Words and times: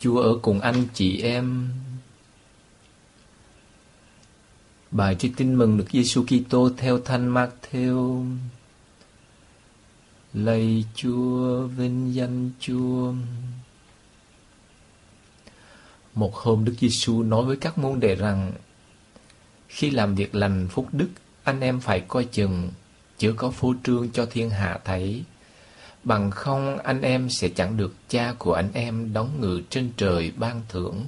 Chúa 0.00 0.20
ở 0.20 0.38
cùng 0.42 0.60
anh 0.60 0.84
chị 0.94 1.22
em. 1.22 1.68
Bài 4.90 5.14
trích 5.14 5.32
tin 5.36 5.54
mừng 5.54 5.78
được 5.78 5.86
Giêsu 5.92 6.24
Kitô 6.24 6.70
theo 6.76 7.00
Thánh 7.00 7.34
Matthew. 7.34 8.26
Lạy 10.34 10.84
Chúa, 10.94 11.66
vinh 11.66 12.14
danh 12.14 12.50
Chúa. 12.60 13.12
Một 16.14 16.34
hôm 16.34 16.64
Đức 16.64 16.74
Giêsu 16.80 17.22
nói 17.22 17.44
với 17.44 17.56
các 17.56 17.78
môn 17.78 18.00
đệ 18.00 18.14
rằng 18.14 18.52
khi 19.68 19.90
làm 19.90 20.14
việc 20.14 20.34
lành 20.34 20.68
phúc 20.70 20.88
đức, 20.92 21.08
anh 21.44 21.60
em 21.60 21.80
phải 21.80 22.00
coi 22.00 22.24
chừng, 22.24 22.70
chớ 23.18 23.32
có 23.36 23.50
phô 23.50 23.74
trương 23.84 24.10
cho 24.10 24.26
thiên 24.26 24.50
hạ 24.50 24.78
thấy 24.84 25.24
Bằng 26.08 26.30
không 26.30 26.78
anh 26.78 27.02
em 27.02 27.30
sẽ 27.30 27.48
chẳng 27.48 27.76
được 27.76 27.94
cha 28.08 28.34
của 28.38 28.52
anh 28.52 28.68
em 28.72 29.12
đóng 29.12 29.40
ngự 29.40 29.62
trên 29.70 29.90
trời 29.96 30.32
ban 30.36 30.62
thưởng. 30.68 31.06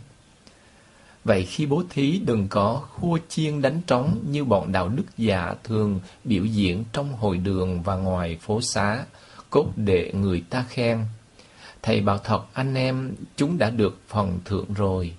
Vậy 1.25 1.45
khi 1.45 1.67
bố 1.67 1.83
thí 1.91 2.21
đừng 2.27 2.49
có 2.49 2.83
khua 2.91 3.19
chiên 3.29 3.63
đánh 3.63 3.81
trống 3.87 4.25
như 4.31 4.45
bọn 4.45 4.73
đạo 4.73 4.89
đức 4.89 5.05
giả 5.19 5.55
thường 5.65 6.01
biểu 6.25 6.45
diễn 6.45 6.85
trong 6.93 7.13
hội 7.13 7.39
đường 7.39 7.83
và 7.83 7.97
ngoài 7.97 8.39
phố 8.41 8.61
xá, 8.61 9.05
cốt 9.51 9.67
để 9.77 10.13
người 10.15 10.45
ta 10.51 10.65
khen. 10.69 11.05
Thầy 11.83 12.01
bảo 12.01 12.19
thật 12.19 12.43
anh 12.53 12.75
em, 12.75 13.15
chúng 13.37 13.59
đã 13.59 13.71
được 13.71 13.99
phần 14.09 14.39
thưởng 14.45 14.75
rồi. 14.75 15.15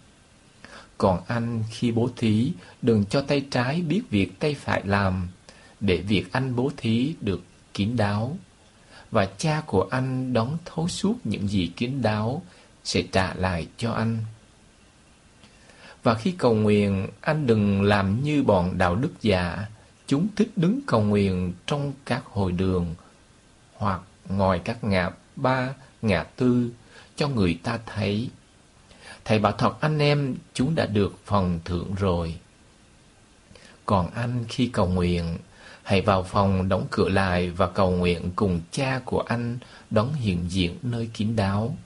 Còn 0.98 1.20
anh 1.28 1.64
khi 1.70 1.92
bố 1.92 2.10
thí, 2.18 2.52
đừng 2.82 3.06
cho 3.06 3.22
tay 3.22 3.46
trái 3.52 3.82
biết 3.82 4.02
việc 4.10 4.40
tay 4.40 4.54
phải 4.54 4.82
làm, 4.86 5.28
để 5.80 5.98
việc 5.98 6.32
anh 6.32 6.56
bố 6.56 6.72
thí 6.78 7.16
được 7.22 7.42
kín 7.74 7.98
đáo 7.98 8.38
và 9.12 9.26
cha 9.38 9.62
của 9.66 9.88
anh 9.92 10.34
đón 10.34 10.58
thấu 10.66 10.88
suốt 10.88 11.16
những 11.24 11.48
gì 11.48 11.72
kín 11.78 12.02
đáo 12.02 12.42
sẽ 12.84 13.04
trả 13.12 13.34
lại 13.34 13.68
cho 13.78 13.92
anh. 13.92 14.18
Và 16.04 16.14
khi 16.14 16.32
cầu 16.32 16.56
nguyện, 16.56 17.08
anh 17.22 17.48
đừng 17.48 17.82
làm 17.82 18.24
như 18.24 18.44
bọn 18.44 18.78
đạo 18.78 18.96
đức 18.96 19.12
giả, 19.22 19.66
chúng 20.08 20.28
thích 20.36 20.52
đứng 20.56 20.80
cầu 20.88 21.02
nguyện 21.02 21.54
trong 21.66 21.94
các 22.06 22.26
hội 22.26 22.52
đường 22.52 22.96
hoặc 23.74 24.02
ngoài 24.30 24.62
các 24.64 24.84
ngã 24.84 25.10
ba, 25.36 25.70
ngã 26.02 26.24
tư 26.24 26.72
cho 27.16 27.28
người 27.28 27.60
ta 27.64 27.80
thấy. 27.86 28.30
Thầy 29.26 29.40
bảo 29.40 29.52
thật 29.52 29.74
anh 29.82 30.00
em, 30.00 30.36
chúng 30.54 30.76
đã 30.76 30.86
được 30.86 31.16
phần 31.26 31.60
thưởng 31.66 31.96
rồi. 31.96 32.36
Còn 33.86 34.10
anh 34.14 34.46
khi 34.50 34.68
cầu 34.68 34.88
nguyện, 34.88 35.38
Hãy 35.92 36.02
vào 36.02 36.24
phòng 36.24 36.70
đóng 36.70 36.88
cửa 36.92 37.10
lại 37.10 37.50
và 37.50 37.68
cầu 37.68 37.92
nguyện 37.92 38.32
cùng 38.36 38.62
cha 38.72 39.02
của 39.06 39.20
anh 39.22 39.58
đón 39.90 40.14
hiện 40.14 40.46
diện 40.50 40.78
nơi 40.82 41.10
kín 41.14 41.36
đáo. 41.36 41.78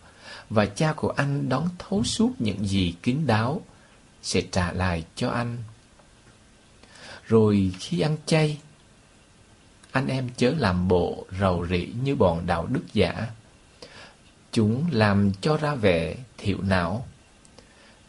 Và 0.49 0.65
cha 0.65 0.93
của 0.93 1.09
anh 1.09 1.49
đón 1.49 1.69
thấu 1.79 2.03
suốt 2.03 2.31
những 2.39 2.67
gì 2.67 2.93
kín 3.03 3.27
đáo 3.27 3.61
sẽ 4.21 4.41
trả 4.51 4.71
lại 4.71 5.03
cho 5.15 5.29
anh. 5.29 5.57
Rồi 7.27 7.71
khi 7.79 7.99
ăn 7.99 8.17
chay, 8.25 8.57
anh 9.91 10.07
em 10.07 10.29
chớ 10.37 10.53
làm 10.57 10.87
bộ 10.87 11.25
rầu 11.39 11.67
rĩ 11.67 11.87
như 12.03 12.15
bọn 12.15 12.45
đạo 12.45 12.65
đức 12.65 12.83
giả. 12.93 13.27
Chúng 14.51 14.85
làm 14.91 15.31
cho 15.41 15.57
ra 15.57 15.75
vẻ 15.75 16.15
thiệu 16.37 16.57
não, 16.61 17.07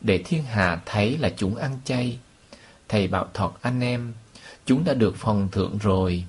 để 0.00 0.22
thiên 0.24 0.42
hạ 0.42 0.80
thấy 0.86 1.18
là 1.18 1.32
chúng 1.36 1.56
ăn 1.56 1.78
chay. 1.84 2.18
Thầy 2.88 3.08
bảo 3.08 3.28
thọt 3.34 3.54
anh 3.62 3.80
em, 3.80 4.14
Chúng 4.66 4.84
đã 4.84 4.94
được 4.94 5.16
phần 5.16 5.48
thưởng 5.52 5.78
rồi. 5.78 6.24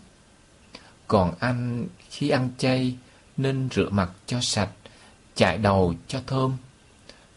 Còn 1.07 1.33
anh 1.39 1.87
khi 2.09 2.29
ăn 2.29 2.49
chay 2.57 2.95
nên 3.37 3.69
rửa 3.71 3.89
mặt 3.89 4.11
cho 4.25 4.41
sạch, 4.41 4.69
chải 5.35 5.57
đầu 5.57 5.93
cho 6.07 6.21
thơm, 6.27 6.57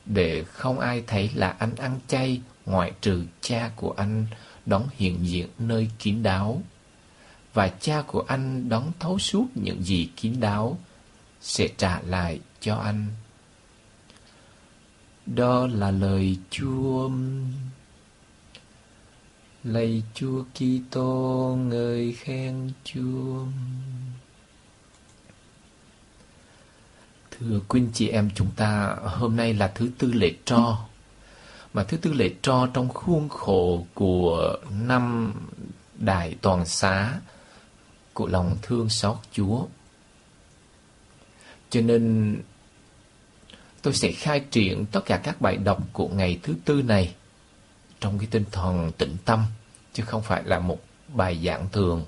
để 0.04 0.44
không 0.44 0.80
ai 0.80 1.04
thấy 1.06 1.30
là 1.34 1.48
anh 1.58 1.74
ăn 1.74 2.00
chay 2.08 2.40
ngoại 2.66 2.92
trừ 3.00 3.24
cha 3.40 3.70
của 3.76 3.94
anh 3.96 4.26
đón 4.66 4.86
hiện 4.96 5.26
diện 5.26 5.48
nơi 5.58 5.90
kín 5.98 6.22
đáo. 6.22 6.62
Và 7.54 7.68
cha 7.68 8.02
của 8.06 8.24
anh 8.28 8.68
đón 8.68 8.92
thấu 8.98 9.18
suốt 9.18 9.46
những 9.54 9.82
gì 9.82 10.08
kín 10.16 10.40
đáo 10.40 10.78
sẽ 11.40 11.68
trả 11.76 12.00
lại 12.00 12.40
cho 12.60 12.76
anh. 12.76 13.06
Đó 15.26 15.66
là 15.66 15.90
lời 15.90 16.38
Chúa. 16.50 17.10
Lạy 19.64 20.02
Chúa 20.14 20.44
Kitô, 20.54 21.56
người 21.68 22.12
khen 22.12 22.70
Chúa. 22.84 23.44
Thưa 27.30 27.60
quý 27.68 27.82
chị 27.92 28.08
em 28.08 28.30
chúng 28.34 28.50
ta, 28.56 28.96
hôm 29.04 29.36
nay 29.36 29.54
là 29.54 29.72
thứ 29.74 29.90
tư 29.98 30.12
lễ 30.12 30.34
tro. 30.44 30.86
Mà 31.72 31.84
thứ 31.84 31.96
tư 31.96 32.12
lễ 32.12 32.34
tro 32.42 32.66
trong 32.66 32.88
khuôn 32.88 33.28
khổ 33.28 33.86
của 33.94 34.58
năm 34.70 35.32
Đại 35.98 36.34
Toàn 36.40 36.66
Xá 36.66 37.20
của 38.12 38.26
lòng 38.26 38.56
thương 38.62 38.88
xót 38.88 39.16
Chúa. 39.32 39.66
Cho 41.70 41.80
nên 41.80 42.36
tôi 43.82 43.94
sẽ 43.94 44.12
khai 44.12 44.40
triển 44.50 44.86
tất 44.86 45.00
cả 45.06 45.16
các 45.16 45.40
bài 45.40 45.56
đọc 45.56 45.82
của 45.92 46.08
ngày 46.08 46.38
thứ 46.42 46.54
tư 46.64 46.82
này 46.82 47.14
trong 48.00 48.18
cái 48.18 48.28
tinh 48.30 48.44
thần 48.52 48.92
tĩnh 48.98 49.16
tâm, 49.24 49.44
chứ 49.92 50.02
không 50.06 50.22
phải 50.22 50.42
là 50.44 50.58
một 50.58 50.78
bài 51.14 51.40
giảng 51.44 51.68
thường. 51.72 52.04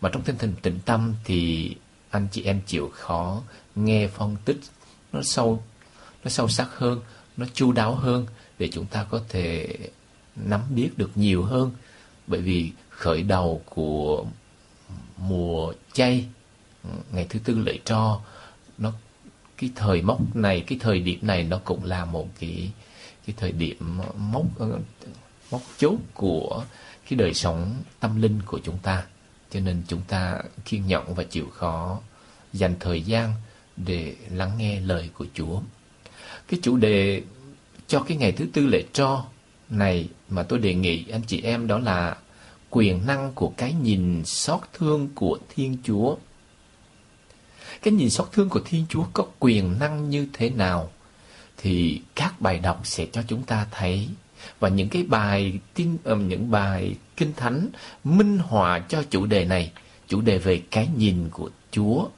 Mà 0.00 0.08
trong 0.12 0.22
tinh 0.22 0.36
thần 0.38 0.54
tĩnh 0.62 0.78
tâm 0.84 1.14
thì 1.24 1.70
anh 2.10 2.28
chị 2.32 2.42
em 2.42 2.60
chịu 2.66 2.90
khó 2.94 3.42
nghe 3.74 4.08
phân 4.08 4.36
tích 4.44 4.60
nó 5.12 5.22
sâu 5.22 5.62
nó 6.24 6.30
sâu 6.30 6.48
sắc 6.48 6.68
hơn, 6.76 7.00
nó 7.36 7.46
chu 7.54 7.72
đáo 7.72 7.94
hơn 7.94 8.26
để 8.58 8.68
chúng 8.72 8.86
ta 8.86 9.04
có 9.04 9.20
thể 9.28 9.76
nắm 10.36 10.60
biết 10.70 10.90
được 10.96 11.10
nhiều 11.14 11.42
hơn. 11.44 11.70
Bởi 12.26 12.40
vì 12.40 12.72
khởi 12.88 13.22
đầu 13.22 13.62
của 13.64 14.24
mùa 15.16 15.72
chay, 15.92 16.26
ngày 17.12 17.26
thứ 17.28 17.38
tư 17.38 17.58
lễ 17.58 17.78
tro, 17.84 18.20
nó, 18.78 18.92
cái 19.56 19.70
thời 19.74 20.02
mốc 20.02 20.36
này, 20.36 20.64
cái 20.66 20.78
thời 20.80 21.00
điểm 21.00 21.18
này 21.22 21.42
nó 21.42 21.60
cũng 21.64 21.84
là 21.84 22.04
một 22.04 22.28
cái 22.40 22.72
cái 23.26 23.34
thời 23.38 23.52
điểm 23.52 24.00
mốc 24.16 24.44
mốc 25.50 25.62
chốt 25.78 25.96
của 26.14 26.64
cái 27.08 27.16
đời 27.16 27.34
sống 27.34 27.74
tâm 28.00 28.22
linh 28.22 28.40
của 28.46 28.60
chúng 28.64 28.78
ta 28.78 29.06
cho 29.50 29.60
nên 29.60 29.82
chúng 29.88 30.02
ta 30.08 30.38
kiên 30.64 30.86
nhẫn 30.86 31.14
và 31.14 31.24
chịu 31.24 31.50
khó 31.54 32.00
dành 32.52 32.74
thời 32.80 33.02
gian 33.02 33.32
để 33.76 34.16
lắng 34.30 34.50
nghe 34.58 34.80
lời 34.80 35.10
của 35.14 35.26
Chúa. 35.34 35.60
Cái 36.48 36.60
chủ 36.62 36.76
đề 36.76 37.22
cho 37.86 38.00
cái 38.00 38.16
ngày 38.16 38.32
thứ 38.32 38.46
tư 38.52 38.66
lễ 38.66 38.84
tro 38.92 39.24
này 39.70 40.08
mà 40.28 40.42
tôi 40.42 40.58
đề 40.58 40.74
nghị 40.74 41.04
anh 41.12 41.22
chị 41.26 41.42
em 41.42 41.66
đó 41.66 41.78
là 41.78 42.16
quyền 42.70 43.06
năng 43.06 43.32
của 43.32 43.52
cái 43.56 43.72
nhìn 43.72 44.24
xót 44.24 44.60
thương 44.72 45.08
của 45.14 45.38
Thiên 45.54 45.76
Chúa. 45.84 46.16
Cái 47.82 47.94
nhìn 47.94 48.10
xót 48.10 48.28
thương 48.32 48.48
của 48.48 48.60
Thiên 48.64 48.86
Chúa 48.88 49.04
có 49.12 49.26
quyền 49.38 49.78
năng 49.78 50.10
như 50.10 50.28
thế 50.32 50.50
nào? 50.50 50.92
Thì 51.56 52.00
các 52.14 52.40
bài 52.40 52.58
đọc 52.58 52.80
sẽ 52.84 53.06
cho 53.12 53.22
chúng 53.28 53.42
ta 53.42 53.66
thấy 53.70 54.08
và 54.60 54.68
những 54.68 54.88
cái 54.88 55.02
bài 55.02 55.58
tin 55.74 55.96
ờ, 56.04 56.16
những 56.16 56.50
bài 56.50 56.94
kinh 57.16 57.32
thánh 57.36 57.68
minh 58.04 58.38
họa 58.38 58.78
cho 58.78 59.02
chủ 59.10 59.26
đề 59.26 59.44
này, 59.44 59.72
chủ 60.08 60.20
đề 60.20 60.38
về 60.38 60.62
cái 60.70 60.88
nhìn 60.96 61.28
của 61.30 61.50
Chúa 61.70 62.08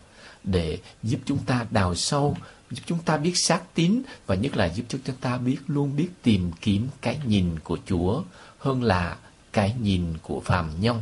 để 0.44 0.78
giúp 1.02 1.18
chúng 1.24 1.38
ta 1.38 1.66
đào 1.70 1.94
sâu, 1.94 2.36
giúp 2.70 2.82
chúng 2.86 2.98
ta 2.98 3.16
biết 3.16 3.32
xác 3.34 3.74
tín 3.74 4.02
và 4.26 4.34
nhất 4.34 4.56
là 4.56 4.66
giúp 4.66 4.84
cho 4.88 4.98
chúng 5.04 5.16
ta 5.16 5.38
biết 5.38 5.56
luôn 5.66 5.96
biết 5.96 6.08
tìm 6.22 6.50
kiếm 6.60 6.88
cái 7.00 7.20
nhìn 7.26 7.58
của 7.64 7.78
Chúa 7.86 8.22
hơn 8.58 8.82
là 8.82 9.16
cái 9.52 9.74
nhìn 9.82 10.04
của 10.22 10.40
phàm 10.40 10.70
nhân. 10.80 11.00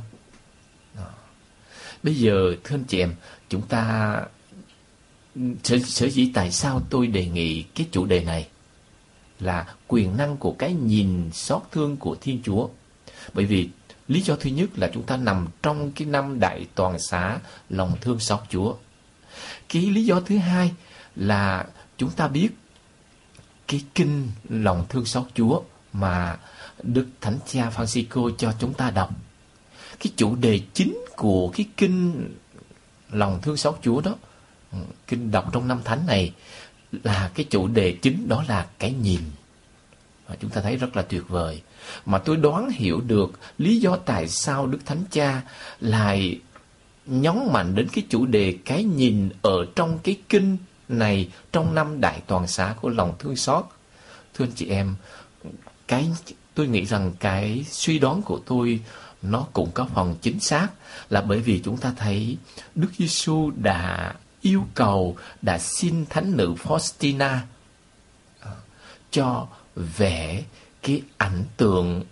Bây 2.02 2.14
giờ 2.14 2.54
thưa 2.64 2.74
anh 2.74 2.84
chị 2.84 2.98
em, 2.98 3.14
chúng 3.48 3.62
ta 3.62 4.16
ừ, 5.34 5.40
sở, 5.64 5.78
sở 5.78 6.08
dĩ 6.08 6.30
tại 6.34 6.52
sao 6.52 6.82
tôi 6.90 7.06
đề 7.06 7.26
nghị 7.26 7.62
cái 7.62 7.86
chủ 7.90 8.04
đề 8.04 8.24
này 8.24 8.48
là 9.40 9.74
quyền 9.88 10.16
năng 10.16 10.36
của 10.36 10.52
cái 10.58 10.72
nhìn 10.72 11.30
xót 11.32 11.62
thương 11.72 11.96
của 11.96 12.16
Thiên 12.20 12.40
Chúa. 12.44 12.68
Bởi 13.34 13.44
vì 13.44 13.68
lý 14.08 14.20
do 14.20 14.36
thứ 14.36 14.50
nhất 14.50 14.70
là 14.76 14.90
chúng 14.94 15.02
ta 15.02 15.16
nằm 15.16 15.46
trong 15.62 15.92
cái 15.92 16.08
năm 16.08 16.40
đại 16.40 16.66
toàn 16.74 16.98
xá 16.98 17.38
lòng 17.70 17.96
thương 18.00 18.20
xót 18.20 18.40
Chúa. 18.48 18.74
Cái 19.68 19.82
lý 19.82 20.04
do 20.04 20.20
thứ 20.20 20.38
hai 20.38 20.72
là 21.16 21.66
chúng 21.96 22.10
ta 22.10 22.28
biết 22.28 22.48
cái 23.68 23.84
kinh 23.94 24.28
lòng 24.48 24.86
thương 24.88 25.04
xót 25.04 25.24
Chúa 25.34 25.62
mà 25.92 26.38
Đức 26.82 27.06
Thánh 27.20 27.38
Cha 27.46 27.70
Francisco 27.76 28.36
cho 28.38 28.52
chúng 28.58 28.74
ta 28.74 28.90
đọc. 28.90 29.10
Cái 30.00 30.12
chủ 30.16 30.36
đề 30.36 30.60
chính 30.74 31.04
của 31.16 31.48
cái 31.48 31.66
kinh 31.76 32.28
lòng 33.10 33.40
thương 33.42 33.56
xót 33.56 33.78
Chúa 33.82 34.00
đó, 34.00 34.14
ừ, 34.72 34.78
kinh 35.06 35.30
đọc 35.30 35.50
trong 35.52 35.68
năm 35.68 35.80
thánh 35.84 36.06
này 36.06 36.32
là 37.04 37.30
cái 37.34 37.46
chủ 37.50 37.68
đề 37.68 37.96
chính 38.02 38.28
đó 38.28 38.44
là 38.48 38.66
cái 38.78 38.92
nhìn. 38.92 39.20
Và 40.28 40.36
chúng 40.40 40.50
ta 40.50 40.60
thấy 40.60 40.76
rất 40.76 40.96
là 40.96 41.02
tuyệt 41.02 41.28
vời. 41.28 41.62
Mà 42.06 42.18
tôi 42.18 42.36
đoán 42.36 42.70
hiểu 42.70 43.00
được 43.00 43.32
lý 43.58 43.80
do 43.80 43.96
tại 43.96 44.28
sao 44.28 44.66
đức 44.66 44.78
thánh 44.86 45.04
cha 45.10 45.42
lại 45.80 46.40
nhấn 47.06 47.34
mạnh 47.52 47.74
đến 47.74 47.88
cái 47.92 48.04
chủ 48.08 48.26
đề 48.26 48.58
cái 48.64 48.84
nhìn 48.84 49.28
ở 49.42 49.66
trong 49.76 49.98
cái 49.98 50.16
kinh 50.28 50.56
này 50.88 51.28
trong 51.52 51.74
năm 51.74 52.00
đại 52.00 52.20
toàn 52.26 52.46
xá 52.46 52.74
của 52.80 52.88
lòng 52.88 53.14
thương 53.18 53.36
xót. 53.36 53.64
Thưa 54.34 54.44
anh 54.44 54.52
chị 54.54 54.68
em, 54.68 54.94
cái 55.88 56.10
tôi 56.54 56.66
nghĩ 56.66 56.84
rằng 56.84 57.12
cái 57.20 57.64
suy 57.70 57.98
đoán 57.98 58.22
của 58.22 58.40
tôi 58.46 58.80
nó 59.22 59.46
cũng 59.52 59.70
có 59.74 59.86
phần 59.94 60.14
chính 60.22 60.40
xác 60.40 60.68
là 61.10 61.20
bởi 61.20 61.38
vì 61.38 61.60
chúng 61.64 61.76
ta 61.76 61.92
thấy 61.96 62.36
Đức 62.74 62.88
Giêsu 62.98 63.50
đã 63.62 64.14
yêu 64.46 64.66
cầu 64.74 65.16
đã 65.42 65.58
xin 65.58 66.06
thánh 66.10 66.36
nữ 66.36 66.54
Faustina 66.64 67.38
ờ, 68.40 68.56
cho 69.10 69.46
vẽ 69.76 70.42
cái 70.82 71.02
ảnh 71.18 71.44
tượng 71.56 72.04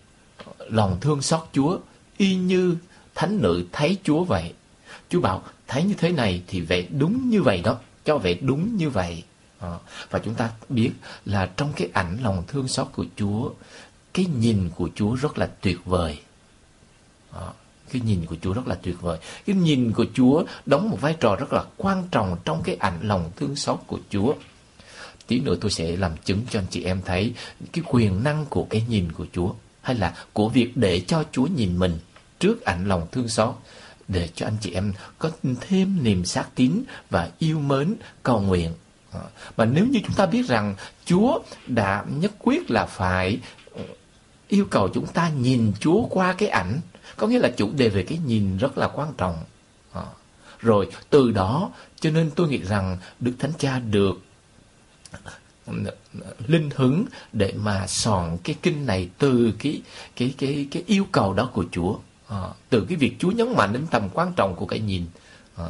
lòng 0.58 0.98
thương 1.00 1.22
xót 1.22 1.40
Chúa 1.52 1.78
y 2.16 2.34
như 2.34 2.76
thánh 3.14 3.42
nữ 3.42 3.64
thấy 3.72 3.98
Chúa 4.04 4.24
vậy. 4.24 4.54
Chúa 5.08 5.20
bảo 5.20 5.42
thấy 5.66 5.82
như 5.84 5.94
thế 5.94 6.12
này 6.12 6.42
thì 6.46 6.60
vẽ 6.60 6.82
đúng 6.82 7.30
như 7.30 7.42
vậy 7.42 7.60
đó, 7.64 7.78
cho 8.04 8.18
vẽ 8.18 8.34
đúng 8.34 8.76
như 8.76 8.90
vậy. 8.90 9.22
Ờ, 9.58 9.78
và 10.10 10.18
chúng 10.18 10.34
ta 10.34 10.50
biết 10.68 10.90
là 11.24 11.50
trong 11.56 11.72
cái 11.76 11.88
ảnh 11.92 12.18
lòng 12.22 12.44
thương 12.46 12.68
xót 12.68 12.88
của 12.92 13.04
Chúa, 13.16 13.50
cái 14.14 14.26
nhìn 14.26 14.70
của 14.74 14.88
Chúa 14.94 15.14
rất 15.14 15.38
là 15.38 15.50
tuyệt 15.60 15.78
vời. 15.84 16.18
Ờ, 17.30 17.52
cái 17.94 18.02
nhìn 18.06 18.26
của 18.26 18.36
Chúa 18.42 18.52
rất 18.52 18.66
là 18.66 18.74
tuyệt 18.74 19.00
vời. 19.00 19.18
Cái 19.46 19.56
nhìn 19.56 19.92
của 19.92 20.06
Chúa 20.14 20.44
đóng 20.66 20.90
một 20.90 21.00
vai 21.00 21.16
trò 21.20 21.36
rất 21.36 21.52
là 21.52 21.64
quan 21.76 22.04
trọng 22.10 22.36
trong 22.44 22.62
cái 22.62 22.76
ảnh 22.80 22.98
lòng 23.02 23.30
thương 23.36 23.56
xót 23.56 23.78
của 23.86 23.98
Chúa. 24.10 24.34
Tí 25.26 25.40
nữa 25.40 25.54
tôi 25.60 25.70
sẽ 25.70 25.96
làm 25.96 26.12
chứng 26.24 26.40
cho 26.50 26.58
anh 26.58 26.66
chị 26.70 26.84
em 26.84 27.00
thấy 27.04 27.32
cái 27.72 27.84
quyền 27.88 28.24
năng 28.24 28.46
của 28.46 28.66
cái 28.70 28.84
nhìn 28.88 29.12
của 29.12 29.26
Chúa, 29.32 29.52
hay 29.82 29.96
là 29.96 30.14
của 30.32 30.48
việc 30.48 30.76
để 30.76 31.00
cho 31.00 31.24
Chúa 31.32 31.46
nhìn 31.46 31.78
mình 31.78 31.98
trước 32.40 32.64
ảnh 32.64 32.88
lòng 32.88 33.06
thương 33.12 33.28
xót, 33.28 33.54
để 34.08 34.28
cho 34.34 34.46
anh 34.46 34.56
chị 34.60 34.72
em 34.72 34.92
có 35.18 35.30
thêm 35.60 35.98
niềm 36.02 36.24
xác 36.24 36.54
tín 36.54 36.82
và 37.10 37.30
yêu 37.38 37.58
mến, 37.58 37.94
cầu 38.22 38.40
nguyện. 38.40 38.72
Ờ, 39.10 39.22
mà 39.56 39.64
nếu 39.64 39.86
như 39.86 40.00
chúng 40.06 40.16
ta 40.16 40.26
biết 40.26 40.46
rằng 40.46 40.74
Chúa 41.04 41.38
đã 41.66 42.04
nhất 42.08 42.32
quyết 42.38 42.70
là 42.70 42.86
phải 42.86 43.38
yêu 44.48 44.66
cầu 44.70 44.88
chúng 44.88 45.06
ta 45.06 45.28
nhìn 45.28 45.72
Chúa 45.80 46.06
qua 46.10 46.32
cái 46.32 46.48
ảnh 46.48 46.80
có 47.16 47.26
nghĩa 47.26 47.38
là 47.38 47.50
chủ 47.56 47.70
đề 47.76 47.88
về 47.88 48.02
cái 48.02 48.18
nhìn 48.26 48.56
rất 48.56 48.78
là 48.78 48.88
quan 48.88 49.12
trọng. 49.16 49.36
À. 49.92 50.02
rồi 50.60 50.88
từ 51.10 51.30
đó 51.30 51.70
cho 52.00 52.10
nên 52.10 52.30
tôi 52.30 52.48
nghĩ 52.48 52.62
rằng 52.62 52.98
đức 53.20 53.32
thánh 53.38 53.52
cha 53.58 53.78
được 53.78 54.20
linh 56.46 56.70
hứng 56.74 57.04
để 57.32 57.52
mà 57.56 57.86
soạn 57.86 58.38
cái 58.44 58.56
kinh 58.62 58.86
này 58.86 59.08
từ 59.18 59.52
cái 59.58 59.82
cái 60.16 60.34
cái 60.38 60.68
cái 60.70 60.82
yêu 60.86 61.06
cầu 61.12 61.34
đó 61.34 61.50
của 61.52 61.64
Chúa. 61.72 61.96
À, 62.28 62.48
từ 62.70 62.86
cái 62.88 62.96
việc 62.96 63.16
Chúa 63.18 63.30
nhấn 63.30 63.52
mạnh 63.56 63.72
đến 63.72 63.86
tầm 63.90 64.08
quan 64.14 64.32
trọng 64.36 64.54
của 64.56 64.66
cái 64.66 64.80
nhìn 64.80 65.06
à, 65.56 65.64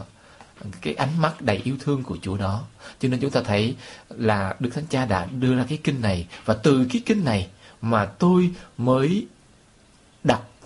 cái 0.80 0.94
ánh 0.94 1.20
mắt 1.20 1.40
đầy 1.40 1.60
yêu 1.64 1.76
thương 1.80 2.02
của 2.02 2.16
Chúa 2.22 2.36
đó. 2.36 2.64
Cho 3.00 3.08
nên 3.08 3.20
chúng 3.20 3.30
ta 3.30 3.42
thấy 3.42 3.76
là 4.08 4.56
Đức 4.60 4.70
Thánh 4.74 4.86
Cha 4.90 5.06
đã 5.06 5.26
đưa 5.26 5.56
ra 5.56 5.64
cái 5.68 5.78
kinh 5.84 6.00
này 6.00 6.26
và 6.44 6.54
từ 6.54 6.86
cái 6.92 7.02
kinh 7.06 7.24
này 7.24 7.48
mà 7.80 8.04
tôi 8.04 8.50
mới 8.78 9.26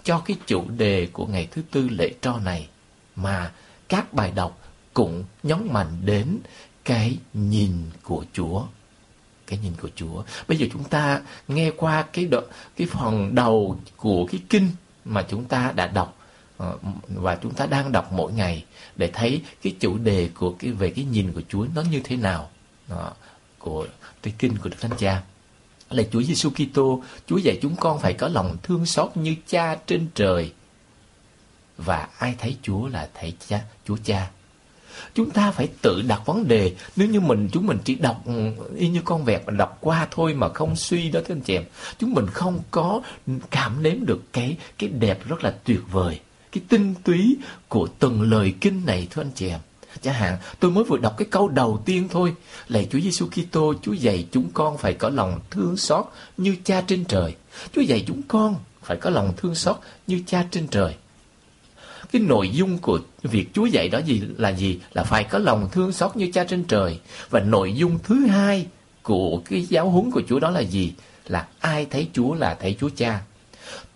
cho 0.09 0.19
cái 0.19 0.37
chủ 0.47 0.65
đề 0.77 1.09
của 1.13 1.27
ngày 1.27 1.49
thứ 1.51 1.63
tư 1.71 1.89
lễ 1.89 2.13
tro 2.21 2.39
này 2.39 2.69
mà 3.17 3.53
các 3.89 4.13
bài 4.13 4.33
đọc 4.35 4.59
cũng 4.95 5.25
nhấn 5.43 5.69
mạnh 5.73 6.01
đến 6.05 6.39
cái 6.85 7.19
nhìn 7.35 7.73
của 8.03 8.25
Chúa. 8.33 8.63
Cái 9.47 9.59
nhìn 9.63 9.73
của 9.83 9.89
Chúa. 9.97 10.23
Bây 10.49 10.59
giờ 10.59 10.67
chúng 10.73 10.85
ta 10.85 11.21
nghe 11.49 11.71
qua 11.77 12.05
cái 12.13 12.25
đo, 12.25 12.41
cái 12.77 12.87
phần 12.91 13.35
đầu 13.35 13.81
của 13.97 14.27
cái 14.33 14.41
kinh 14.49 14.69
mà 15.05 15.23
chúng 15.29 15.45
ta 15.45 15.73
đã 15.77 15.87
đọc 15.87 16.19
ờ, 16.57 16.79
và 17.09 17.39
chúng 17.43 17.55
ta 17.55 17.67
đang 17.67 17.93
đọc 17.93 18.13
mỗi 18.13 18.33
ngày 18.33 18.65
để 18.97 19.11
thấy 19.13 19.43
cái 19.63 19.75
chủ 19.81 19.99
đề 19.99 20.31
của 20.35 20.57
cái 20.59 20.73
về 20.73 20.91
cái 20.91 21.05
nhìn 21.05 21.33
của 21.33 21.43
Chúa 21.49 21.67
nó 21.75 21.83
như 21.83 22.01
thế 22.05 22.17
nào 22.17 22.51
đó, 22.89 23.13
của 23.59 23.87
cái 24.23 24.35
kinh 24.39 24.59
của 24.59 24.69
Đức 24.69 24.77
Thánh 24.81 24.99
Cha 24.99 25.23
là 25.91 26.03
Chúa 26.13 26.23
Giêsu 26.23 26.51
Kitô, 26.51 27.03
Chúa 27.27 27.37
dạy 27.37 27.59
chúng 27.63 27.77
con 27.77 27.99
phải 27.99 28.13
có 28.13 28.29
lòng 28.29 28.57
thương 28.63 28.87
xót 28.87 29.17
như 29.17 29.35
Cha 29.47 29.77
trên 29.87 30.07
trời. 30.15 30.53
Và 31.79 32.09
ai 32.19 32.35
thấy 32.39 32.57
Chúa 32.63 32.89
là 32.89 33.09
thấy 33.15 33.33
cha, 33.49 33.61
Chúa 33.87 33.97
Cha. 34.05 34.31
Chúng 35.15 35.31
ta 35.31 35.51
phải 35.51 35.69
tự 35.83 36.03
đặt 36.03 36.27
vấn 36.27 36.49
đề 36.49 36.73
Nếu 36.97 37.09
như 37.09 37.21
mình 37.21 37.49
chúng 37.53 37.67
mình 37.67 37.79
chỉ 37.85 37.95
đọc 37.95 38.25
Y 38.77 38.89
như 38.89 39.01
con 39.05 39.25
vẹt 39.25 39.43
mà 39.47 39.53
đọc 39.53 39.79
qua 39.81 40.09
thôi 40.11 40.35
Mà 40.35 40.49
không 40.49 40.77
suy 40.77 41.11
đó 41.11 41.21
thưa 41.27 41.35
anh 41.35 41.41
chị 41.41 41.55
em 41.55 41.65
Chúng 41.99 42.15
mình 42.15 42.27
không 42.27 42.61
có 42.71 43.01
cảm 43.51 43.83
nếm 43.83 44.07
được 44.07 44.33
Cái 44.33 44.57
cái 44.79 44.91
đẹp 44.91 45.29
rất 45.29 45.45
là 45.45 45.55
tuyệt 45.65 45.81
vời 45.91 46.21
Cái 46.53 46.63
tinh 46.69 46.95
túy 47.05 47.37
của 47.69 47.89
từng 47.99 48.23
lời 48.23 48.55
kinh 48.61 48.87
này 48.87 49.07
thưa 49.11 49.23
anh 49.23 49.31
chị 49.35 49.49
em 49.49 49.61
Chẳng 50.03 50.15
hạn, 50.15 50.37
tôi 50.61 50.71
mới 50.71 50.85
vừa 50.85 50.99
đọc 50.99 51.15
cái 51.19 51.29
câu 51.31 51.49
đầu 51.49 51.83
tiên 51.85 52.09
thôi. 52.11 52.35
Lạy 52.69 52.89
Chúa 52.91 53.01
Giêsu 53.01 53.27
Kitô, 53.27 53.75
Chúa 53.83 53.93
dạy 53.93 54.27
chúng 54.33 54.51
con 54.55 54.79
phải 54.79 54.95
có 54.95 55.09
lòng 55.09 55.41
thương 55.51 55.77
xót 55.77 56.05
như 56.37 56.57
Cha 56.65 56.81
trên 56.87 57.05
trời. 57.05 57.35
Chúa 57.73 57.81
dạy 57.81 58.05
chúng 58.07 58.23
con 58.29 58.55
phải 58.83 58.97
có 58.97 59.11
lòng 59.11 59.33
thương 59.37 59.55
xót 59.55 59.77
như 60.07 60.23
Cha 60.27 60.47
trên 60.51 60.69
trời. 60.69 60.95
Cái 62.13 62.23
nội 62.23 62.51
dung 62.51 62.79
của 62.79 63.01
việc 63.23 63.49
Chúa 63.55 63.67
dạy 63.67 63.89
đó 63.89 63.99
gì 63.99 64.23
là 64.39 64.49
gì? 64.49 64.81
Là 64.93 65.05
phải 65.05 65.25
có 65.25 65.39
lòng 65.39 65.69
thương 65.73 65.93
xót 65.93 66.17
như 66.17 66.31
Cha 66.33 66.45
trên 66.45 66.65
trời. 66.65 67.01
Và 67.31 67.41
nội 67.41 67.75
dung 67.75 67.99
thứ 68.03 68.27
hai 68.27 68.67
của 69.03 69.43
cái 69.45 69.63
giáo 69.63 69.91
huấn 69.91 70.11
của 70.11 70.23
Chúa 70.29 70.41
đó 70.41 70.51
là 70.51 70.61
gì? 70.61 70.93
Là 71.27 71.49
ai 71.59 71.87
thấy 71.91 72.09
Chúa 72.13 72.35
là 72.35 72.55
thấy 72.55 72.77
Chúa 72.81 72.91
Cha. 72.97 73.21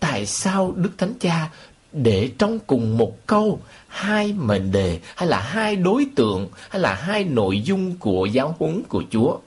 Tại 0.01 0.27
sao 0.27 0.73
Đức 0.77 0.91
Thánh 0.99 1.15
Cha 1.21 1.51
để 1.93 2.31
trong 2.39 2.59
cùng 2.67 2.99
một 2.99 3.27
câu 3.27 3.61
hai 3.89 4.33
mệnh 4.33 4.73
đề 4.73 5.01
hay 5.17 5.29
là 5.29 5.41
hai 5.41 5.77
đối 5.77 6.07
tượng 6.17 6.49
hay 6.71 6.81
là 6.81 6.95
hai 6.95 7.25
nội 7.25 7.61
dung 7.61 7.97
của 7.97 8.27
giáo 8.27 8.57
huấn 8.59 8.83
của 8.89 9.03
Chúa. 9.11 9.39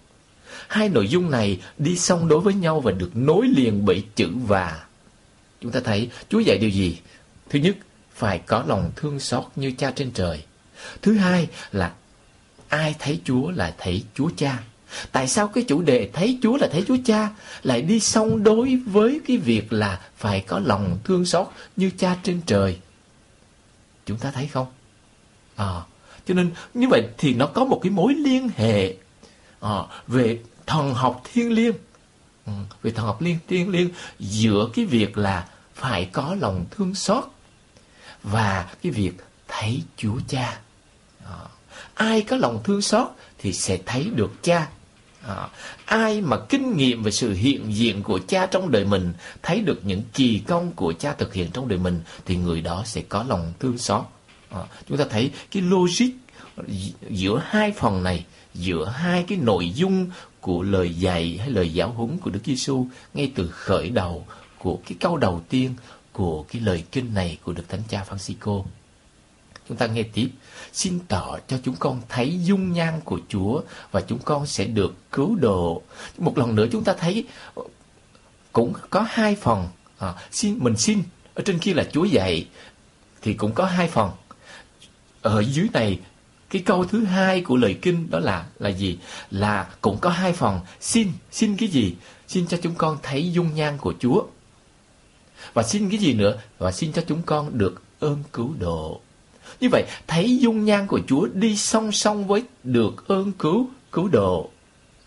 Hai 0.68 0.89
nội 0.89 1.07
dung 1.07 1.31
này 1.31 1.59
đi 1.77 1.97
song 1.97 2.27
đối 2.27 2.39
với 2.39 2.53
nhau 2.53 2.80
và 2.80 2.92
được 2.92 3.12
nối 3.13 3.47
liền 3.47 3.86
bởi 3.86 4.03
chữ 4.15 4.30
và. 4.47 4.86
Chúng 5.62 5.71
ta 5.71 5.80
thấy 5.83 6.09
Chúa 6.30 6.39
dạy 6.39 6.57
điều 6.57 6.69
gì? 6.69 6.97
Thứ 7.50 7.59
nhất, 7.59 7.75
phải 8.13 8.39
có 8.39 8.63
lòng 8.68 8.91
thương 8.95 9.19
xót 9.19 9.44
như 9.56 9.71
cha 9.77 9.91
trên 9.91 10.12
trời. 10.12 10.44
Thứ 11.01 11.13
hai 11.13 11.48
là 11.71 11.94
ai 12.68 12.95
thấy 13.00 13.19
Chúa 13.24 13.51
là 13.51 13.75
thấy 13.77 14.03
Chúa 14.15 14.30
Cha. 14.38 14.63
Tại 15.12 15.27
sao 15.27 15.47
cái 15.47 15.63
chủ 15.68 15.81
đề 15.81 16.09
thấy 16.13 16.38
Chúa 16.42 16.57
là 16.57 16.68
thấy 16.71 16.83
Chúa 16.88 16.97
Cha 17.06 17.30
lại 17.63 17.81
đi 17.81 18.00
song 18.00 18.44
đối 18.44 18.75
với 18.75 19.21
cái 19.27 19.38
việc 19.38 19.74
là 19.74 20.00
phải 20.18 20.42
có 20.47 20.59
lòng 20.59 20.97
thương 21.03 21.25
xót 21.25 21.47
như 21.75 21.92
cha 21.97 22.18
trên 22.24 22.42
trời? 22.45 22.77
Chúng 24.06 24.18
ta 24.18 24.31
thấy 24.31 24.47
không? 24.47 24.68
À, 25.56 25.81
cho 26.25 26.33
nên 26.33 26.51
như 26.74 26.88
vậy 26.89 27.03
thì 27.18 27.33
nó 27.33 27.45
có 27.45 27.65
một 27.65 27.80
cái 27.83 27.92
mối 27.92 28.13
liên 28.13 28.50
hệ 28.56 28.94
à, 29.62 29.80
về 30.07 30.39
thần 30.65 30.94
học 30.94 31.21
thiên 31.33 31.51
liêng. 31.51 31.75
Ừ, 32.45 32.51
về 32.81 32.91
thần 32.91 33.06
học 33.06 33.21
liên 33.21 33.38
thiên 33.48 33.69
liêng 33.69 33.89
giữa 34.20 34.70
cái 34.74 34.86
việc 34.86 35.17
là 35.17 35.48
phải 35.75 36.05
có 36.05 36.36
lòng 36.39 36.65
thương 36.72 36.96
xót 36.96 37.24
và 38.24 38.74
cái 38.84 38.91
việc 38.91 39.13
thấy 39.48 39.84
Chúa 39.98 40.20
Cha. 40.27 40.60
À, 41.25 41.38
ai 41.93 42.22
có 42.22 42.38
lòng 42.38 42.62
thương 42.63 42.81
xót 42.81 43.08
thì 43.38 43.53
sẽ 43.53 43.77
thấy 43.86 44.03
được 44.15 44.31
Cha. 44.43 44.67
À, 45.27 45.50
ai 45.86 46.22
mà 46.22 46.38
kinh 46.50 46.77
nghiệm 46.77 47.03
về 47.03 47.12
sự 47.12 47.34
hiện 47.34 47.75
diện 47.75 48.03
của 48.03 48.20
cha 48.27 48.46
trong 48.46 48.72
đời 48.72 48.86
mình 48.86 49.13
thấy 49.44 49.62
được 49.62 49.82
những 49.84 50.01
kỳ 50.13 50.41
công 50.48 50.72
của 50.72 50.94
cha 51.00 51.13
thực 51.13 51.34
hiện 51.34 51.50
trong 51.53 51.67
đời 51.67 51.79
mình 51.79 52.01
thì 52.25 52.36
người 52.36 52.62
đó 52.62 52.84
sẽ 52.86 53.01
có 53.01 53.25
lòng 53.27 53.53
thương 53.60 53.77
xót 53.77 54.01
à, 54.50 54.62
chúng 54.89 54.98
ta 54.98 55.05
thấy 55.10 55.32
cái 55.51 55.63
logic 55.63 56.10
giữa 57.10 57.41
hai 57.46 57.72
phần 57.72 58.03
này 58.03 58.25
giữa 58.53 58.86
hai 58.86 59.25
cái 59.27 59.38
nội 59.38 59.72
dung 59.75 60.10
của 60.41 60.63
lời 60.63 60.96
dạy 60.96 61.38
hay 61.39 61.50
lời 61.50 61.74
giáo 61.74 61.91
huấn 61.91 62.17
của 62.17 62.29
Đức 62.29 62.39
Giêsu 62.46 62.88
ngay 63.13 63.32
từ 63.36 63.48
khởi 63.48 63.89
đầu 63.89 64.25
của 64.58 64.79
cái 64.88 64.98
câu 65.00 65.17
đầu 65.17 65.41
tiên 65.50 65.75
của 66.12 66.44
cái 66.44 66.62
lời 66.62 66.84
kinh 66.91 67.13
này 67.13 67.38
của 67.44 67.53
Đức 67.53 67.63
Thánh 67.70 67.82
Cha 67.89 68.05
Francisco. 68.10 68.63
Chúng 69.67 69.77
ta 69.77 69.88
nghe 69.88 70.03
tiếp, 70.03 70.29
xin 70.74 71.00
tỏ 71.07 71.38
cho 71.48 71.57
chúng 71.63 71.75
con 71.79 72.01
thấy 72.10 72.39
dung 72.43 72.74
nhan 72.74 73.00
của 73.03 73.19
Chúa 73.29 73.62
và 73.91 74.01
chúng 74.01 74.19
con 74.19 74.45
sẽ 74.45 74.65
được 74.65 74.93
cứu 75.12 75.36
độ. 75.36 75.81
Một 76.17 76.38
lần 76.38 76.55
nữa 76.55 76.65
chúng 76.72 76.84
ta 76.84 76.93
thấy 76.93 77.25
cũng 78.51 78.74
có 78.89 79.05
hai 79.10 79.36
phần. 79.36 79.67
À, 79.98 80.13
xin 80.31 80.57
mình 80.60 80.77
xin 80.77 81.03
ở 81.34 81.43
trên 81.45 81.60
kia 81.60 81.74
là 81.74 81.84
Chúa 81.91 82.03
dạy 82.03 82.48
thì 83.22 83.34
cũng 83.34 83.51
có 83.53 83.65
hai 83.65 83.88
phần. 83.88 84.12
Ở 85.22 85.39
dưới 85.39 85.67
này 85.74 86.00
cái 86.50 86.62
câu 86.65 86.86
thứ 86.86 87.03
hai 87.03 87.41
của 87.41 87.55
lời 87.55 87.79
kinh 87.81 88.10
đó 88.10 88.19
là 88.19 88.45
là 88.60 88.69
gì? 88.69 88.98
Là 89.31 89.69
cũng 89.81 89.98
có 90.01 90.10
hai 90.10 90.34
phần. 90.34 90.60
Xin, 90.81 91.12
xin 91.31 91.57
cái 91.57 91.69
gì? 91.69 91.95
Xin 92.27 92.48
cho 92.48 92.57
chúng 92.62 92.75
con 92.75 92.98
thấy 93.03 93.31
dung 93.31 93.55
nhan 93.55 93.77
của 93.77 93.93
Chúa. 94.00 94.24
Và 95.53 95.63
xin 95.63 95.89
cái 95.89 96.00
gì 96.00 96.13
nữa? 96.13 96.41
Và 96.57 96.72
xin 96.72 96.93
cho 96.93 97.03
chúng 97.07 97.22
con 97.22 97.57
được 97.57 97.84
ơn 98.00 98.24
cứu 98.34 98.53
độ. 98.60 99.01
Như 99.59 99.69
vậy, 99.71 99.83
thấy 100.07 100.38
dung 100.38 100.65
nhan 100.65 100.88
của 100.88 101.00
Chúa 101.07 101.27
đi 101.33 101.57
song 101.57 101.91
song 101.91 102.27
với 102.27 102.43
được 102.63 103.07
ơn 103.07 103.31
cứu, 103.31 103.69
cứu 103.91 104.07
độ. 104.07 104.50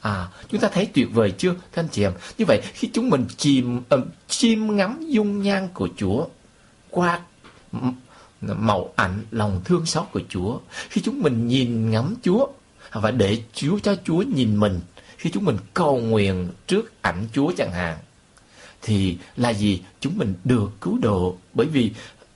À, 0.00 0.28
chúng 0.48 0.60
ta 0.60 0.68
thấy 0.72 0.86
tuyệt 0.94 1.08
vời 1.12 1.32
chưa, 1.38 1.52
các 1.52 1.82
anh 1.82 1.88
chị 1.92 2.02
em? 2.02 2.12
Như 2.38 2.44
vậy, 2.48 2.60
khi 2.72 2.90
chúng 2.92 3.10
mình 3.10 3.26
chìm, 3.36 3.80
ờ, 3.88 3.96
uh, 3.96 4.04
chim 4.28 4.76
ngắm 4.76 5.00
dung 5.08 5.42
nhan 5.42 5.68
của 5.74 5.88
Chúa 5.96 6.26
qua 6.90 7.20
màu 8.40 8.92
ảnh 8.96 9.24
lòng 9.30 9.60
thương 9.64 9.86
xót 9.86 10.06
của 10.12 10.20
Chúa, 10.28 10.58
khi 10.88 11.00
chúng 11.00 11.22
mình 11.22 11.48
nhìn 11.48 11.90
ngắm 11.90 12.14
Chúa 12.22 12.46
và 12.92 13.10
để 13.10 13.42
Chúa 13.54 13.78
cho 13.78 13.94
Chúa 14.04 14.22
nhìn 14.22 14.60
mình, 14.60 14.80
khi 15.16 15.30
chúng 15.30 15.44
mình 15.44 15.56
cầu 15.74 15.98
nguyện 15.98 16.48
trước 16.66 17.02
ảnh 17.02 17.28
Chúa 17.32 17.52
chẳng 17.56 17.72
hạn 17.72 17.98
thì 18.82 19.16
là 19.36 19.50
gì? 19.50 19.82
Chúng 20.00 20.18
mình 20.18 20.34
được 20.44 20.70
cứu 20.80 20.98
độ 20.98 21.36
bởi 21.54 21.66
vì 21.66 21.92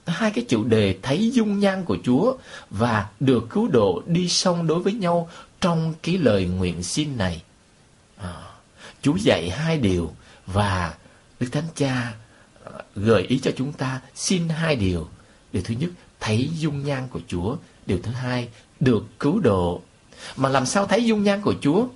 hai 0.07 0.31
cái 0.31 0.45
chủ 0.49 0.63
đề 0.63 0.95
thấy 1.01 1.31
dung 1.31 1.59
nhan 1.59 1.85
của 1.85 1.97
Chúa 2.03 2.35
và 2.69 3.09
được 3.19 3.47
cứu 3.49 3.67
độ 3.67 4.01
đi 4.07 4.29
song 4.29 4.67
đối 4.67 4.79
với 4.79 4.93
nhau 4.93 5.29
trong 5.61 5.93
cái 6.03 6.17
lời 6.17 6.45
nguyện 6.45 6.83
xin 6.83 7.17
này. 7.17 7.41
À, 8.17 8.33
Chúa 9.01 9.15
dạy 9.15 9.49
hai 9.49 9.77
điều 9.77 10.11
và 10.45 10.93
Đức 11.39 11.47
Thánh 11.51 11.67
Cha 11.75 12.13
à, 12.65 12.71
gợi 12.95 13.21
ý 13.21 13.39
cho 13.39 13.51
chúng 13.57 13.73
ta 13.73 14.01
xin 14.15 14.49
hai 14.49 14.75
điều. 14.75 15.07
Điều 15.53 15.63
thứ 15.63 15.75
nhất, 15.79 15.89
thấy 16.19 16.49
dung 16.57 16.83
nhan 16.83 17.07
của 17.07 17.19
Chúa. 17.27 17.55
Điều 17.85 17.99
thứ 18.03 18.11
hai, 18.11 18.47
được 18.79 19.05
cứu 19.19 19.39
độ. 19.39 19.81
Mà 20.35 20.49
làm 20.49 20.65
sao 20.65 20.85
thấy 20.85 21.05
dung 21.05 21.23
nhan 21.23 21.41
của 21.41 21.53
Chúa? 21.61 21.87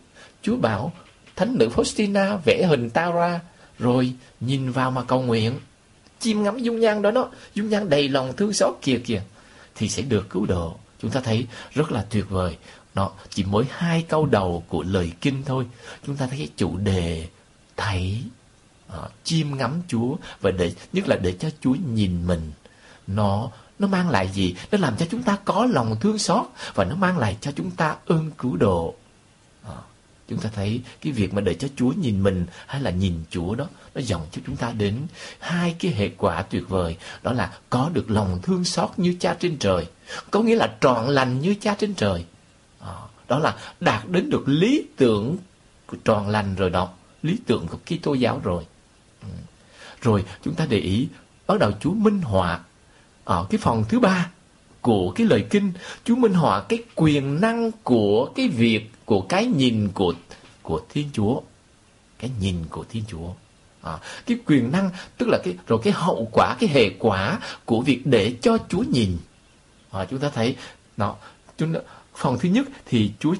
Chúa 0.41 0.55
bảo 0.55 0.93
Thánh 1.35 1.57
nữ 1.57 1.69
Faustina 1.75 2.37
vẽ 2.45 2.65
hình 2.69 2.89
ta 2.89 3.11
ra 3.11 3.39
rồi 3.79 4.13
nhìn 4.39 4.71
vào 4.71 4.91
mà 4.91 5.03
cầu 5.03 5.21
nguyện 5.21 5.59
chiêm 6.19 6.43
ngắm 6.43 6.57
dung 6.57 6.79
nhan 6.79 7.01
đó 7.01 7.11
nó 7.11 7.29
dung 7.53 7.69
nhan 7.69 7.89
đầy 7.89 8.09
lòng 8.09 8.33
thương 8.37 8.53
xót 8.53 8.73
kìa 8.81 8.99
kìa. 9.05 9.21
Thì 9.75 9.89
sẽ 9.89 10.01
được 10.01 10.29
cứu 10.29 10.45
độ. 10.45 10.75
Chúng 11.01 11.11
ta 11.11 11.19
thấy 11.19 11.47
rất 11.73 11.91
là 11.91 12.05
tuyệt 12.09 12.29
vời. 12.29 12.57
Nó 12.95 13.11
chỉ 13.29 13.43
mới 13.43 13.65
hai 13.69 14.05
câu 14.09 14.25
đầu 14.25 14.63
của 14.67 14.83
lời 14.83 15.11
kinh 15.21 15.43
thôi. 15.45 15.65
Chúng 16.05 16.15
ta 16.15 16.27
thấy 16.27 16.37
cái 16.37 16.49
chủ 16.57 16.77
đề 16.77 17.27
thấy 17.77 18.23
ờ, 18.87 19.03
uh, 19.05 19.11
chiêm 19.23 19.57
ngắm 19.57 19.81
Chúa 19.87 20.15
và 20.41 20.51
để 20.51 20.73
nhất 20.93 21.07
là 21.07 21.15
để 21.15 21.35
cho 21.39 21.49
Chúa 21.61 21.75
nhìn 21.93 22.27
mình. 22.27 22.51
Nó 23.07 23.51
nó 23.79 23.87
mang 23.87 24.09
lại 24.09 24.29
gì? 24.33 24.55
Nó 24.71 24.77
làm 24.77 24.97
cho 24.97 25.05
chúng 25.11 25.23
ta 25.23 25.37
có 25.45 25.67
lòng 25.71 25.95
thương 26.01 26.17
xót 26.17 26.45
và 26.73 26.83
nó 26.83 26.95
mang 26.95 27.17
lại 27.17 27.37
cho 27.41 27.51
chúng 27.51 27.71
ta 27.71 27.95
ơn 28.05 28.31
cứu 28.37 28.55
độ. 28.55 28.95
Chúng 30.29 30.39
ta 30.39 30.49
thấy 30.55 30.81
cái 31.01 31.13
việc 31.13 31.33
mà 31.33 31.41
để 31.41 31.53
cho 31.53 31.67
Chúa 31.75 31.91
nhìn 31.91 32.23
mình 32.23 32.45
hay 32.67 32.81
là 32.81 32.91
nhìn 32.91 33.23
Chúa 33.29 33.55
đó, 33.55 33.65
nó 33.95 34.01
dòng 34.01 34.27
cho 34.31 34.41
chúng 34.45 34.55
ta 34.55 34.71
đến 34.71 34.95
hai 35.39 35.75
cái 35.79 35.91
hệ 35.91 36.09
quả 36.17 36.41
tuyệt 36.41 36.69
vời. 36.69 36.97
Đó 37.23 37.33
là 37.33 37.57
có 37.69 37.89
được 37.93 38.11
lòng 38.11 38.39
thương 38.43 38.63
xót 38.63 38.89
như 38.97 39.15
cha 39.19 39.35
trên 39.39 39.57
trời. 39.57 39.87
Có 40.31 40.41
nghĩa 40.41 40.55
là 40.55 40.75
trọn 40.81 41.07
lành 41.07 41.41
như 41.41 41.55
cha 41.61 41.75
trên 41.79 41.93
trời. 41.93 42.25
Ờ, 42.79 43.07
đó 43.27 43.39
là 43.39 43.55
đạt 43.79 44.09
đến 44.09 44.29
được 44.29 44.43
lý 44.47 44.85
tưởng 44.97 45.37
của 45.85 45.97
trọn 46.03 46.31
lành 46.31 46.55
rồi 46.55 46.69
đó. 46.69 46.89
Lý 47.23 47.37
tưởng 47.45 47.67
của 47.67 47.77
Kitô 47.85 48.13
giáo 48.13 48.41
rồi. 48.43 48.65
Ừ. 49.21 49.27
Rồi 50.01 50.25
chúng 50.43 50.55
ta 50.55 50.65
để 50.69 50.77
ý, 50.77 51.07
bắt 51.47 51.59
đầu 51.59 51.71
Chúa 51.79 51.91
minh 51.91 52.21
họa 52.21 52.59
ở 53.23 53.45
cái 53.49 53.59
phòng 53.63 53.83
thứ 53.89 53.99
ba 53.99 54.29
của 54.87 55.11
cái 55.11 55.27
lời 55.27 55.45
kinh 55.49 55.71
Chúa 56.03 56.15
minh 56.15 56.33
họa 56.33 56.63
cái 56.69 56.83
quyền 56.95 57.41
năng 57.41 57.71
của 57.83 58.29
cái 58.35 58.47
việc 58.47 58.91
của 59.05 59.21
cái 59.21 59.45
nhìn 59.45 59.89
của 59.93 60.13
của 60.61 60.81
Thiên 60.89 61.09
Chúa. 61.13 61.41
Cái 62.19 62.31
nhìn 62.39 62.55
của 62.69 62.83
Thiên 62.89 63.03
Chúa. 63.07 63.29
À, 63.81 63.97
cái 64.25 64.37
quyền 64.45 64.71
năng 64.71 64.89
tức 65.17 65.29
là 65.29 65.37
cái 65.43 65.55
rồi 65.67 65.79
cái 65.83 65.93
hậu 65.93 66.29
quả 66.31 66.55
cái 66.59 66.69
hệ 66.69 66.89
quả 66.99 67.39
của 67.65 67.81
việc 67.81 68.01
để 68.05 68.35
cho 68.41 68.57
Chúa 68.69 68.83
nhìn. 68.83 69.17
À, 69.91 70.05
chúng 70.05 70.19
ta 70.19 70.29
thấy 70.29 70.55
nó 70.97 71.15
chúng 71.57 71.75
phần 72.15 72.37
thứ 72.39 72.49
nhất 72.49 72.67
thì 72.85 73.11
Chúa 73.19 73.35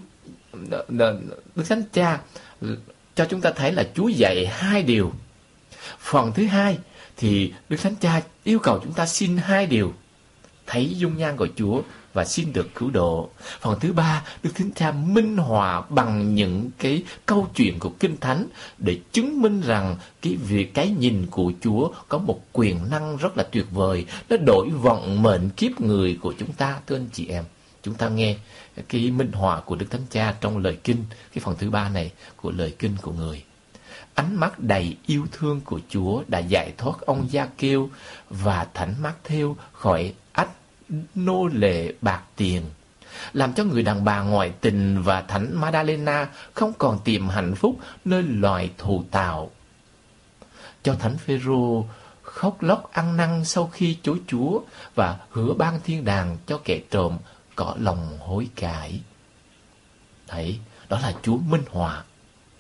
Đức 1.56 1.63
Thánh 1.70 1.84
Cha 1.94 2.20
cho 3.16 3.25
chúng 3.30 3.42
ta 3.42 3.51
thấy 3.51 3.72
là 3.72 3.84
Chúa 3.96 4.08
dạy 4.08 4.48
hai 4.48 4.84
điều. 4.84 5.12
Phần 6.00 6.32
thứ 6.36 6.46
hai 6.46 6.77
thì 7.18 7.54
Đức 7.70 7.77
Thánh 7.82 7.96
Cha 7.96 8.22
yêu 8.44 8.60
cầu 8.60 8.80
chúng 8.84 8.94
ta 8.94 9.06
xin 9.06 9.38
hai 9.38 9.66
điều 9.66 9.94
thấy 10.68 10.96
dung 10.98 11.18
nhan 11.18 11.38
của 11.38 11.48
Chúa 11.56 11.82
và 12.14 12.26
xin 12.26 12.54
được 12.54 12.68
cứu 12.76 12.90
độ. 12.90 13.30
Phần 13.60 13.80
thứ 13.80 13.94
ba, 13.94 14.24
Đức 14.44 14.50
Thánh 14.56 14.72
Cha 14.72 14.92
minh 14.92 15.38
họa 15.38 15.82
bằng 15.90 16.36
những 16.36 16.70
cái 16.80 17.04
câu 17.26 17.48
chuyện 17.56 17.80
của 17.80 17.92
Kinh 18.00 18.18
Thánh 18.18 18.46
để 18.78 19.00
chứng 19.12 19.42
minh 19.42 19.62
rằng 19.62 19.96
cái 20.22 20.36
việc 20.36 20.74
cái 20.74 20.90
nhìn 20.90 21.26
của 21.32 21.52
Chúa 21.62 21.92
có 22.10 22.18
một 22.18 22.40
quyền 22.54 22.90
năng 22.90 23.18
rất 23.18 23.38
là 23.38 23.44
tuyệt 23.44 23.66
vời, 23.72 24.06
nó 24.30 24.38
đổi 24.38 24.70
vận 24.70 25.22
mệnh 25.22 25.50
kiếp 25.50 25.82
người 25.82 26.18
của 26.22 26.34
chúng 26.40 26.54
ta, 26.54 26.80
thưa 26.88 26.96
anh 26.96 27.10
chị 27.14 27.28
em. 27.28 27.44
Chúng 27.84 27.94
ta 27.94 28.10
nghe 28.10 28.38
cái 28.90 29.12
minh 29.12 29.32
họa 29.32 29.62
của 29.62 29.76
Đức 29.76 29.86
Thánh 29.90 30.06
Cha 30.10 30.36
trong 30.42 30.58
lời 30.58 30.78
kinh, 30.84 31.04
cái 31.34 31.42
phần 31.42 31.56
thứ 31.60 31.70
ba 31.70 31.90
này 31.90 32.12
của 32.36 32.52
lời 32.52 32.76
kinh 32.80 32.96
của 33.02 33.12
người 33.12 33.44
ánh 34.18 34.36
mắt 34.36 34.60
đầy 34.60 34.98
yêu 35.06 35.26
thương 35.32 35.62
của 35.66 35.80
Chúa 35.90 36.24
đã 36.28 36.40
giải 36.40 36.74
thoát 36.78 37.02
ông 37.02 37.28
Gia 37.32 37.46
Kêu 37.58 37.90
và 38.30 38.68
Thánh 38.74 38.94
Mát 39.02 39.14
Theo 39.24 39.56
khỏi 39.72 40.14
nô 41.15 41.48
lệ 41.48 41.94
bạc 42.01 42.22
tiền, 42.36 42.63
làm 43.34 43.53
cho 43.53 43.63
người 43.63 43.84
đàn 43.84 44.06
bà 44.06 44.22
ngoại 44.22 44.53
tình 44.62 45.01
và 45.01 45.22
thánh 45.22 45.51
Madalena 45.53 46.29
không 46.53 46.74
còn 46.77 47.00
tìm 47.03 47.29
hạnh 47.29 47.56
phúc 47.56 47.75
nơi 48.06 48.24
loài 48.24 48.72
thù 48.77 49.03
tạo. 49.12 49.51
Cho 50.84 50.96
thánh 50.96 51.17
Phêrô 51.17 51.86
khóc 52.22 52.62
lóc 52.62 52.91
ăn 52.94 53.17
năn 53.17 53.46
sau 53.46 53.67
khi 53.67 53.98
chối 54.03 54.22
Chúa 54.27 54.60
và 54.96 55.17
hứa 55.29 55.53
ban 55.53 55.79
thiên 55.84 56.06
đàng 56.06 56.38
cho 56.48 56.60
kẻ 56.63 56.79
trộm 56.91 57.17
có 57.56 57.75
lòng 57.79 58.17
hối 58.20 58.48
cải. 58.56 59.01
Thấy, 60.27 60.60
đó 60.89 61.00
là 61.00 61.13
Chúa 61.22 61.38
Minh 61.38 61.63
Họa. 61.70 62.03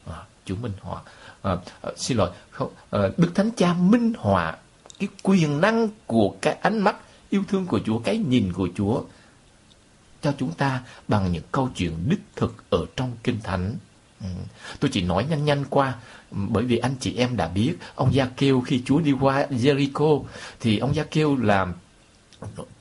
À, 0.05 0.23
Chúa 0.45 0.55
Minh 0.55 0.71
Họa. 0.81 1.01
À, 1.41 1.55
à, 1.81 1.89
xin 1.97 2.17
lỗi, 2.17 2.29
không, 2.49 2.73
à, 2.89 2.99
Đức 3.17 3.31
Thánh 3.35 3.49
Cha 3.57 3.73
Minh 3.73 4.13
Họa 4.17 4.55
cái 4.99 5.09
quyền 5.23 5.61
năng 5.61 5.87
của 6.05 6.35
cái 6.41 6.53
ánh 6.53 6.79
mắt 6.79 6.95
yêu 7.29 7.43
thương 7.47 7.65
của 7.65 7.79
Chúa, 7.85 7.99
cái 7.99 8.17
nhìn 8.17 8.53
của 8.53 8.69
Chúa 8.75 9.01
cho 10.21 10.33
chúng 10.37 10.53
ta 10.53 10.83
bằng 11.07 11.31
những 11.31 11.43
câu 11.51 11.69
chuyện 11.75 11.93
đích 12.09 12.21
thực 12.35 12.69
ở 12.69 12.85
trong 12.95 13.11
Kinh 13.23 13.39
Thánh. 13.43 13.75
Ừ. 14.21 14.27
Tôi 14.79 14.91
chỉ 14.93 15.01
nói 15.01 15.25
nhanh 15.29 15.45
nhanh 15.45 15.65
qua 15.69 15.95
bởi 16.31 16.63
vì 16.63 16.77
anh 16.77 16.95
chị 16.99 17.15
em 17.15 17.37
đã 17.37 17.47
biết 17.47 17.75
ông 17.95 18.13
Gia 18.13 18.25
Kêu 18.25 18.61
khi 18.61 18.81
Chúa 18.85 18.99
đi 18.99 19.11
qua 19.11 19.47
Jericho 19.49 20.23
thì 20.59 20.77
ông 20.77 20.95
Gia 20.95 21.03
Kêu 21.03 21.35
là 21.35 21.67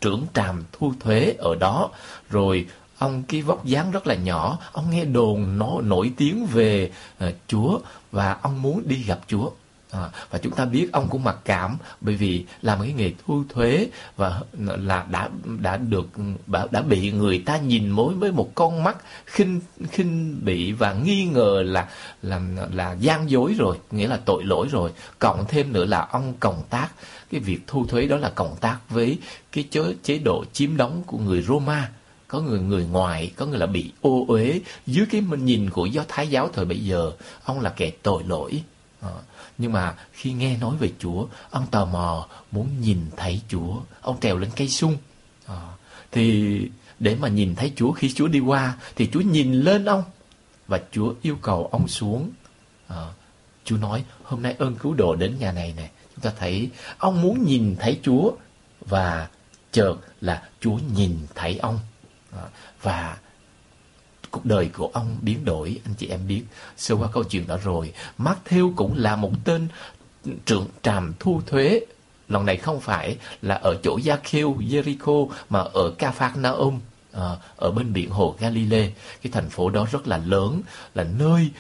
trưởng 0.00 0.26
tràm 0.34 0.64
thu 0.72 0.92
thuế 1.00 1.34
ở 1.38 1.54
đó. 1.54 1.90
Rồi 2.30 2.66
ông 2.98 3.22
cái 3.28 3.42
vóc 3.42 3.64
dáng 3.64 3.90
rất 3.90 4.06
là 4.06 4.14
nhỏ 4.14 4.58
ông 4.72 4.90
nghe 4.90 5.04
đồn 5.04 5.58
nó 5.58 5.80
nổi 5.82 6.12
tiếng 6.16 6.46
về 6.46 6.90
uh, 7.24 7.34
Chúa 7.48 7.78
và 8.12 8.38
ông 8.42 8.62
muốn 8.62 8.82
đi 8.88 8.96
gặp 8.96 9.20
Chúa. 9.26 9.50
À, 9.96 10.10
và 10.30 10.38
chúng 10.38 10.52
ta 10.52 10.64
biết 10.64 10.88
ông 10.92 11.08
cũng 11.08 11.24
mặc 11.24 11.36
cảm 11.44 11.76
bởi 12.00 12.14
vì 12.14 12.44
làm 12.62 12.80
cái 12.80 12.92
nghề 12.92 13.12
thu 13.26 13.44
thuế 13.48 13.88
và 14.16 14.40
là 14.58 15.06
đã 15.10 15.28
đã 15.60 15.76
được 15.76 16.08
đã 16.70 16.82
bị 16.82 17.12
người 17.12 17.42
ta 17.46 17.58
nhìn 17.58 17.90
mối 17.90 18.14
với 18.14 18.32
một 18.32 18.54
con 18.54 18.84
mắt 18.84 18.96
khinh 19.26 19.60
khinh 19.90 20.44
bị 20.44 20.72
và 20.72 20.92
nghi 20.92 21.24
ngờ 21.24 21.62
là 21.66 21.88
làm 22.22 22.56
là, 22.56 22.68
là 22.72 22.92
gian 22.92 23.30
dối 23.30 23.54
rồi 23.58 23.78
nghĩa 23.90 24.08
là 24.08 24.16
tội 24.16 24.44
lỗi 24.44 24.68
rồi. 24.70 24.92
Cộng 25.18 25.44
thêm 25.48 25.72
nữa 25.72 25.84
là 25.84 26.00
ông 26.00 26.34
cộng 26.40 26.62
tác. 26.70 26.88
Cái 27.30 27.40
việc 27.40 27.60
thu 27.66 27.86
thuế 27.86 28.06
đó 28.06 28.16
là 28.16 28.30
cộng 28.34 28.56
tác 28.60 28.78
với 28.90 29.18
cái 29.52 29.64
chế, 29.70 29.80
chế 30.02 30.18
độ 30.18 30.44
chiếm 30.52 30.76
đóng 30.76 31.02
của 31.06 31.18
người 31.18 31.42
Roma. 31.42 31.90
Có 32.28 32.40
người 32.40 32.60
người 32.60 32.86
ngoài 32.86 33.32
có 33.36 33.46
người 33.46 33.58
là 33.58 33.66
bị 33.66 33.92
ô 34.00 34.24
uế. 34.28 34.60
Dưới 34.86 35.06
cái 35.10 35.22
nhìn 35.38 35.70
của 35.70 35.86
do 35.86 36.02
thái 36.08 36.28
giáo 36.28 36.50
thời 36.52 36.64
bấy 36.64 36.84
giờ 36.84 37.12
ông 37.44 37.60
là 37.60 37.70
kẻ 37.70 37.90
tội 38.02 38.22
lỗi. 38.26 38.62
À, 39.00 39.10
nhưng 39.58 39.72
mà 39.72 39.94
khi 40.12 40.32
nghe 40.32 40.56
nói 40.56 40.76
về 40.76 40.92
Chúa, 40.98 41.26
ông 41.50 41.66
tò 41.70 41.84
mò 41.84 42.28
muốn 42.52 42.68
nhìn 42.80 43.00
thấy 43.16 43.40
Chúa. 43.48 43.80
Ông 44.00 44.20
trèo 44.20 44.38
lên 44.38 44.50
cây 44.56 44.68
sung. 44.68 44.96
À, 45.46 45.60
thì 46.12 46.60
để 46.98 47.14
mà 47.14 47.28
nhìn 47.28 47.54
thấy 47.54 47.72
Chúa 47.76 47.92
khi 47.92 48.12
Chúa 48.12 48.28
đi 48.28 48.40
qua, 48.40 48.76
thì 48.96 49.08
Chúa 49.12 49.20
nhìn 49.20 49.52
lên 49.52 49.84
ông. 49.84 50.02
Và 50.66 50.80
Chúa 50.92 51.14
yêu 51.22 51.36
cầu 51.42 51.68
ông 51.72 51.88
xuống. 51.88 52.30
À, 52.88 53.06
Chúa 53.64 53.76
nói, 53.76 54.04
hôm 54.22 54.42
nay 54.42 54.54
ơn 54.58 54.74
cứu 54.74 54.94
độ 54.94 55.16
đến 55.16 55.36
nhà 55.38 55.52
này 55.52 55.74
này 55.76 55.90
Chúng 56.14 56.22
ta 56.22 56.32
thấy, 56.38 56.70
ông 56.98 57.22
muốn 57.22 57.44
nhìn 57.44 57.76
thấy 57.80 58.00
Chúa. 58.02 58.32
Và 58.80 59.28
chợt 59.72 59.94
là 60.20 60.42
Chúa 60.60 60.78
nhìn 60.94 61.18
thấy 61.34 61.58
ông. 61.58 61.78
À, 62.32 62.42
và 62.82 63.16
cuộc 64.36 64.46
đời 64.46 64.70
của 64.76 64.90
ông 64.92 65.16
biến 65.22 65.44
đổi 65.44 65.80
anh 65.84 65.94
chị 65.94 66.08
em 66.08 66.20
biết. 66.28 66.42
Sơ 66.76 66.94
qua 66.94 67.08
câu 67.12 67.24
chuyện 67.24 67.46
đó 67.46 67.58
rồi. 67.64 67.92
Matthew 68.18 68.72
cũng 68.76 68.94
là 68.96 69.16
một 69.16 69.32
tên 69.44 69.68
trưởng 70.46 70.66
tràm 70.82 71.12
thu 71.18 71.40
thuế. 71.46 71.80
Lần 72.28 72.46
này 72.46 72.56
không 72.56 72.80
phải 72.80 73.16
là 73.42 73.54
ở 73.54 73.76
chỗ 73.82 73.98
Gia 74.02 74.16
Khiêu 74.16 74.54
Jericho 74.54 75.28
mà 75.50 75.60
ở 75.60 75.90
Capharnaum 75.98 76.80
à, 77.12 77.36
ở 77.56 77.70
bên 77.70 77.92
biển 77.92 78.10
hồ 78.10 78.36
Galilee. 78.38 78.90
Cái 79.22 79.32
thành 79.32 79.50
phố 79.50 79.70
đó 79.70 79.86
rất 79.92 80.08
là 80.08 80.18
lớn 80.18 80.62
là 80.94 81.04
nơi 81.04 81.50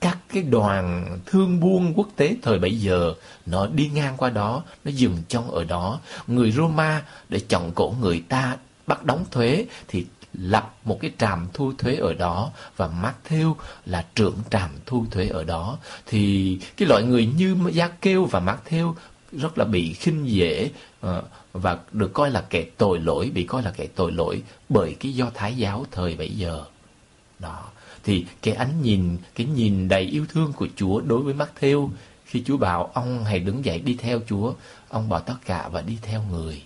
các 0.00 0.18
cái 0.32 0.42
đoàn 0.42 1.06
thương 1.26 1.60
buôn 1.60 1.92
quốc 1.96 2.08
tế 2.16 2.36
thời 2.42 2.58
bấy 2.58 2.80
giờ 2.80 3.14
nó 3.46 3.66
đi 3.66 3.90
ngang 3.94 4.16
qua 4.16 4.30
đó 4.30 4.62
nó 4.84 4.90
dừng 4.90 5.16
chân 5.28 5.50
ở 5.50 5.64
đó. 5.64 6.00
Người 6.26 6.52
Roma 6.52 7.02
để 7.28 7.40
chọn 7.48 7.72
cổ 7.74 7.94
người 8.00 8.22
ta 8.28 8.56
bắt 8.86 9.04
đóng 9.04 9.24
thuế 9.30 9.66
thì 9.88 10.06
lập 10.32 10.74
một 10.84 10.98
cái 11.00 11.12
trạm 11.18 11.46
thu 11.52 11.72
thuế 11.78 11.96
ở 11.96 12.14
đó 12.14 12.50
và 12.76 12.90
Matthew 13.02 13.54
là 13.86 14.06
trưởng 14.14 14.36
trạm 14.50 14.70
thu 14.86 15.06
thuế 15.10 15.28
ở 15.28 15.44
đó 15.44 15.78
thì 16.06 16.58
cái 16.76 16.88
loại 16.88 17.02
người 17.02 17.26
như 17.26 17.56
Gia 17.72 17.88
Kêu 17.88 18.24
và 18.24 18.40
Matthew 18.40 18.94
rất 19.32 19.58
là 19.58 19.64
bị 19.64 19.92
khinh 19.92 20.30
dễ 20.30 20.70
ờ, 21.00 21.22
và 21.52 21.78
được 21.92 22.12
coi 22.12 22.30
là 22.30 22.44
kẻ 22.50 22.64
tội 22.76 23.00
lỗi 23.00 23.30
bị 23.34 23.44
coi 23.44 23.62
là 23.62 23.70
kẻ 23.70 23.86
tội 23.94 24.12
lỗi 24.12 24.42
bởi 24.68 24.96
cái 25.00 25.12
do 25.12 25.30
thái 25.34 25.56
giáo 25.56 25.86
thời 25.90 26.16
bấy 26.16 26.30
giờ 26.30 26.64
đó 27.38 27.62
thì 28.04 28.26
cái 28.42 28.54
ánh 28.54 28.82
nhìn, 28.82 29.18
cái 29.34 29.46
nhìn 29.46 29.88
đầy 29.88 30.02
yêu 30.02 30.26
thương 30.28 30.52
của 30.52 30.68
Chúa 30.76 31.00
đối 31.00 31.22
với 31.22 31.34
Matthew 31.34 31.90
khi 32.24 32.42
Chúa 32.46 32.56
bảo 32.56 32.90
ông 32.94 33.24
hãy 33.24 33.38
đứng 33.38 33.64
dậy 33.64 33.78
đi 33.78 33.96
theo 34.00 34.20
Chúa, 34.28 34.54
ông 34.88 35.08
bỏ 35.08 35.18
tất 35.18 35.36
cả 35.44 35.68
và 35.68 35.80
đi 35.80 35.98
theo 36.02 36.22
người. 36.22 36.62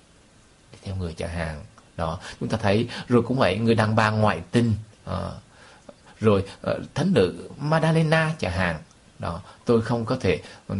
Đi 0.73 0.79
theo 0.83 0.97
người 0.97 1.15
chẳng 1.15 1.31
hạn. 1.31 1.65
Đó, 1.97 2.19
chúng 2.41 2.49
ta 2.49 2.59
thấy 2.62 2.88
rồi 3.09 3.23
cũng 3.23 3.38
vậy 3.38 3.59
người 3.59 3.75
đàn 3.75 3.97
bà 3.97 4.11
ngoại 4.11 4.41
tình 4.50 4.73
à, 5.05 5.31
rồi 6.21 6.45
ờ, 6.62 6.79
thánh 6.95 7.12
nữ 7.15 7.49
Madalena 7.61 8.35
chẳng 8.38 8.53
hạn. 8.53 8.76
Đó, 9.19 9.41
tôi 9.65 9.83
không 9.83 10.05
có 10.05 10.17
thể 10.21 10.41
ừ, 10.69 10.76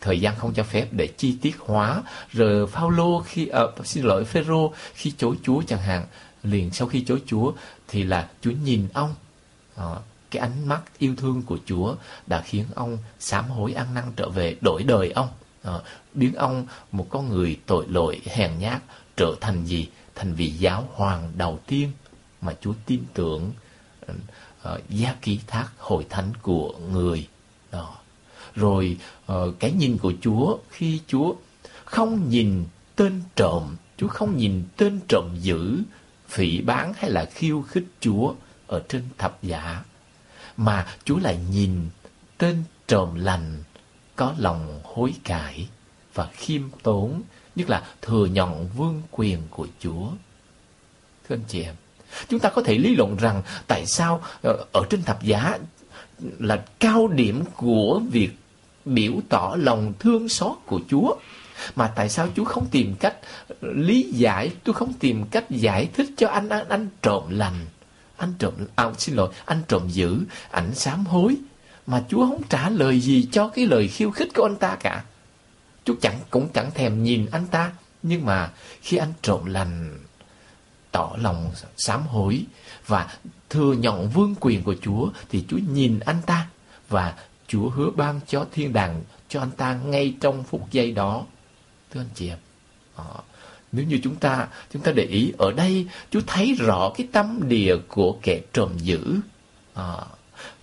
thời 0.00 0.20
gian 0.20 0.34
không 0.38 0.54
cho 0.54 0.62
phép 0.62 0.88
để 0.90 1.06
chi 1.06 1.36
tiết 1.42 1.56
hóa. 1.58 2.02
Rồi 2.32 2.66
Phaolô 2.66 3.22
khi 3.26 3.46
à, 3.46 3.62
xin 3.84 4.04
lỗi 4.04 4.24
Phêrô 4.24 4.72
khi 4.94 5.12
chối 5.18 5.36
Chúa 5.42 5.62
chẳng 5.66 5.80
hạn 5.80 6.04
liền 6.42 6.70
sau 6.70 6.88
khi 6.88 7.04
chối 7.04 7.22
Chúa 7.26 7.52
thì 7.88 8.02
là 8.02 8.28
Chúa 8.40 8.50
nhìn 8.50 8.88
ông. 8.94 9.14
À, 9.76 9.86
cái 10.30 10.40
ánh 10.40 10.68
mắt 10.68 10.80
yêu 10.98 11.14
thương 11.16 11.42
của 11.42 11.58
Chúa 11.66 11.94
đã 12.26 12.40
khiến 12.40 12.64
ông 12.74 12.98
sám 13.18 13.44
hối 13.48 13.72
ăn 13.72 13.94
năn 13.94 14.04
trở 14.16 14.28
về 14.28 14.56
đổi 14.60 14.82
đời 14.82 15.10
ông. 15.10 15.28
À, 15.62 15.72
biến 16.14 16.34
ông 16.34 16.66
một 16.92 17.06
con 17.10 17.28
người 17.28 17.60
tội 17.66 17.86
lỗi 17.88 18.20
hèn 18.26 18.50
nhát 18.58 18.82
trở 19.16 19.34
thành 19.40 19.64
gì? 19.66 19.88
Thành 20.14 20.34
vị 20.34 20.50
giáo 20.50 20.88
hoàng 20.92 21.32
đầu 21.36 21.58
tiên 21.66 21.90
mà 22.40 22.54
Chúa 22.60 22.74
tin 22.86 23.02
tưởng 23.14 23.52
ờ, 24.62 24.74
uh, 24.74 24.90
gia 24.90 25.14
ký 25.22 25.40
thác 25.46 25.68
hội 25.78 26.06
thánh 26.10 26.32
của 26.42 26.74
người 26.92 27.28
đó. 27.72 27.96
Rồi 28.54 28.98
uh, 29.32 29.54
cái 29.58 29.72
nhìn 29.72 29.98
của 29.98 30.12
Chúa 30.20 30.58
khi 30.70 31.00
Chúa 31.06 31.34
không 31.84 32.28
nhìn 32.28 32.64
tên 32.96 33.22
trộm 33.36 33.76
Chúa 33.96 34.08
không 34.08 34.36
nhìn 34.36 34.62
tên 34.76 35.00
trộm 35.08 35.24
dữ 35.40 35.78
phỉ 36.28 36.60
bán 36.60 36.92
hay 36.96 37.10
là 37.10 37.24
khiêu 37.24 37.62
khích 37.62 37.84
Chúa 38.00 38.34
ở 38.66 38.82
trên 38.88 39.02
thập 39.18 39.42
giá 39.42 39.84
mà 40.56 40.86
Chúa 41.04 41.18
lại 41.18 41.38
nhìn 41.50 41.88
tên 42.38 42.62
trộm 42.86 43.14
lành 43.14 43.62
có 44.16 44.34
lòng 44.38 44.80
hối 44.84 45.14
cải 45.24 45.68
và 46.14 46.28
khiêm 46.32 46.62
tốn 46.82 47.22
nhất 47.56 47.70
là 47.70 47.82
thừa 48.02 48.26
nhận 48.26 48.68
vương 48.76 49.02
quyền 49.10 49.38
của 49.50 49.66
Chúa 49.80 50.06
thưa 51.28 51.34
anh 51.34 51.44
chị 51.48 51.62
em 51.62 51.74
chúng 52.28 52.40
ta 52.40 52.48
có 52.48 52.62
thể 52.62 52.78
lý 52.78 52.96
luận 52.96 53.16
rằng 53.16 53.42
tại 53.66 53.86
sao 53.86 54.22
ờ, 54.42 54.64
ở 54.72 54.82
trên 54.90 55.02
thập 55.02 55.22
giá 55.22 55.58
là 56.38 56.64
cao 56.80 57.08
điểm 57.08 57.44
của 57.56 58.00
việc 58.10 58.30
biểu 58.84 59.12
tỏ 59.28 59.56
lòng 59.58 59.92
thương 59.98 60.28
xót 60.28 60.52
của 60.66 60.80
Chúa. 60.90 61.14
Mà 61.76 61.92
tại 61.96 62.08
sao 62.08 62.28
Chúa 62.36 62.44
không 62.44 62.66
tìm 62.70 62.94
cách 63.00 63.16
lý 63.60 64.02
giải, 64.02 64.50
tôi 64.64 64.74
không 64.74 64.92
tìm 64.92 65.24
cách 65.30 65.50
giải 65.50 65.88
thích 65.94 66.10
cho 66.16 66.28
anh 66.28 66.48
anh, 66.48 66.68
anh 66.68 66.88
trộm 67.02 67.22
lành, 67.30 67.66
anh 68.16 68.32
trộm, 68.38 68.54
à, 68.74 68.90
xin 68.98 69.14
lỗi, 69.14 69.28
anh 69.44 69.62
trộm 69.68 69.88
dữ, 69.88 70.18
ảnh 70.50 70.74
sám 70.74 71.06
hối. 71.06 71.36
Mà 71.86 72.02
Chúa 72.08 72.26
không 72.28 72.42
trả 72.48 72.70
lời 72.70 73.00
gì 73.00 73.28
cho 73.32 73.48
cái 73.48 73.66
lời 73.66 73.88
khiêu 73.88 74.10
khích 74.10 74.34
của 74.34 74.42
anh 74.42 74.56
ta 74.56 74.76
cả 74.80 75.04
chú 75.84 75.96
chẳng 76.00 76.18
cũng 76.30 76.48
chẳng 76.54 76.70
thèm 76.74 77.02
nhìn 77.02 77.26
anh 77.30 77.46
ta. 77.46 77.72
Nhưng 78.02 78.26
mà 78.26 78.50
khi 78.82 78.96
anh 78.96 79.12
trộm 79.22 79.44
lành, 79.44 79.98
tỏ 80.92 81.12
lòng 81.18 81.52
sám 81.76 82.06
hối 82.06 82.44
và 82.86 83.18
thừa 83.50 83.72
nhận 83.72 84.08
vương 84.08 84.34
quyền 84.40 84.62
của 84.62 84.74
Chúa 84.82 85.08
thì 85.30 85.44
Chúa 85.48 85.58
nhìn 85.72 86.00
anh 86.00 86.22
ta 86.26 86.46
và 86.88 87.14
Chúa 87.48 87.68
hứa 87.68 87.90
ban 87.90 88.20
cho 88.26 88.46
thiên 88.52 88.72
đàng 88.72 89.02
cho 89.28 89.40
anh 89.40 89.50
ta 89.50 89.74
ngay 89.74 90.14
trong 90.20 90.44
phút 90.44 90.70
giây 90.70 90.92
đó. 90.92 91.24
Thưa 91.92 92.00
anh 92.00 92.08
chị 92.14 92.28
em, 92.28 92.38
à, 92.96 93.04
nếu 93.72 93.86
như 93.86 94.00
chúng 94.02 94.16
ta 94.16 94.48
chúng 94.72 94.82
ta 94.82 94.92
để 94.92 95.02
ý 95.02 95.32
ở 95.38 95.52
đây, 95.52 95.88
Chúa 96.10 96.20
thấy 96.26 96.54
rõ 96.58 96.92
cái 96.96 97.08
tâm 97.12 97.40
địa 97.48 97.76
của 97.88 98.18
kẻ 98.22 98.40
trộm 98.52 98.70
dữ. 98.78 99.14
À, 99.74 99.82
ờ, 99.82 100.06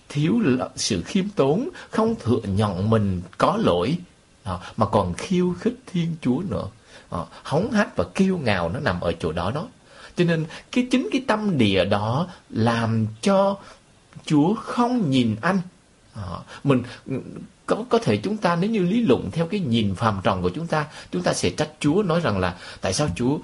thiếu 0.08 0.40
sự 0.76 1.02
khiêm 1.02 1.28
tốn, 1.28 1.68
không 1.90 2.14
thừa 2.20 2.40
nhận 2.44 2.90
mình 2.90 3.22
có 3.38 3.56
lỗi, 3.56 3.96
à, 4.44 4.58
mà 4.76 4.86
còn 4.86 5.14
khiêu 5.14 5.54
khích 5.60 5.74
Thiên 5.86 6.16
Chúa 6.20 6.42
nữa. 6.48 6.66
Ờ, 7.08 7.20
à, 7.20 7.40
hóng 7.42 7.70
hách 7.70 7.96
và 7.96 8.04
kiêu 8.14 8.38
ngạo 8.38 8.68
nó 8.68 8.80
nằm 8.80 9.00
ở 9.00 9.12
chỗ 9.12 9.32
đó 9.32 9.50
đó. 9.50 9.68
Cho 10.16 10.24
nên 10.24 10.44
cái 10.72 10.86
chính 10.90 11.08
cái 11.12 11.22
tâm 11.26 11.58
địa 11.58 11.84
đó 11.84 12.26
làm 12.50 13.06
cho 13.20 13.56
Chúa 14.26 14.54
không 14.54 15.10
nhìn 15.10 15.36
anh 15.40 15.60
à, 16.14 16.22
mình 16.64 16.82
có 17.66 17.84
có 17.88 17.98
thể 17.98 18.16
chúng 18.16 18.36
ta 18.36 18.56
nếu 18.56 18.70
như 18.70 18.82
lý 18.82 19.00
luận 19.00 19.30
theo 19.30 19.46
cái 19.46 19.60
nhìn 19.60 19.94
phàm 19.94 20.20
trần 20.24 20.42
của 20.42 20.50
chúng 20.50 20.66
ta 20.66 20.86
chúng 21.12 21.22
ta 21.22 21.32
sẽ 21.32 21.50
trách 21.50 21.70
Chúa 21.80 22.02
nói 22.02 22.20
rằng 22.20 22.38
là 22.38 22.54
tại 22.80 22.92
sao 22.92 23.08
Chúa 23.16 23.38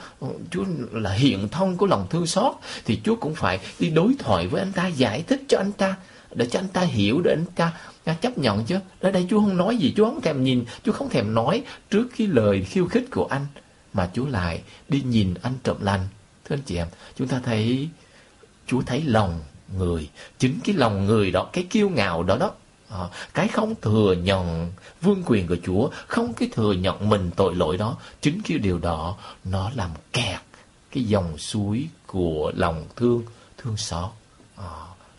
Chúa 0.51 0.65
là 0.93 1.13
hiện 1.13 1.49
thông 1.49 1.77
của 1.77 1.87
lòng 1.87 2.07
thương 2.11 2.27
xót 2.27 2.53
thì 2.85 3.01
Chúa 3.05 3.17
cũng 3.17 3.35
phải 3.35 3.59
đi 3.79 3.91
đối 3.91 4.15
thoại 4.19 4.47
với 4.47 4.61
anh 4.61 4.73
ta 4.73 4.87
giải 4.87 5.23
thích 5.23 5.43
cho 5.49 5.59
anh 5.59 5.73
ta 5.73 5.97
để 6.35 6.47
cho 6.47 6.59
anh 6.59 6.69
ta 6.69 6.81
hiểu 6.81 7.21
để 7.25 7.33
anh 7.33 7.45
ta 7.55 7.73
chấp 8.15 8.39
nhận 8.39 8.65
chứ. 8.65 8.79
Ở 9.01 9.11
đây 9.11 9.27
Chúa 9.31 9.41
không 9.41 9.57
nói 9.57 9.77
gì 9.77 9.95
Chúa 9.97 10.05
không 10.05 10.21
thèm 10.21 10.45
nhìn 10.45 10.65
Chúa 10.85 10.93
không 10.93 11.09
thèm 11.09 11.35
nói 11.35 11.63
trước 11.91 12.09
cái 12.19 12.27
lời 12.27 12.63
khiêu 12.63 12.87
khích 12.87 13.05
của 13.11 13.27
anh. 13.31 13.47
Mà 13.93 14.11
Chúa 14.15 14.27
lại 14.27 14.63
đi 14.89 15.03
nhìn 15.03 15.35
anh 15.43 15.55
trộm 15.65 15.77
lành. 15.81 16.09
Thưa 16.45 16.55
anh 16.55 16.63
chị 16.63 16.77
em 16.77 16.87
chúng 17.17 17.29
ta 17.29 17.41
thấy 17.45 17.89
Chúa 18.67 18.83
thấy 18.83 19.03
lòng 19.03 19.41
người. 19.77 20.09
Chính 20.39 20.61
cái 20.65 20.75
lòng 20.75 21.07
người 21.07 21.31
đó 21.31 21.49
cái 21.53 21.65
kiêu 21.71 21.89
ngạo 21.89 22.23
đó 22.23 22.37
đó. 22.37 22.51
À, 22.91 23.05
cái 23.35 23.49
không 23.49 23.75
thừa 23.83 24.13
nhận 24.13 24.73
vương 25.01 25.23
quyền 25.27 25.47
của 25.47 25.57
Chúa 25.65 25.91
không 26.07 26.33
cái 26.33 26.49
thừa 26.53 26.73
nhận 26.73 27.09
mình 27.09 27.31
tội 27.37 27.55
lỗi 27.55 27.77
đó. 27.77 27.97
Chính 28.21 28.43
cái 28.43 28.59
điều 28.59 28.79
đó 28.79 29.17
nó 29.45 29.71
làm 29.75 29.91
kẹt 30.13 30.41
cái 30.93 31.05
dòng 31.05 31.39
suối 31.39 31.89
của 32.07 32.53
lòng 32.57 32.85
thương 32.97 33.23
thương 33.59 33.77
xót. 33.77 34.11
À, 34.57 34.71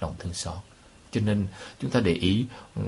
lòng 0.01 0.15
thương 0.19 0.33
xót 0.33 0.68
cho 1.11 1.21
nên 1.25 1.47
chúng 1.81 1.91
ta 1.91 1.99
để 1.99 2.13
ý 2.13 2.45
ừ, 2.75 2.81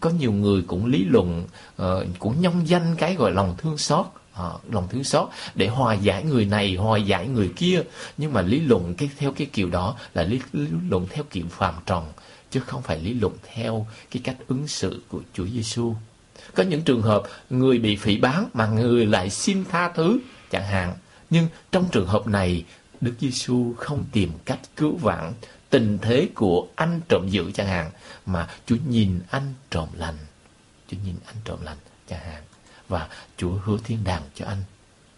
có 0.00 0.10
nhiều 0.10 0.32
người 0.32 0.62
cũng 0.66 0.86
lý 0.86 1.04
luận 1.04 1.44
ờ, 1.76 2.06
cũng 2.18 2.40
nhông 2.40 2.68
danh 2.68 2.96
cái 2.98 3.14
gọi 3.14 3.32
lòng 3.32 3.54
thương 3.58 3.78
xót 3.78 4.06
à, 4.32 4.50
lòng 4.70 4.88
thương 4.90 5.04
xót 5.04 5.28
để 5.54 5.66
hòa 5.66 5.94
giải 5.94 6.24
người 6.24 6.44
này 6.44 6.74
hòa 6.74 6.98
giải 6.98 7.28
người 7.28 7.50
kia. 7.56 7.82
Nhưng 8.16 8.32
mà 8.32 8.42
lý 8.42 8.60
luận 8.60 8.94
cái 8.94 9.10
theo 9.18 9.32
cái 9.32 9.46
kiểu 9.52 9.70
đó 9.70 9.96
là 10.14 10.22
lý, 10.22 10.40
lý 10.52 10.66
luận 10.88 11.06
theo 11.10 11.24
kiểu 11.30 11.46
phàm 11.50 11.74
trần 11.86 12.04
chứ 12.50 12.60
không 12.60 12.82
phải 12.82 13.00
lý 13.00 13.14
luận 13.14 13.36
theo 13.54 13.86
cái 14.10 14.20
cách 14.24 14.36
ứng 14.48 14.68
xử 14.68 15.02
của 15.08 15.20
Chúa 15.34 15.46
Giêsu 15.46 15.94
có 16.54 16.62
những 16.62 16.82
trường 16.82 17.02
hợp 17.02 17.22
người 17.50 17.78
bị 17.78 17.96
phỉ 17.96 18.16
bán 18.16 18.48
mà 18.54 18.66
người 18.66 19.06
lại 19.06 19.30
xin 19.30 19.64
tha 19.64 19.88
thứ 19.94 20.18
chẳng 20.50 20.64
hạn. 20.64 20.94
Nhưng 21.30 21.48
trong 21.72 21.88
trường 21.92 22.06
hợp 22.06 22.26
này 22.26 22.64
Đức 23.00 23.12
Giêsu 23.20 23.74
không 23.76 24.04
tìm 24.12 24.30
cách 24.44 24.60
cứu 24.76 24.96
vãn 24.96 25.32
tình 25.70 25.98
thế 26.02 26.28
của 26.34 26.68
anh 26.76 27.00
trộm 27.08 27.28
dữ 27.28 27.50
chẳng 27.54 27.66
hạn 27.66 27.90
mà 28.26 28.48
Chúa 28.66 28.76
nhìn 28.88 29.20
anh 29.30 29.54
trộm 29.70 29.88
lành 29.94 30.16
Chúa 30.88 30.96
nhìn 31.04 31.14
anh 31.26 31.36
trộm 31.44 31.58
lành 31.62 31.76
chẳng 32.08 32.20
hạn 32.20 32.42
và 32.88 33.08
Chúa 33.36 33.52
hứa 33.64 33.76
thiên 33.84 34.04
đàng 34.04 34.22
cho 34.34 34.46
anh. 34.46 34.62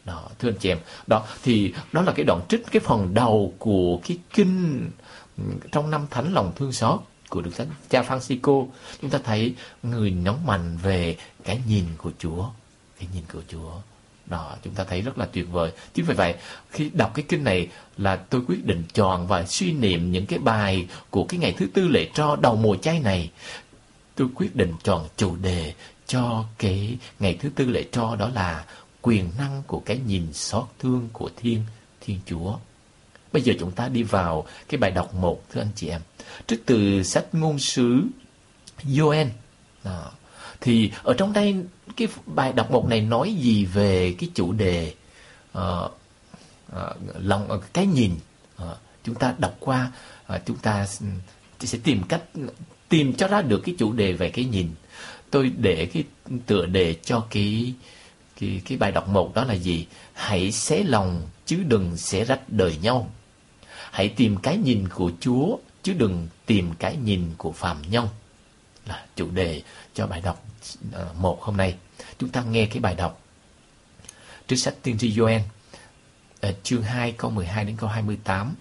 Đó, 0.05 0.29
thưa 0.39 0.49
anh 0.49 0.59
chị 0.61 0.69
em, 0.69 0.79
đó 1.07 1.27
thì 1.43 1.75
đó 1.93 2.03
là 2.03 2.13
cái 2.17 2.25
đoạn 2.25 2.41
trích 2.49 2.67
cái 2.71 2.81
phần 2.81 3.15
đầu 3.15 3.55
của 3.59 4.01
cái 4.09 4.19
kinh 4.35 4.91
trong 5.73 5.91
năm 5.91 6.07
thánh 6.11 6.33
lòng 6.33 6.53
thương 6.57 6.73
xót 6.73 7.01
của 7.29 7.41
Đức 7.41 7.51
Thánh 7.57 7.69
Cha 7.89 8.03
Francisco. 8.03 8.67
Chúng 9.01 9.11
ta 9.11 9.19
thấy 9.25 9.55
người 9.83 10.11
nóng 10.11 10.47
mạnh 10.47 10.79
về 10.83 11.17
cái 11.45 11.63
nhìn 11.69 11.85
của 11.99 12.11
Chúa, 12.19 12.47
cái 12.99 13.09
nhìn 13.15 13.25
của 13.33 13.43
Chúa. 13.49 13.73
Đó, 14.31 14.57
chúng 14.65 14.75
ta 14.75 14.85
thấy 14.85 15.01
rất 15.01 15.19
là 15.19 15.27
tuyệt 15.33 15.47
vời. 15.51 15.73
Chính 15.95 16.05
vì 16.05 16.15
vậy, 16.15 16.35
khi 16.71 16.91
đọc 16.95 17.13
cái 17.15 17.25
kinh 17.29 17.45
này 17.45 17.69
là 17.97 18.17
tôi 18.17 18.43
quyết 18.49 18.65
định 18.65 18.85
chọn 18.93 19.27
và 19.27 19.47
suy 19.47 19.73
niệm 19.73 20.13
những 20.13 20.27
cái 20.27 20.39
bài 20.39 20.87
của 21.11 21.25
cái 21.25 21.41
ngày 21.41 21.55
thứ 21.59 21.67
tư 21.75 21.89
lễ 21.89 22.09
tro 22.15 22.37
đầu 22.37 22.57
mùa 22.57 22.77
chay 22.77 23.01
này. 23.01 23.31
Tôi 24.15 24.29
quyết 24.35 24.57
định 24.57 24.75
chọn 24.83 25.09
chủ 25.17 25.37
đề 25.37 25.75
cho 26.07 26.45
cái 26.59 26.99
ngày 27.19 27.37
thứ 27.41 27.51
tư 27.55 27.65
lễ 27.65 27.85
cho 27.93 28.17
đó 28.17 28.31
là 28.35 28.65
quyền 29.03 29.31
năng 29.39 29.63
của 29.67 29.81
cái 29.81 30.01
nhìn 30.07 30.33
xót 30.33 30.65
thương 30.79 31.09
của 31.13 31.31
Thiên 31.37 31.63
Thiên 32.01 32.21
Chúa. 32.27 32.57
Bây 33.33 33.43
giờ 33.43 33.55
chúng 33.61 33.73
ta 33.73 33.89
đi 33.89 34.03
vào 34.03 34.47
cái 34.69 34.79
bài 34.79 34.91
đọc 34.91 35.15
một 35.15 35.43
thưa 35.51 35.61
anh 35.61 35.71
chị 35.75 35.89
em. 35.89 36.01
Trích 36.47 36.67
từ 36.67 37.03
sách 37.03 37.27
ngôn 37.33 37.59
sứ 37.59 38.03
Joel. 38.85 39.29
Đó. 39.85 40.11
Thì 40.61 40.93
ở 41.03 41.15
trong 41.15 41.33
đây 41.33 41.57
cái 41.97 42.09
bài 42.27 42.53
đọc 42.53 42.71
một 42.71 42.89
này 42.89 43.01
nói 43.01 43.35
gì 43.35 43.65
về 43.65 44.15
cái 44.19 44.31
chủ 44.35 44.53
đề 44.53 44.95
uh, 45.59 45.93
uh, 46.73 46.97
lòng 47.19 47.49
uh, 47.55 47.65
cái 47.73 47.87
nhìn 47.87 48.13
uh, 48.63 48.69
chúng 49.05 49.15
ta 49.15 49.35
đọc 49.39 49.57
qua 49.61 49.93
uh, 50.35 50.41
chúng 50.47 50.57
ta 50.57 50.87
ừ, 51.61 51.67
sẽ 51.67 51.79
tìm 51.85 52.03
cách 52.09 52.23
tìm 52.89 53.13
cho 53.13 53.29
ra 53.29 53.43
được 53.43 53.61
cái 53.65 53.75
chủ 53.79 53.93
đề 53.93 54.13
về 54.13 54.31
cái 54.31 54.45
nhìn 54.45 54.69
tôi 55.31 55.53
để 55.57 55.87
cái 55.87 56.05
tựa 56.47 56.67
đề 56.67 56.95
cho 56.95 57.27
cái 57.31 57.75
cái 58.41 58.61
cái 58.65 58.79
bài 58.79 58.93
đọc 58.93 59.09
một 59.09 59.35
đó 59.35 59.45
là 59.45 59.55
gì? 59.55 59.87
Hãy 60.13 60.53
xé 60.53 60.83
lòng 60.83 61.23
chứ 61.47 61.57
đừng 61.69 61.97
xé 61.97 62.25
rách 62.25 62.41
đời 62.49 62.77
nhau. 62.83 63.11
Hãy 63.91 64.09
tìm 64.09 64.37
cái 64.37 64.57
nhìn 64.57 64.89
của 64.89 65.11
Chúa 65.21 65.57
chứ 65.83 65.93
đừng 65.93 66.29
tìm 66.47 66.71
cái 66.79 66.97
nhìn 66.97 67.23
của 67.37 67.53
phàm 67.53 67.77
nhân. 67.91 68.09
Là 68.89 69.05
chủ 69.17 69.31
đề 69.31 69.63
cho 69.95 70.07
bài 70.07 70.21
đọc 70.21 70.45
ờ, 70.93 71.09
một 71.19 71.43
hôm 71.43 71.57
nay. 71.57 71.75
Chúng 72.19 72.29
ta 72.31 72.43
nghe 72.43 72.67
cái 72.67 72.81
bài 72.81 72.95
đọc 72.95 73.21
trước 74.47 74.57
sách 74.57 74.75
tiên 74.83 74.99
tri 74.99 75.13
Joel 75.13 75.41
ờ, 76.41 76.53
chương 76.63 76.83
2 76.83 77.13
câu 77.13 77.31
12 77.31 77.65
đến 77.65 77.77
câu 77.77 77.89
28. 77.91 78.55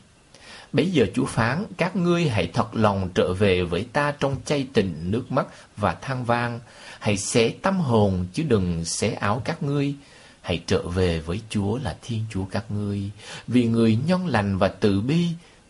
Bây 0.73 0.91
giờ 0.91 1.05
Chúa 1.13 1.25
phán, 1.25 1.65
các 1.77 1.95
ngươi 1.95 2.29
hãy 2.29 2.47
thật 2.53 2.67
lòng 2.73 3.09
trở 3.15 3.33
về 3.33 3.63
với 3.63 3.87
ta 3.93 4.13
trong 4.19 4.35
chay 4.45 4.67
tình 4.73 5.11
nước 5.11 5.31
mắt 5.31 5.47
và 5.77 5.93
than 5.93 6.25
vang. 6.25 6.59
Hãy 6.99 7.17
xé 7.17 7.49
tâm 7.61 7.79
hồn 7.79 8.25
chứ 8.33 8.43
đừng 8.43 8.85
xé 8.85 9.11
áo 9.11 9.41
các 9.45 9.63
ngươi. 9.63 9.95
Hãy 10.41 10.63
trở 10.67 10.81
về 10.81 11.19
với 11.19 11.41
Chúa 11.49 11.77
là 11.77 11.97
Thiên 12.01 12.25
Chúa 12.33 12.45
các 12.45 12.71
ngươi. 12.71 13.01
Vì 13.47 13.65
người 13.65 13.97
nhân 14.05 14.27
lành 14.27 14.57
và 14.57 14.67
từ 14.67 15.01
bi, 15.01 15.27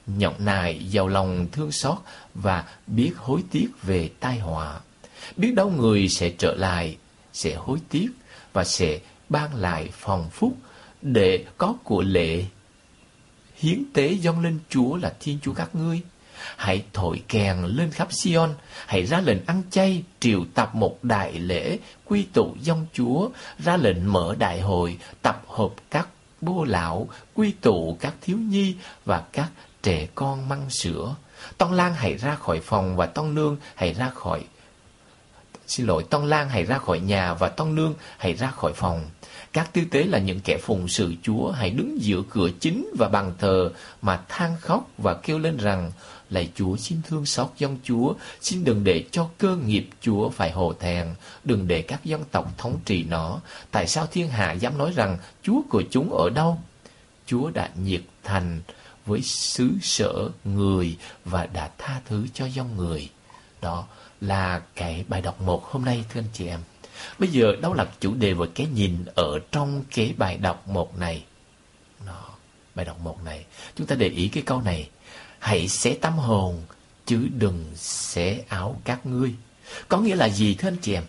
nhọng 0.07 0.45
nài, 0.45 0.89
giàu 0.89 1.07
lòng 1.07 1.47
thương 1.51 1.71
xót 1.71 1.97
và 2.33 2.63
biết 2.87 3.11
hối 3.17 3.43
tiếc 3.51 3.67
về 3.83 4.09
tai 4.19 4.39
họa. 4.39 4.79
Biết 5.37 5.53
đâu 5.55 5.69
người 5.69 6.09
sẽ 6.09 6.29
trở 6.29 6.55
lại, 6.55 6.97
sẽ 7.33 7.55
hối 7.55 7.79
tiếc 7.89 8.07
và 8.53 8.63
sẽ 8.63 8.99
ban 9.29 9.55
lại 9.55 9.89
phòng 9.91 10.29
phúc 10.29 10.57
để 11.01 11.45
có 11.57 11.75
của 11.83 12.01
lệ 12.01 12.43
hiến 13.57 13.83
tế 13.93 14.11
dâng 14.11 14.39
lên 14.39 14.59
Chúa 14.69 14.95
là 14.95 15.13
Thiên 15.19 15.39
Chúa 15.43 15.53
các 15.53 15.75
ngươi. 15.75 16.01
Hãy 16.57 16.83
thổi 16.93 17.21
kèn 17.27 17.65
lên 17.65 17.91
khắp 17.91 18.07
Sion, 18.11 18.53
hãy 18.85 19.05
ra 19.05 19.21
lệnh 19.21 19.45
ăn 19.45 19.61
chay, 19.71 20.03
triều 20.19 20.45
tập 20.53 20.75
một 20.75 21.03
đại 21.03 21.39
lễ, 21.39 21.77
quy 22.05 22.23
tụ 22.33 22.55
dòng 22.61 22.85
Chúa, 22.93 23.29
ra 23.59 23.77
lệnh 23.77 24.13
mở 24.13 24.35
đại 24.39 24.61
hội, 24.61 24.97
tập 25.21 25.43
hợp 25.47 25.69
các 25.89 26.07
bô 26.41 26.63
lão, 26.63 27.09
quy 27.33 27.51
tụ 27.51 27.97
các 27.99 28.13
thiếu 28.21 28.37
nhi 28.37 28.75
và 29.05 29.23
các 29.31 29.49
trẻ 29.88 30.08
con 30.15 30.50
măng 30.50 30.69
sữa. 30.69 31.15
Tông 31.58 31.73
Lan 31.73 31.93
hãy 31.93 32.17
ra 32.17 32.36
khỏi 32.36 32.60
phòng 32.60 32.95
và 32.95 33.06
Tông 33.06 33.36
Nương 33.36 33.58
hãy 33.76 33.93
ra 33.93 34.10
khỏi 34.10 34.43
Xin 35.67 35.86
lỗi, 35.86 36.04
Tông 36.10 36.26
Lan 36.26 36.50
hãy 36.50 36.63
ra 36.63 36.78
khỏi 36.78 37.00
nhà 37.00 37.34
và 37.34 37.50
Tông 37.50 37.76
Nương 37.76 37.93
hãy 38.17 38.34
ra 38.34 38.52
khỏi 38.52 38.73
phòng. 38.73 39.10
Các 39.54 39.73
tư 39.73 39.82
tế 39.91 40.04
là 40.04 40.19
những 40.19 40.39
kẻ 40.39 40.58
phụng 40.62 40.88
sự 40.88 41.13
Chúa 41.23 41.52
hãy 41.52 41.69
đứng 41.69 42.02
giữa 42.02 42.21
cửa 42.30 42.50
chính 42.60 42.89
và 42.97 43.10
bàn 43.10 43.34
thờ 43.39 43.71
mà 44.02 44.21
than 44.30 44.56
khóc 44.62 44.88
và 44.97 45.13
kêu 45.13 45.39
lên 45.39 45.58
rằng 45.58 45.91
Lạy 46.30 46.50
Chúa 46.56 46.78
xin 46.78 47.02
thương 47.08 47.26
xót 47.26 47.47
dân 47.58 47.78
Chúa, 47.84 48.13
xin 48.41 48.63
đừng 48.63 48.84
để 48.84 49.06
cho 49.12 49.30
cơ 49.38 49.56
nghiệp 49.56 49.89
Chúa 50.02 50.30
phải 50.30 50.52
hồ 50.52 50.73
thẹn, 50.80 51.08
đừng 51.43 51.67
để 51.67 51.82
các 51.82 52.06
dân 52.06 52.23
tộc 52.32 52.58
thống 52.58 52.80
trị 52.86 53.04
nó. 53.04 53.39
Tại 53.71 53.88
sao 53.88 54.08
thiên 54.12 54.30
hạ 54.30 54.52
dám 54.52 54.78
nói 54.78 54.91
rằng 54.95 55.17
Chúa 55.43 55.62
của 55.69 55.84
chúng 55.91 56.13
ở 56.13 56.30
đâu? 56.30 56.58
Chúa 57.26 57.50
đã 57.50 57.69
nhiệt 57.84 58.02
thành 58.23 58.62
với 59.07 59.21
xứ 59.21 59.71
sở 59.81 60.29
người 60.43 60.97
và 61.25 61.45
đã 61.45 61.71
tha 61.77 62.01
thứ 62.05 62.25
cho 62.33 62.45
dân 62.45 62.77
người. 62.77 63.09
Đó 63.61 63.87
là 64.21 64.61
cái 64.75 65.05
bài 65.07 65.21
đọc 65.21 65.41
một 65.41 65.63
hôm 65.65 65.85
nay 65.85 66.05
thưa 66.09 66.19
anh 66.19 66.29
chị 66.33 66.47
em. 66.47 66.59
Bây 67.19 67.29
giờ 67.29 67.55
đó 67.61 67.73
là 67.73 67.85
chủ 67.99 68.13
đề 68.13 68.33
và 68.33 68.45
cái 68.55 68.67
nhìn 68.67 69.05
ở 69.15 69.39
trong 69.51 69.83
cái 69.95 70.13
bài 70.17 70.37
đọc 70.37 70.67
một 70.67 70.99
này? 70.99 71.23
Đó, 72.05 72.23
bài 72.75 72.85
đọc 72.85 72.99
một 72.99 73.23
này. 73.23 73.45
Chúng 73.75 73.87
ta 73.87 73.95
để 73.95 74.07
ý 74.07 74.27
cái 74.27 74.43
câu 74.43 74.61
này. 74.61 74.89
Hãy 75.39 75.67
xé 75.67 75.93
tâm 76.01 76.13
hồn, 76.13 76.61
chứ 77.05 77.27
đừng 77.37 77.65
xé 77.75 78.39
áo 78.47 78.81
các 78.83 79.05
ngươi. 79.05 79.33
Có 79.87 79.97
nghĩa 79.97 80.15
là 80.15 80.29
gì 80.29 80.55
thưa 80.55 80.67
anh 80.67 80.77
chị 80.81 80.93
em? 80.93 81.03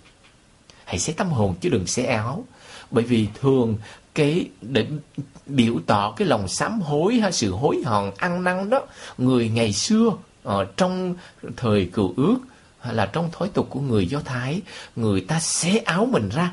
Hãy 0.84 0.98
xé 0.98 1.12
tâm 1.12 1.28
hồn 1.30 1.54
chứ 1.60 1.68
đừng 1.68 1.86
xé 1.86 2.02
áo. 2.06 2.44
Bởi 2.90 3.04
vì 3.04 3.28
thường 3.40 3.78
cái 4.18 4.48
để 4.60 4.86
biểu 5.46 5.74
tỏ 5.86 6.14
cái 6.16 6.28
lòng 6.28 6.48
sám 6.48 6.80
hối 6.80 7.14
hay 7.14 7.32
sự 7.32 7.52
hối 7.52 7.82
hận 7.86 8.10
ăn 8.16 8.44
năn 8.44 8.70
đó 8.70 8.80
người 9.18 9.48
ngày 9.48 9.72
xưa 9.72 10.10
ở 10.42 10.64
trong 10.76 11.14
thời 11.56 11.90
cựu 11.92 12.14
ước 12.16 12.38
hay 12.80 12.94
là 12.94 13.06
trong 13.06 13.30
thói 13.32 13.48
tục 13.48 13.66
của 13.70 13.80
người 13.80 14.06
Do 14.06 14.20
Thái, 14.24 14.60
người 14.96 15.20
ta 15.20 15.40
xé 15.40 15.78
áo 15.78 16.06
mình 16.06 16.28
ra. 16.28 16.52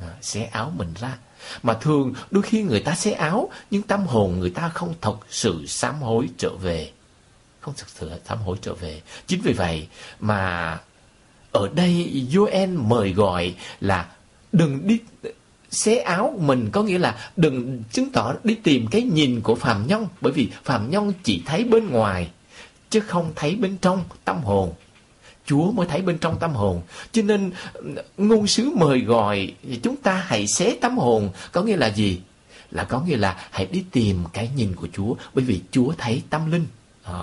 Ờ, 0.00 0.08
xé 0.22 0.42
áo 0.44 0.72
mình 0.76 0.94
ra. 1.00 1.18
Mà 1.62 1.74
thường 1.74 2.14
đôi 2.30 2.42
khi 2.42 2.62
người 2.62 2.80
ta 2.80 2.94
xé 2.94 3.10
áo, 3.10 3.50
nhưng 3.70 3.82
tâm 3.82 4.06
hồn 4.06 4.38
người 4.38 4.50
ta 4.50 4.68
không 4.68 4.94
thật 5.00 5.16
sự 5.30 5.66
sám 5.66 5.94
hối 6.02 6.28
trở 6.38 6.50
về. 6.50 6.92
Không 7.60 7.74
thực 7.76 7.88
sự 7.88 8.10
sám 8.24 8.38
hối 8.38 8.56
trở 8.62 8.74
về. 8.74 9.02
Chính 9.26 9.40
vì 9.40 9.52
vậy 9.52 9.88
mà 10.20 10.78
ở 11.52 11.68
đây 11.74 12.24
Joel 12.30 12.82
mời 12.88 13.12
gọi 13.12 13.54
là 13.80 14.08
đừng 14.52 14.86
đi 14.86 14.98
xé 15.72 15.96
áo 15.96 16.34
mình 16.40 16.68
có 16.72 16.82
nghĩa 16.82 16.98
là 16.98 17.30
đừng 17.36 17.82
chứng 17.92 18.10
tỏ 18.12 18.34
đi 18.44 18.54
tìm 18.54 18.86
cái 18.90 19.02
nhìn 19.02 19.40
của 19.40 19.54
phàm 19.54 19.86
nhân 19.86 20.06
bởi 20.20 20.32
vì 20.32 20.48
phàm 20.64 20.90
nhân 20.90 21.12
chỉ 21.22 21.42
thấy 21.46 21.64
bên 21.64 21.88
ngoài 21.88 22.30
chứ 22.90 23.00
không 23.00 23.32
thấy 23.36 23.56
bên 23.56 23.76
trong 23.76 24.04
tâm 24.24 24.36
hồn 24.42 24.72
Chúa 25.46 25.72
mới 25.72 25.86
thấy 25.86 26.02
bên 26.02 26.18
trong 26.18 26.38
tâm 26.38 26.52
hồn. 26.52 26.82
Cho 27.12 27.22
nên 27.22 27.50
ừ, 27.72 27.94
ngôn 28.16 28.46
sứ 28.46 28.70
mời 28.76 29.00
gọi 29.00 29.54
chúng 29.82 29.96
ta 29.96 30.24
hãy 30.26 30.46
xé 30.46 30.76
tâm 30.80 30.98
hồn. 30.98 31.30
Có 31.52 31.62
nghĩa 31.62 31.76
là 31.76 31.86
gì? 31.86 32.20
Là 32.70 32.84
có 32.84 33.00
nghĩa 33.00 33.16
là 33.16 33.36
hãy 33.50 33.66
đi 33.66 33.84
tìm 33.90 34.24
cái 34.32 34.50
nhìn 34.56 34.74
của 34.74 34.88
Chúa. 34.92 35.14
Bởi 35.34 35.44
vì 35.44 35.60
Chúa 35.70 35.92
thấy 35.98 36.22
tâm 36.30 36.50
linh. 36.52 36.66
À, 37.02 37.20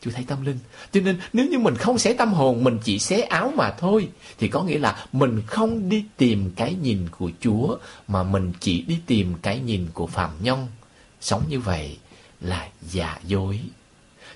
chú 0.00 0.10
thấy 0.14 0.24
tâm 0.28 0.44
linh. 0.44 0.58
Cho 0.92 1.00
nên 1.00 1.18
nếu 1.32 1.46
như 1.46 1.58
mình 1.58 1.76
không 1.76 1.98
xé 1.98 2.12
tâm 2.12 2.32
hồn, 2.32 2.64
mình 2.64 2.78
chỉ 2.84 2.98
xé 2.98 3.20
áo 3.20 3.52
mà 3.56 3.70
thôi. 3.70 4.08
Thì 4.38 4.48
có 4.48 4.62
nghĩa 4.62 4.78
là 4.78 5.06
mình 5.12 5.42
không 5.46 5.88
đi 5.88 6.04
tìm 6.16 6.50
cái 6.56 6.74
nhìn 6.74 7.08
của 7.18 7.30
Chúa. 7.40 7.76
Mà 8.08 8.22
mình 8.22 8.52
chỉ 8.60 8.82
đi 8.82 8.98
tìm 9.06 9.34
cái 9.42 9.60
nhìn 9.60 9.86
của 9.94 10.06
Phạm 10.06 10.30
Nhân. 10.42 10.66
Sống 11.20 11.42
như 11.48 11.60
vậy 11.60 11.98
là 12.40 12.68
giả 12.82 13.20
dối. 13.24 13.60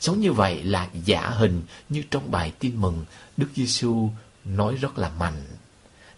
Sống 0.00 0.20
như 0.20 0.32
vậy 0.32 0.62
là 0.62 0.88
giả 1.04 1.30
hình 1.30 1.62
như 1.88 2.02
trong 2.10 2.30
bài 2.30 2.52
tin 2.58 2.72
mừng 2.76 3.04
Đức 3.36 3.46
Giêsu 3.54 4.08
nói 4.44 4.76
rất 4.80 4.98
là 4.98 5.10
mạnh. 5.18 5.42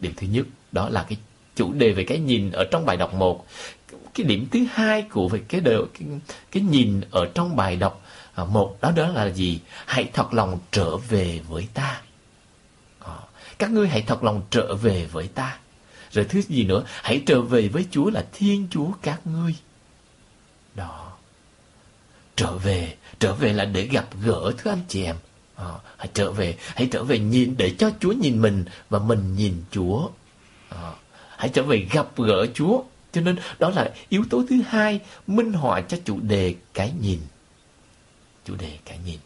Điểm 0.01 0.13
thứ 0.17 0.27
nhất 0.27 0.47
đó 0.73 0.89
là 0.89 1.07
cái 1.09 1.19
chủ 1.57 1.73
đề 1.73 1.93
về 1.93 2.05
cái 2.05 2.19
nhìn 2.19 2.51
ở 2.51 2.65
trong 2.71 2.87
bài 2.87 2.97
đọc 2.97 3.15
một. 3.15 3.47
Cái 4.15 4.27
điểm 4.27 4.47
thứ 4.51 4.67
hai 4.71 5.03
của 5.03 5.29
về 5.29 5.41
cái, 5.49 5.61
đời, 5.61 5.83
cái, 5.99 6.09
cái 6.51 6.63
nhìn 6.63 7.01
ở 7.11 7.31
trong 7.35 7.57
bài 7.57 7.77
đọc 7.77 8.04
À, 8.35 8.45
một 8.45 8.77
đó 8.81 8.91
đó 8.91 9.09
là 9.09 9.27
gì? 9.27 9.61
Hãy 9.87 10.11
thật 10.13 10.35
lòng 10.35 10.59
trở 10.71 10.97
về 10.97 11.41
với 11.49 11.69
ta. 11.75 12.03
Ờ, 12.99 13.21
các 13.59 13.71
ngươi 13.71 13.89
hãy 13.89 14.03
thật 14.03 14.25
lòng 14.25 14.43
trở 14.51 14.75
về 14.75 15.07
với 15.07 15.29
ta. 15.29 15.59
Rồi 16.11 16.25
thứ 16.25 16.43
gì 16.43 16.65
nữa? 16.65 16.85
Hãy 16.87 17.23
trở 17.27 17.41
về 17.41 17.69
với 17.69 17.87
Chúa 17.91 18.11
là 18.11 18.25
Thiên 18.33 18.67
Chúa 18.71 18.89
các 19.03 19.27
ngươi. 19.27 19.55
Đó. 20.75 21.13
Trở 22.37 22.59
về, 22.59 22.97
trở 23.19 23.35
về 23.35 23.53
là 23.53 23.65
để 23.65 23.87
gặp 23.87 24.07
gỡ 24.23 24.53
thưa 24.59 24.71
anh 24.71 24.83
chị 24.89 25.05
em. 25.05 25.17
À, 25.57 25.73
hãy 25.97 26.09
trở 26.15 26.33
về, 26.33 26.57
hãy 26.59 26.89
trở 26.93 27.05
về 27.05 27.19
nhìn 27.19 27.55
để 27.57 27.75
cho 27.79 27.91
Chúa 28.01 28.13
nhìn 28.13 28.43
mình 28.43 28.65
và 28.91 28.99
mình 28.99 29.37
nhìn 29.37 29.63
Chúa. 29.71 30.09
À, 30.69 30.93
hãy 31.37 31.49
trở 31.49 31.63
về 31.63 31.89
gặp 31.93 32.07
gỡ 32.17 32.47
Chúa. 32.55 32.83
Cho 33.13 33.21
nên 33.21 33.37
đó 33.59 33.71
là 33.71 33.91
yếu 34.09 34.25
tố 34.31 34.45
thứ 34.51 34.57
hai 34.69 35.01
minh 35.27 35.53
họa 35.53 35.81
cho 35.81 35.97
chủ 36.05 36.21
đề 36.21 36.55
cái 36.75 36.93
nhìn. 37.01 37.21
Chủ 38.45 38.55
đề 38.55 38.79
cái 38.85 38.99
nhìn. 39.07 39.19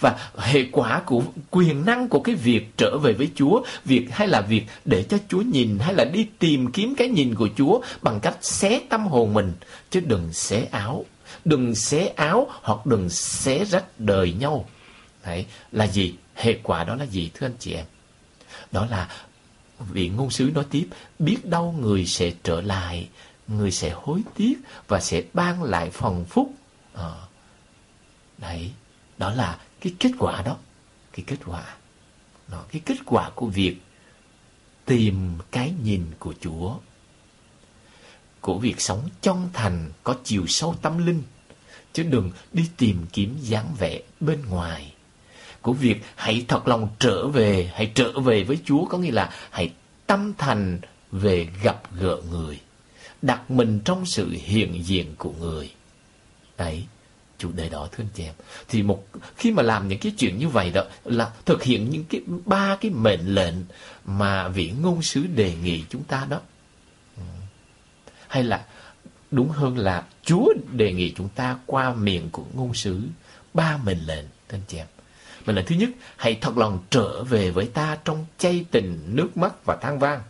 Và 0.00 0.30
hệ 0.38 0.64
quả 0.72 1.02
của 1.06 1.22
quyền 1.50 1.84
năng 1.84 2.08
của 2.08 2.20
cái 2.20 2.34
việc 2.34 2.76
trở 2.76 2.98
về 2.98 3.12
với 3.12 3.30
Chúa, 3.34 3.62
việc 3.84 4.06
hay 4.10 4.28
là 4.28 4.40
việc 4.40 4.64
để 4.84 5.02
cho 5.02 5.18
Chúa 5.28 5.42
nhìn 5.42 5.78
hay 5.78 5.94
là 5.94 6.04
đi 6.04 6.26
tìm 6.38 6.72
kiếm 6.72 6.94
cái 6.94 7.08
nhìn 7.08 7.34
của 7.34 7.48
Chúa 7.56 7.80
bằng 8.02 8.20
cách 8.20 8.36
xé 8.40 8.80
tâm 8.88 9.06
hồn 9.06 9.34
mình 9.34 9.52
chứ 9.90 10.00
đừng 10.00 10.32
xé 10.32 10.64
áo, 10.70 11.04
đừng 11.44 11.74
xé 11.74 12.06
áo 12.06 12.46
hoặc 12.50 12.86
đừng 12.86 13.10
xé 13.10 13.64
rách 13.64 13.84
đời 14.00 14.32
nhau. 14.32 14.68
Đấy, 15.24 15.46
là 15.72 15.86
gì? 15.86 16.14
Hệ 16.34 16.58
quả 16.62 16.84
đó 16.84 16.94
là 16.94 17.04
gì 17.04 17.30
thưa 17.34 17.46
anh 17.46 17.56
chị 17.58 17.72
em? 17.72 17.84
Đó 18.72 18.86
là 18.90 19.08
vị 19.78 20.08
ngôn 20.08 20.30
sứ 20.30 20.50
nói 20.54 20.64
tiếp, 20.70 20.88
biết 21.18 21.46
đâu 21.46 21.74
người 21.80 22.06
sẽ 22.06 22.32
trở 22.42 22.60
lại, 22.60 23.08
người 23.48 23.70
sẽ 23.70 23.92
hối 23.94 24.20
tiếc 24.36 24.54
và 24.88 25.00
sẽ 25.00 25.22
ban 25.32 25.62
lại 25.62 25.90
phần 25.90 26.24
phúc. 26.24 26.54
À, 26.94 27.10
đấy, 28.38 28.70
đó 29.18 29.30
là 29.32 29.58
cái 29.80 29.94
kết 29.98 30.10
quả 30.18 30.42
đó. 30.42 30.56
Cái 31.12 31.24
kết 31.26 31.38
quả. 31.46 31.76
Đó, 32.48 32.64
cái 32.72 32.82
kết 32.84 32.98
quả 33.04 33.30
của 33.34 33.46
việc 33.46 33.76
tìm 34.84 35.38
cái 35.50 35.74
nhìn 35.82 36.06
của 36.18 36.34
Chúa. 36.40 36.76
Của 38.40 38.58
việc 38.58 38.80
sống 38.80 39.08
trong 39.20 39.50
thành 39.52 39.92
có 40.04 40.16
chiều 40.24 40.46
sâu 40.46 40.74
tâm 40.82 41.06
linh. 41.06 41.22
Chứ 41.92 42.02
đừng 42.02 42.32
đi 42.52 42.70
tìm 42.76 43.06
kiếm 43.12 43.38
dáng 43.40 43.74
vẻ 43.78 44.00
bên 44.20 44.46
ngoài 44.48 44.94
của 45.64 45.72
việc 45.72 46.02
hãy 46.14 46.44
thật 46.48 46.68
lòng 46.68 46.88
trở 46.98 47.28
về, 47.28 47.70
hãy 47.74 47.92
trở 47.94 48.20
về 48.20 48.44
với 48.44 48.58
Chúa 48.64 48.84
có 48.84 48.98
nghĩa 48.98 49.10
là 49.10 49.30
hãy 49.50 49.72
tâm 50.06 50.32
thành 50.38 50.80
về 51.12 51.48
gặp 51.62 51.82
gỡ 52.00 52.22
người, 52.30 52.60
đặt 53.22 53.50
mình 53.50 53.80
trong 53.84 54.06
sự 54.06 54.30
hiện 54.30 54.84
diện 54.84 55.14
của 55.18 55.32
người. 55.40 55.70
Đấy, 56.58 56.86
chủ 57.44 57.52
đề 57.52 57.68
đó 57.68 57.88
thưa 57.92 58.04
anh 58.04 58.10
chị 58.14 58.24
em. 58.24 58.34
Thì 58.68 58.82
một 58.82 59.04
khi 59.36 59.50
mà 59.50 59.62
làm 59.62 59.88
những 59.88 59.98
cái 59.98 60.12
chuyện 60.18 60.38
như 60.38 60.48
vậy 60.48 60.70
đó 60.70 60.82
là 61.04 61.32
thực 61.44 61.62
hiện 61.62 61.90
những 61.90 62.04
cái 62.04 62.20
ba 62.44 62.76
cái 62.80 62.90
mệnh 62.90 63.34
lệnh 63.34 63.54
mà 64.04 64.48
vị 64.48 64.72
ngôn 64.80 65.02
sứ 65.02 65.26
đề 65.26 65.54
nghị 65.62 65.84
chúng 65.90 66.04
ta 66.04 66.26
đó. 66.30 66.40
Ừ. 67.16 67.22
Hay 68.28 68.44
là 68.44 68.64
đúng 69.30 69.48
hơn 69.48 69.78
là 69.78 70.04
Chúa 70.22 70.52
đề 70.72 70.92
nghị 70.92 71.12
chúng 71.16 71.28
ta 71.28 71.58
qua 71.66 71.94
miệng 71.94 72.30
của 72.30 72.44
ngôn 72.54 72.74
sứ 72.74 73.00
ba 73.54 73.76
mệnh 73.84 74.06
lệnh 74.06 74.24
thưa 74.48 74.56
anh 74.56 74.62
chị 74.68 74.78
em. 74.78 74.86
Mệnh 75.46 75.56
lệnh 75.56 75.66
thứ 75.66 75.74
nhất, 75.74 75.90
hãy 76.16 76.38
thật 76.40 76.58
lòng 76.58 76.78
trở 76.90 77.24
về 77.24 77.50
với 77.50 77.66
ta 77.66 77.98
trong 78.04 78.26
chay 78.38 78.64
tình, 78.70 79.00
nước 79.06 79.36
mắt 79.36 79.64
và 79.64 79.76
than 79.82 79.98
vang. 79.98 80.22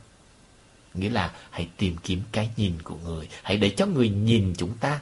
Nghĩa 0.94 1.10
là 1.10 1.32
hãy 1.50 1.68
tìm 1.76 1.96
kiếm 2.02 2.20
cái 2.32 2.50
nhìn 2.56 2.82
của 2.82 2.96
người, 3.04 3.28
hãy 3.42 3.56
để 3.56 3.70
cho 3.70 3.86
người 3.86 4.08
nhìn 4.08 4.54
chúng 4.56 4.76
ta. 4.80 5.00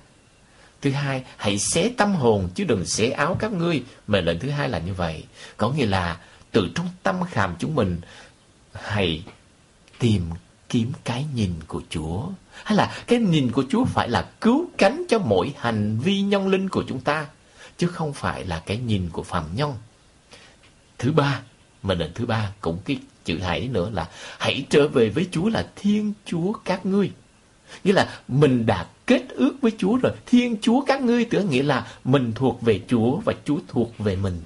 Thứ 0.83 0.91
hai, 0.91 1.25
hãy 1.37 1.59
xé 1.59 1.91
tâm 1.97 2.15
hồn 2.15 2.49
chứ 2.55 2.65
đừng 2.65 2.87
xé 2.87 3.11
áo 3.11 3.37
các 3.39 3.53
ngươi. 3.53 3.83
Mệnh 4.07 4.25
lệnh 4.25 4.39
thứ 4.39 4.51
hai 4.51 4.69
là 4.69 4.79
như 4.79 4.95
vậy. 4.95 5.25
Có 5.57 5.71
nghĩa 5.71 5.87
là 5.87 6.19
từ 6.51 6.69
trong 6.75 6.89
tâm 7.03 7.17
khảm 7.31 7.55
chúng 7.59 7.75
mình 7.75 8.01
hãy 8.73 9.25
tìm 9.99 10.23
kiếm 10.69 10.93
cái 11.05 11.25
nhìn 11.35 11.53
của 11.67 11.83
Chúa. 11.91 12.29
Hay 12.65 12.77
là 12.77 12.95
cái 13.07 13.19
nhìn 13.19 13.53
của 13.53 13.65
Chúa 13.71 13.85
phải 13.85 14.09
là 14.09 14.31
cứu 14.41 14.67
cánh 14.79 15.05
cho 15.09 15.19
mỗi 15.19 15.55
hành 15.59 15.99
vi 15.99 16.21
nhân 16.21 16.49
linh 16.49 16.69
của 16.69 16.85
chúng 16.89 17.01
ta. 17.01 17.27
Chứ 17.79 17.87
không 17.87 18.13
phải 18.13 18.45
là 18.45 18.63
cái 18.67 18.77
nhìn 18.77 19.09
của 19.13 19.23
phạm 19.23 19.45
nhân. 19.55 19.75
Thứ 20.99 21.13
ba, 21.13 21.41
mệnh 21.83 21.99
lệnh 21.99 22.15
thứ 22.15 22.27
ba 22.27 22.53
cũng 22.61 22.79
cái 22.85 22.99
chữ 23.25 23.39
hãy 23.39 23.69
nữa 23.69 23.91
là 23.93 24.09
hãy 24.39 24.67
trở 24.71 24.89
về 24.89 25.09
với 25.09 25.29
Chúa 25.31 25.49
là 25.49 25.67
Thiên 25.77 26.13
Chúa 26.27 26.53
các 26.65 26.87
ngươi. 26.87 27.11
Nghĩa 27.85 27.93
là 27.93 28.21
mình 28.29 28.67
đạt 28.67 28.87
kết 29.13 29.29
ước 29.29 29.55
với 29.63 29.73
Chúa 29.79 29.97
rồi. 29.97 30.13
Thiên 30.27 30.57
Chúa 30.61 30.85
các 30.85 31.01
ngươi 31.01 31.25
tưởng 31.25 31.51
nghĩa 31.51 31.63
là 31.63 31.87
mình 32.05 32.33
thuộc 32.35 32.63
về 32.63 32.81
Chúa 32.89 33.17
và 33.17 33.33
Chúa 33.45 33.59
thuộc 33.69 33.99
về 33.99 34.17
mình. 34.17 34.43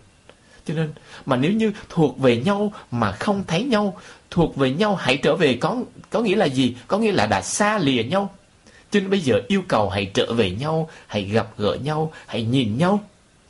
Cho 0.65 0.75
nên, 0.75 0.93
mà 1.27 1.37
nếu 1.37 1.53
như 1.53 1.73
thuộc 1.89 2.19
về 2.19 2.37
nhau 2.37 2.73
mà 2.91 3.13
không 3.13 3.45
thấy 3.47 3.65
nhau, 3.65 3.99
thuộc 4.31 4.57
về 4.57 4.71
nhau 4.71 4.95
hãy 4.97 5.17
trở 5.17 5.37
về 5.37 5.59
có 5.61 5.77
có 6.11 6.21
nghĩa 6.21 6.37
là 6.37 6.47
gì? 6.47 6.77
Có 6.87 6.99
nghĩa 6.99 7.13
là 7.13 7.27
đã 7.27 7.43
xa 7.43 7.79
lìa 7.79 8.03
nhau. 8.03 8.35
Cho 8.91 9.01
nên 9.01 9.11
bây 9.11 9.21
giờ 9.21 9.41
yêu 9.49 9.63
cầu 9.69 9.91
hãy 9.91 10.11
trở 10.15 10.33
về 10.33 10.51
nhau, 10.51 10.91
hãy 11.07 11.23
gặp 11.23 11.49
gỡ 11.59 11.75
nhau, 11.75 12.13
hãy 12.27 12.43
nhìn 12.43 12.79
nhau. 12.79 13.05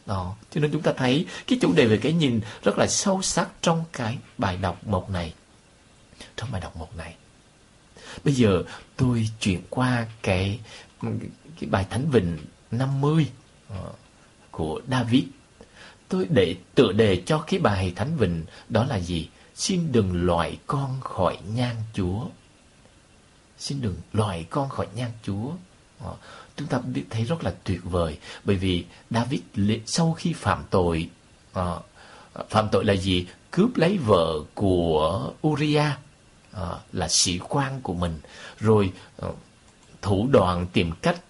Đó. 0.07 0.35
Cho 0.55 0.61
nên 0.61 0.73
chúng 0.73 0.83
ta 0.83 0.93
thấy 0.97 1.27
cái 1.47 1.59
chủ 1.63 1.73
đề 1.73 1.87
về 1.87 1.97
cái 1.97 2.13
nhìn 2.13 2.41
rất 2.63 2.79
là 2.79 2.87
sâu 2.87 3.23
sắc 3.23 3.49
trong 3.63 3.85
cái 3.93 4.19
bài 4.39 4.57
đọc 4.57 4.87
một 4.87 5.11
này. 5.11 5.33
Trong 6.37 6.49
bài 6.53 6.61
đọc 6.61 6.77
một 6.77 6.97
này. 6.97 7.15
Bây 8.25 8.35
giờ 8.35 8.63
tôi 8.97 9.29
chuyển 9.41 9.61
qua 9.71 10.07
cái 10.23 10.59
cái 11.61 11.71
bài 11.71 11.87
Thánh 11.91 12.11
Vịnh 12.11 12.39
50 12.71 13.27
ờ, 13.69 13.93
của 14.51 14.81
David. 14.91 15.25
Tôi 16.09 16.27
để, 16.31 16.57
tựa 16.75 16.93
đề 16.93 17.23
cho 17.27 17.45
cái 17.47 17.61
bài 17.61 17.93
Thánh 17.97 18.17
Vịnh 18.17 18.45
đó 18.69 18.85
là 18.85 18.97
gì? 18.97 19.29
Xin 19.55 19.93
đừng 19.93 20.27
loại 20.27 20.59
con 20.67 21.01
khỏi 21.01 21.39
nhan 21.55 21.77
Chúa. 21.95 22.27
Xin 23.59 23.81
đừng 23.81 23.97
loại 24.13 24.47
con 24.51 24.69
khỏi 24.69 24.87
nhan 24.95 25.11
Chúa. 25.23 25.51
Ờ, 26.01 26.15
chúng 26.57 26.69
ta 26.69 26.79
biết, 26.79 27.05
thấy 27.11 27.25
rất 27.25 27.45
là 27.45 27.55
tuyệt 27.65 27.81
vời, 27.85 28.19
bởi 28.45 28.57
vì 28.57 28.85
David 29.11 29.41
sau 29.87 30.13
khi 30.13 30.33
phạm 30.33 30.65
tội 30.71 31.11
ờ, 31.53 31.81
phạm 32.49 32.69
tội 32.73 32.85
là 32.85 32.93
gì? 32.93 33.27
Cướp 33.51 33.77
lấy 33.77 33.99
vợ 33.99 34.35
của 34.55 35.33
Uriah 35.47 35.99
là 36.93 37.09
sĩ 37.09 37.39
quan 37.39 37.81
của 37.81 37.95
mình 37.95 38.21
rồi 38.59 38.93
thủ 40.07 40.29
đoạn 40.33 40.67
tìm 40.73 40.93
cách 41.03 41.21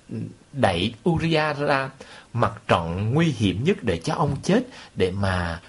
đẩy 0.53 0.95
Uriah 1.09 1.59
ra 1.59 1.91
mặt 2.33 2.53
trận 2.69 3.15
nguy 3.15 3.27
hiểm 3.27 3.65
nhất 3.65 3.77
để 3.83 3.99
cho 3.99 4.15
ông 4.15 4.37
chết 4.43 4.63
để 4.95 5.11
mà 5.11 5.61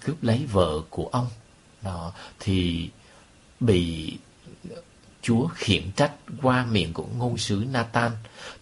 cướp 0.00 0.22
lấy 0.22 0.46
vợ 0.52 0.80
của 0.90 1.08
ông. 1.12 1.26
Đó 1.82 2.12
thì 2.40 2.88
bị 3.60 4.12
Chúa 5.22 5.48
khiển 5.54 5.82
trách 5.96 6.12
qua 6.42 6.66
miệng 6.66 6.92
của 6.92 7.06
ngôn 7.18 7.38
sứ 7.38 7.64
Nathan. 7.72 8.12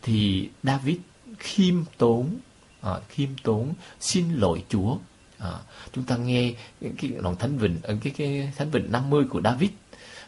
Thì 0.03 0.49
David 0.63 0.97
khiêm 1.39 1.85
tốn 1.99 2.37
à, 2.81 2.93
khiêm 3.09 3.29
tốn 3.43 3.75
xin 4.01 4.35
lỗi 4.35 4.65
Chúa. 4.69 4.97
À, 5.39 5.53
chúng 5.93 6.05
ta 6.05 6.17
nghe 6.17 6.53
cái 6.81 7.11
đoạn 7.23 7.37
thánh 7.37 7.59
vịnh 7.59 7.79
ờ, 7.83 7.97
cái 8.03 8.13
cái 8.17 8.53
thánh 8.57 8.71
vịnh 8.71 8.93
50 8.93 9.25
của 9.31 9.41
David 9.45 9.71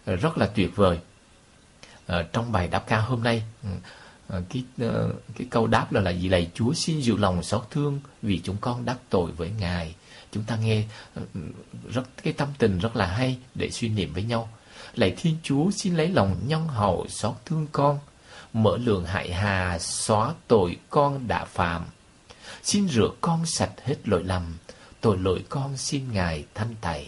ờ, 0.05 0.17
rất 0.17 0.39
là 0.39 0.47
tuyệt 0.47 0.77
vời. 0.77 0.99
Ờ, 2.07 2.23
trong 2.23 2.53
bài 2.53 2.69
đáp 2.69 2.85
ca 2.87 3.01
hôm 3.01 3.23
nay 3.23 3.43
ừ, 3.63 3.69
ờ, 4.29 4.43
cái 4.51 4.65
ờ, 4.79 5.13
cái 5.37 5.47
câu 5.51 5.67
đáp 5.67 5.93
là 5.93 6.01
là 6.01 6.11
gì? 6.11 6.29
Lạy 6.29 6.51
Chúa 6.55 6.73
xin 6.73 7.01
dịu 7.01 7.17
lòng 7.17 7.43
xót 7.43 7.63
thương 7.71 8.01
vì 8.23 8.41
chúng 8.45 8.57
con 8.61 8.85
đắc 8.85 8.97
tội 9.11 9.31
với 9.33 9.51
Ngài. 9.51 9.95
Chúng 10.33 10.45
ta 10.45 10.57
nghe 10.57 10.85
ừ, 11.15 11.23
ừ, 11.35 11.41
rất, 11.93 12.03
cái 12.23 12.33
tâm 12.33 12.49
tình 12.59 12.79
rất 12.79 12.97
là 12.97 13.07
hay 13.07 13.39
để 13.55 13.71
suy 13.71 13.89
niệm 13.89 14.13
với 14.13 14.23
nhau. 14.23 14.49
Lạy 14.95 15.15
Thiên 15.17 15.37
Chúa 15.43 15.71
xin 15.71 15.97
lấy 15.97 16.09
lòng 16.09 16.37
nhân 16.47 16.69
hậu 16.69 17.07
xót 17.09 17.35
thương 17.47 17.67
con, 17.73 17.99
mở 18.53 18.77
lượng 18.77 19.05
hại 19.05 19.33
hà, 19.33 19.79
xóa 19.79 20.35
tội 20.49 20.77
con 20.91 21.29
đã 21.29 21.45
phạm. 21.45 21.85
Xin 22.63 22.89
rửa 22.89 23.11
con 23.21 23.47
sạch 23.47 23.73
hết 23.85 24.09
lỗi 24.09 24.25
lầm, 24.25 24.57
tội 25.01 25.19
lỗi 25.19 25.45
con 25.49 25.77
xin 25.77 26.13
ngài 26.13 26.45
thanh 26.55 26.75
tẩy 26.81 27.07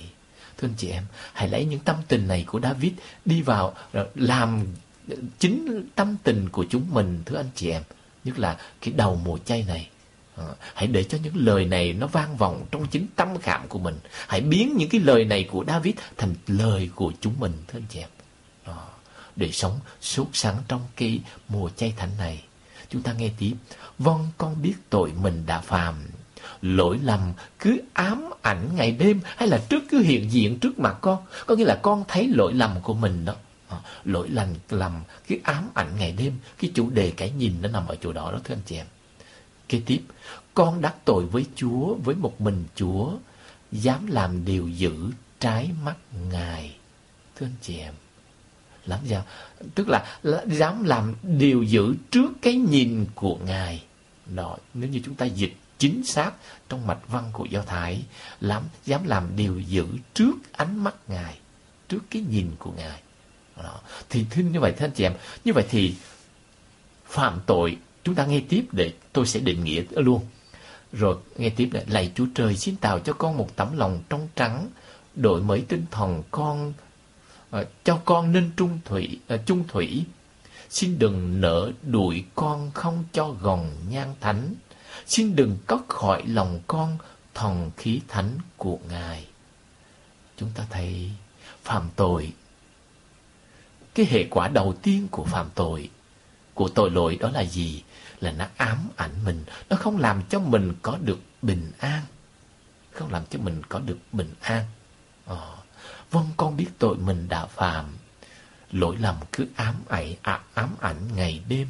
thưa 0.58 0.68
anh 0.68 0.74
chị 0.76 0.90
em, 0.90 1.04
hãy 1.32 1.48
lấy 1.48 1.64
những 1.64 1.80
tâm 1.80 1.96
tình 2.08 2.28
này 2.28 2.44
của 2.46 2.60
David 2.60 2.92
đi 3.24 3.42
vào 3.42 3.74
làm 4.14 4.66
chính 5.38 5.88
tâm 5.94 6.16
tình 6.22 6.48
của 6.48 6.66
chúng 6.70 6.86
mình, 6.90 7.22
thưa 7.26 7.36
anh 7.36 7.50
chị 7.54 7.70
em. 7.70 7.82
Nhất 8.24 8.38
là 8.38 8.58
cái 8.80 8.94
đầu 8.96 9.20
mùa 9.24 9.38
chay 9.38 9.64
này. 9.68 9.88
Ờ, 10.36 10.54
hãy 10.74 10.86
để 10.86 11.04
cho 11.04 11.18
những 11.22 11.36
lời 11.36 11.64
này 11.64 11.92
nó 11.92 12.06
vang 12.06 12.36
vọng 12.36 12.66
trong 12.70 12.86
chính 12.86 13.06
tâm 13.16 13.28
khảm 13.38 13.68
của 13.68 13.78
mình. 13.78 13.98
Hãy 14.28 14.40
biến 14.40 14.74
những 14.76 14.88
cái 14.88 15.00
lời 15.00 15.24
này 15.24 15.48
của 15.50 15.64
David 15.66 15.94
thành 16.16 16.34
lời 16.46 16.90
của 16.94 17.12
chúng 17.20 17.34
mình, 17.40 17.52
thưa 17.68 17.78
anh 17.78 17.86
chị 17.88 17.98
em. 18.00 18.08
Ờ, 18.64 18.86
để 19.36 19.50
sống 19.52 19.80
sốt 20.00 20.26
sắng 20.32 20.56
trong 20.68 20.80
cái 20.96 21.20
mùa 21.48 21.70
chay 21.76 21.94
thánh 21.96 22.10
này. 22.18 22.42
Chúng 22.90 23.02
ta 23.02 23.12
nghe 23.12 23.30
tiếp. 23.38 23.54
Vâng 23.98 24.28
con 24.38 24.62
biết 24.62 24.74
tội 24.90 25.12
mình 25.22 25.46
đã 25.46 25.60
phạm 25.60 25.94
lỗi 26.64 26.98
lầm, 27.02 27.32
cứ 27.58 27.80
ám 27.92 28.30
ảnh 28.42 28.68
ngày 28.76 28.92
đêm 28.92 29.20
hay 29.36 29.48
là 29.48 29.64
trước 29.68 29.82
cứ 29.90 29.98
hiện 29.98 30.32
diện 30.32 30.58
trước 30.58 30.78
mặt 30.78 30.96
con. 31.00 31.26
Có 31.46 31.54
nghĩa 31.54 31.64
là 31.64 31.78
con 31.82 32.04
thấy 32.08 32.28
lỗi 32.28 32.54
lầm 32.54 32.80
của 32.82 32.94
mình 32.94 33.24
đó. 33.24 33.34
Ờ, 33.68 33.80
lỗi 34.04 34.28
lầm 34.28 34.48
lầm, 34.70 35.02
cái 35.28 35.40
ám 35.44 35.68
ảnh 35.74 35.98
ngày 35.98 36.12
đêm, 36.12 36.32
cái 36.58 36.70
chủ 36.74 36.90
đề 36.90 37.12
cái 37.16 37.30
nhìn 37.30 37.54
nó 37.62 37.68
nằm 37.68 37.86
ở 37.86 37.96
chỗ 37.96 38.12
đó 38.12 38.32
đó, 38.32 38.40
thưa 38.44 38.54
anh 38.54 38.62
chị 38.66 38.76
em. 38.76 38.86
Kế 39.68 39.80
tiếp, 39.86 40.00
con 40.54 40.80
đắc 40.80 40.94
tội 41.04 41.26
với 41.26 41.46
chúa, 41.56 41.94
với 41.94 42.14
một 42.14 42.40
mình 42.40 42.64
chúa, 42.74 43.10
dám 43.72 44.06
làm 44.06 44.44
điều 44.44 44.68
dữ 44.68 44.94
trái 45.40 45.70
mắt 45.84 45.96
ngài, 46.30 46.76
thưa 47.36 47.46
anh 47.46 47.54
chị 47.62 47.78
em. 47.78 47.94
Làm 48.86 49.00
sao? 49.10 49.24
Tức 49.74 49.88
là 49.88 50.16
dám 50.46 50.84
làm 50.84 51.14
điều 51.22 51.62
dữ 51.62 51.94
trước 52.10 52.32
cái 52.42 52.54
nhìn 52.54 53.06
của 53.14 53.36
ngài. 53.36 53.82
Đó, 54.34 54.56
nếu 54.74 54.90
như 54.90 55.00
chúng 55.04 55.14
ta 55.14 55.26
dịch 55.26 55.56
chính 55.78 56.04
xác 56.04 56.32
trong 56.68 56.86
mạch 56.86 57.08
văn 57.08 57.30
của 57.32 57.44
Do 57.44 57.62
Thái, 57.62 58.02
làm, 58.40 58.62
dám 58.84 59.04
làm 59.04 59.36
điều 59.36 59.60
dữ 59.60 59.86
trước 60.14 60.32
ánh 60.52 60.84
mắt 60.84 60.94
Ngài, 61.08 61.38
trước 61.88 62.00
cái 62.10 62.22
nhìn 62.30 62.50
của 62.58 62.72
Ngài. 62.76 63.00
Đó. 63.56 63.80
Thì 64.10 64.24
thưa 64.30 64.42
như 64.42 64.60
vậy 64.60 64.72
thưa 64.72 64.84
anh 64.84 64.92
chị 64.94 65.04
em, 65.04 65.14
như 65.44 65.52
vậy 65.52 65.64
thì 65.70 65.94
phạm 67.06 67.40
tội, 67.46 67.76
chúng 68.04 68.14
ta 68.14 68.26
nghe 68.26 68.42
tiếp 68.48 68.64
để 68.72 68.92
tôi 69.12 69.26
sẽ 69.26 69.40
định 69.40 69.64
nghĩa 69.64 69.82
luôn. 69.90 70.26
Rồi 70.92 71.16
nghe 71.36 71.50
tiếp 71.50 71.68
này, 71.72 71.84
lạy 71.88 72.12
Chúa 72.14 72.26
Trời 72.34 72.56
xin 72.56 72.76
tạo 72.76 72.98
cho 72.98 73.12
con 73.12 73.36
một 73.36 73.56
tấm 73.56 73.76
lòng 73.76 74.02
trong 74.08 74.28
trắng, 74.36 74.70
đổi 75.14 75.42
mới 75.42 75.64
tinh 75.68 75.84
thần 75.90 76.22
con, 76.30 76.72
uh, 77.56 77.66
cho 77.84 77.96
con 78.04 78.32
nên 78.32 78.50
trung 78.56 78.78
thủy, 78.84 79.20
ờ, 79.28 79.34
uh, 79.34 79.46
trung 79.46 79.64
thủy. 79.68 80.04
Xin 80.70 80.98
đừng 80.98 81.40
nỡ 81.40 81.70
đuổi 81.82 82.24
con 82.34 82.70
không 82.74 83.04
cho 83.12 83.28
gồng 83.28 83.70
nhan 83.90 84.08
thánh, 84.20 84.54
xin 85.06 85.36
đừng 85.36 85.58
cất 85.66 85.80
khỏi 85.88 86.22
lòng 86.26 86.60
con 86.66 86.98
thần 87.34 87.70
khí 87.76 88.00
thánh 88.08 88.38
của 88.56 88.78
Ngài. 88.88 89.26
Chúng 90.36 90.50
ta 90.54 90.66
thấy 90.70 91.10
phạm 91.62 91.88
tội. 91.96 92.32
Cái 93.94 94.06
hệ 94.06 94.24
quả 94.30 94.48
đầu 94.48 94.74
tiên 94.82 95.08
của 95.10 95.24
phạm 95.24 95.50
tội, 95.54 95.90
của 96.54 96.68
tội 96.68 96.90
lỗi 96.90 97.16
đó 97.20 97.30
là 97.30 97.44
gì? 97.44 97.82
Là 98.20 98.32
nó 98.32 98.46
ám 98.56 98.78
ảnh 98.96 99.24
mình, 99.24 99.44
nó 99.68 99.76
không 99.76 99.98
làm 99.98 100.22
cho 100.30 100.40
mình 100.40 100.72
có 100.82 100.98
được 101.00 101.18
bình 101.42 101.72
an. 101.78 102.02
Không 102.92 103.12
làm 103.12 103.22
cho 103.30 103.38
mình 103.38 103.62
có 103.68 103.78
được 103.78 103.98
bình 104.12 104.34
an. 104.40 104.64
Ờ, 105.26 105.56
vâng 106.10 106.30
con 106.36 106.56
biết 106.56 106.68
tội 106.78 106.96
mình 106.96 107.28
đã 107.28 107.46
phạm. 107.46 107.96
Lỗi 108.72 108.96
lầm 108.96 109.16
cứ 109.32 109.46
ám 109.56 109.74
ảnh, 109.88 110.14
à, 110.22 110.40
ám 110.54 110.74
ảnh 110.80 111.08
ngày 111.16 111.42
đêm. 111.48 111.68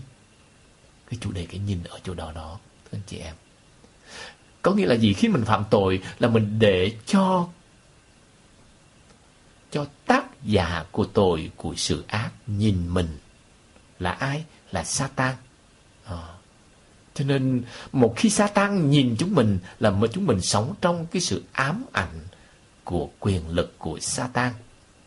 Cái 1.11 1.19
chủ 1.21 1.33
đề 1.33 1.47
cái 1.47 1.59
nhìn 1.59 1.85
ở 1.85 1.99
chỗ 2.05 2.15
đó 2.15 2.33
đó 2.33 2.59
anh 2.95 3.03
chị 3.07 3.19
em. 3.19 3.35
Có 4.63 4.73
nghĩa 4.73 4.87
là 4.87 4.95
gì? 4.95 5.13
Khi 5.13 5.29
mình 5.29 5.45
phạm 5.45 5.65
tội 5.71 6.03
là 6.19 6.29
mình 6.29 6.59
để 6.59 6.93
cho 7.07 7.49
cho 9.71 9.87
tác 10.07 10.25
giả 10.43 10.85
của 10.91 11.05
tội, 11.05 11.51
của 11.57 11.75
sự 11.77 12.05
ác 12.09 12.31
nhìn 12.47 12.95
mình 12.95 13.19
là 13.99 14.11
ai? 14.11 14.45
Là 14.73 14.85
Satan. 14.85 15.35
À. 16.05 16.35
Cho 17.15 17.25
nên 17.25 17.63
một 17.93 18.15
khi 18.17 18.31
Satan 18.31 18.91
nhìn 18.91 19.17
chúng 19.19 19.35
mình 19.35 19.59
là 19.79 19.91
mà 19.91 20.07
chúng 20.13 20.27
mình 20.27 20.41
sống 20.41 20.75
trong 20.81 21.07
cái 21.07 21.23
sự 21.23 21.45
ám 21.53 21.85
ảnh 21.93 22.21
của 22.85 23.09
quyền 23.21 23.49
lực 23.49 23.79
của 23.79 23.99
Satan. 24.01 24.53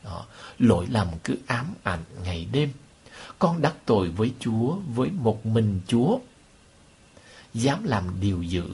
à. 0.04 0.20
Lỗi 0.60 0.88
lầm 0.90 1.08
cứ 1.24 1.36
ám 1.48 1.74
ảnh 1.84 2.04
ngày 2.24 2.48
đêm. 2.52 2.72
Con 3.40 3.62
đắc 3.62 3.74
tội 3.86 4.10
với 4.10 4.32
Chúa, 4.40 4.76
với 4.96 5.10
một 5.10 5.46
mình 5.46 5.82
Chúa 5.88 6.20
dám 7.62 7.84
làm 7.84 8.04
điều 8.22 8.42
dữ 8.42 8.66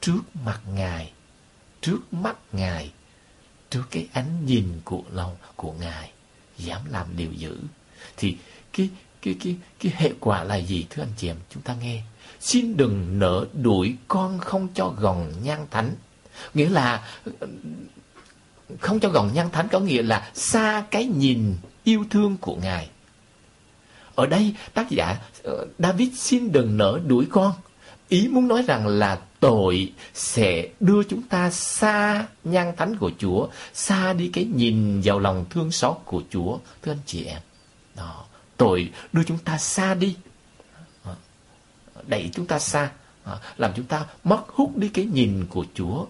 trước 0.00 0.20
mặt 0.44 0.60
Ngài, 0.74 1.12
trước 1.80 1.98
mắt 2.12 2.36
Ngài, 2.52 2.92
trước 3.70 3.82
cái 3.90 4.08
ánh 4.12 4.46
nhìn 4.46 4.80
của 4.84 5.02
lòng 5.12 5.36
của 5.56 5.72
Ngài, 5.72 6.10
dám 6.58 6.80
làm 6.90 7.06
điều 7.16 7.32
dữ. 7.32 7.58
Thì 8.16 8.36
cái 8.72 8.90
cái 9.22 9.36
cái 9.44 9.56
cái 9.80 9.92
hệ 9.96 10.12
quả 10.20 10.44
là 10.44 10.56
gì 10.56 10.86
thưa 10.90 11.02
anh 11.02 11.12
chị 11.16 11.28
em? 11.28 11.36
Chúng 11.50 11.62
ta 11.62 11.74
nghe. 11.74 12.02
Xin 12.40 12.76
đừng 12.76 13.18
nỡ 13.18 13.46
đuổi 13.52 13.96
con 14.08 14.38
không 14.38 14.68
cho 14.74 14.88
gòn 14.88 15.32
nhan 15.42 15.66
thánh. 15.70 15.94
Nghĩa 16.54 16.68
là 16.68 17.16
không 18.80 19.00
cho 19.00 19.08
gòn 19.08 19.30
nhan 19.34 19.50
thánh 19.50 19.68
có 19.68 19.80
nghĩa 19.80 20.02
là 20.02 20.30
xa 20.34 20.84
cái 20.90 21.04
nhìn 21.04 21.56
yêu 21.84 22.04
thương 22.10 22.36
của 22.40 22.56
ngài. 22.56 22.88
Ở 24.14 24.26
đây 24.26 24.54
tác 24.74 24.90
giả 24.90 25.16
ờ, 25.42 25.66
David 25.78 26.08
xin 26.18 26.52
đừng 26.52 26.76
nỡ 26.76 27.00
đuổi 27.06 27.26
con 27.30 27.52
ý 28.08 28.28
muốn 28.28 28.48
nói 28.48 28.62
rằng 28.62 28.86
là 28.86 29.20
tội 29.40 29.92
sẽ 30.14 30.68
đưa 30.80 31.02
chúng 31.02 31.22
ta 31.22 31.50
xa 31.50 32.26
nhan 32.44 32.76
thánh 32.76 32.96
của 32.96 33.10
Chúa, 33.18 33.48
xa 33.74 34.12
đi 34.12 34.30
cái 34.32 34.44
nhìn 34.44 35.00
vào 35.04 35.18
lòng 35.18 35.44
thương 35.50 35.70
xót 35.70 35.96
của 36.04 36.22
Chúa, 36.30 36.58
thưa 36.82 36.92
anh 36.92 36.98
chị 37.06 37.24
em. 37.24 37.40
Đó, 37.96 38.24
tội 38.56 38.90
đưa 39.12 39.22
chúng 39.24 39.38
ta 39.38 39.58
xa 39.58 39.94
đi, 39.94 40.16
đẩy 42.06 42.30
chúng 42.32 42.46
ta 42.46 42.58
xa, 42.58 42.90
làm 43.56 43.72
chúng 43.76 43.86
ta 43.86 44.06
mất 44.24 44.48
hút 44.48 44.76
đi 44.76 44.88
cái 44.88 45.04
nhìn 45.04 45.46
của 45.48 45.64
Chúa. 45.74 46.06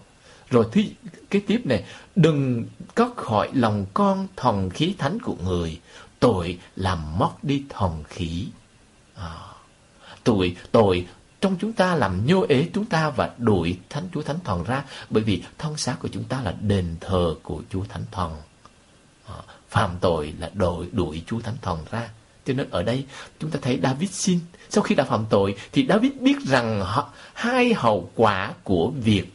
Rồi 0.49 0.65
thứ 0.71 0.81
cái 1.29 1.41
tiếp 1.47 1.61
này, 1.65 1.83
đừng 2.15 2.65
cất 2.95 3.15
khỏi 3.15 3.49
lòng 3.53 3.85
con 3.93 4.27
thần 4.35 4.69
khí 4.69 4.95
thánh 4.97 5.19
của 5.19 5.35
người, 5.43 5.79
tội 6.19 6.59
làm 6.75 7.17
mất 7.17 7.43
đi 7.43 7.63
thần 7.69 8.03
khí. 8.09 8.45
À, 9.15 9.37
tội, 10.23 10.55
tội 10.71 11.07
trong 11.45 11.57
chúng 11.59 11.73
ta 11.73 11.95
làm 11.95 12.25
nhô 12.25 12.45
ế 12.49 12.67
chúng 12.73 12.85
ta 12.85 13.09
và 13.09 13.29
đuổi 13.37 13.77
Thánh 13.89 14.03
Chúa 14.13 14.21
Thánh 14.21 14.39
Thần 14.43 14.63
ra 14.63 14.83
bởi 15.09 15.23
vì 15.23 15.43
thân 15.57 15.77
xác 15.77 15.95
của 15.99 16.07
chúng 16.07 16.23
ta 16.23 16.41
là 16.41 16.53
đền 16.61 16.95
thờ 17.01 17.35
của 17.43 17.61
Chúa 17.69 17.83
Thánh 17.89 18.03
Thần. 18.11 18.35
Ờ, 19.25 19.41
phạm 19.69 19.91
tội 20.01 20.33
là 20.39 20.51
đuổi, 20.53 20.87
đuổi 20.91 21.23
Chúa 21.27 21.39
Thánh 21.39 21.55
Thần 21.61 21.79
ra. 21.91 22.09
Cho 22.45 22.53
nên 22.53 22.69
ở 22.69 22.83
đây 22.83 23.05
chúng 23.39 23.51
ta 23.51 23.59
thấy 23.61 23.79
David 23.83 24.11
xin. 24.11 24.39
Sau 24.69 24.83
khi 24.83 24.95
đã 24.95 25.03
phạm 25.03 25.25
tội 25.29 25.55
thì 25.71 25.85
David 25.89 26.11
biết 26.19 26.35
rằng 26.45 26.83
hai 27.33 27.73
hậu 27.73 28.11
quả 28.15 28.53
của 28.63 28.91
việc 29.03 29.33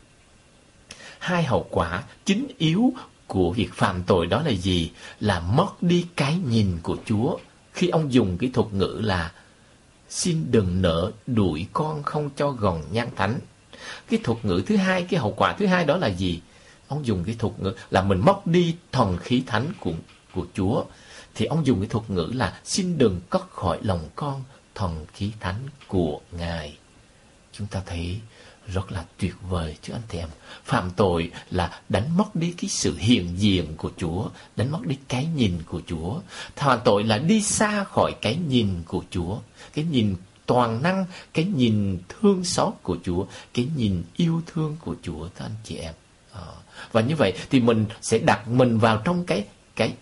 hai 1.18 1.44
hậu 1.44 1.66
quả 1.70 2.02
chính 2.24 2.46
yếu 2.58 2.92
của 3.26 3.50
việc 3.50 3.74
phạm 3.74 4.02
tội 4.02 4.26
đó 4.26 4.42
là 4.42 4.50
gì? 4.50 4.90
Là 5.20 5.40
mất 5.40 5.82
đi 5.82 6.06
cái 6.16 6.38
nhìn 6.48 6.78
của 6.82 6.96
Chúa. 7.06 7.36
Khi 7.72 7.88
ông 7.88 8.12
dùng 8.12 8.38
cái 8.38 8.50
thuật 8.54 8.72
ngữ 8.72 9.00
là 9.02 9.32
xin 10.10 10.46
đừng 10.50 10.82
nợ 10.82 11.12
đuổi 11.26 11.66
con 11.72 12.02
không 12.02 12.30
cho 12.36 12.50
gòn 12.50 12.82
nhan 12.90 13.08
thánh. 13.16 13.38
Cái 14.08 14.20
thuật 14.24 14.44
ngữ 14.44 14.62
thứ 14.66 14.76
hai, 14.76 15.06
cái 15.10 15.20
hậu 15.20 15.34
quả 15.36 15.56
thứ 15.58 15.66
hai 15.66 15.84
đó 15.84 15.96
là 15.96 16.06
gì? 16.06 16.40
Ông 16.88 17.06
dùng 17.06 17.24
cái 17.24 17.34
thuật 17.38 17.60
ngữ 17.60 17.72
là 17.90 18.02
mình 18.02 18.20
mất 18.24 18.46
đi 18.46 18.76
thần 18.92 19.16
khí 19.16 19.42
thánh 19.46 19.72
của, 19.80 19.92
của 20.34 20.46
Chúa. 20.54 20.84
Thì 21.34 21.46
ông 21.46 21.66
dùng 21.66 21.80
cái 21.80 21.88
thuật 21.88 22.10
ngữ 22.10 22.32
là 22.34 22.60
xin 22.64 22.98
đừng 22.98 23.20
cất 23.30 23.50
khỏi 23.50 23.78
lòng 23.82 24.08
con 24.16 24.42
thần 24.74 25.06
khí 25.14 25.32
thánh 25.40 25.60
của 25.88 26.20
Ngài. 26.32 26.78
Chúng 27.52 27.66
ta 27.66 27.82
thấy 27.86 28.20
rất 28.66 28.92
là 28.92 29.04
tuyệt 29.18 29.34
vời 29.48 29.76
chứ 29.82 29.92
anh 29.92 30.02
chị 30.08 30.18
em. 30.18 30.28
Phạm 30.64 30.90
tội 30.96 31.30
là 31.50 31.80
đánh 31.88 32.16
mất 32.16 32.36
đi 32.36 32.54
cái 32.56 32.68
sự 32.68 32.96
hiện 32.96 33.34
diện 33.36 33.76
của 33.76 33.90
Chúa, 33.96 34.28
đánh 34.56 34.70
mất 34.70 34.86
đi 34.86 34.96
cái 35.08 35.26
nhìn 35.36 35.58
của 35.66 35.80
Chúa. 35.86 36.20
Phạm 36.56 36.78
tội 36.84 37.04
là 37.04 37.18
đi 37.18 37.42
xa 37.42 37.84
khỏi 37.84 38.14
cái 38.22 38.36
nhìn 38.48 38.82
của 38.86 39.02
Chúa, 39.10 39.38
cái 39.74 39.84
nhìn 39.84 40.16
toàn 40.46 40.82
năng, 40.82 41.06
cái 41.34 41.44
nhìn 41.44 41.98
thương 42.08 42.44
xót 42.44 42.72
của 42.82 42.96
Chúa, 43.04 43.26
cái 43.54 43.68
nhìn 43.76 44.02
yêu 44.16 44.42
thương 44.46 44.76
của 44.80 44.94
Chúa 45.02 45.28
thưa 45.28 45.44
anh 45.44 45.56
chị 45.64 45.76
em. 45.76 45.94
À, 46.32 46.42
và 46.92 47.00
như 47.00 47.16
vậy 47.16 47.32
thì 47.50 47.60
mình 47.60 47.86
sẽ 48.00 48.18
đặt 48.18 48.48
mình 48.48 48.78
vào 48.78 49.02
trong 49.04 49.24
cái 49.26 49.44
cái 49.76 49.94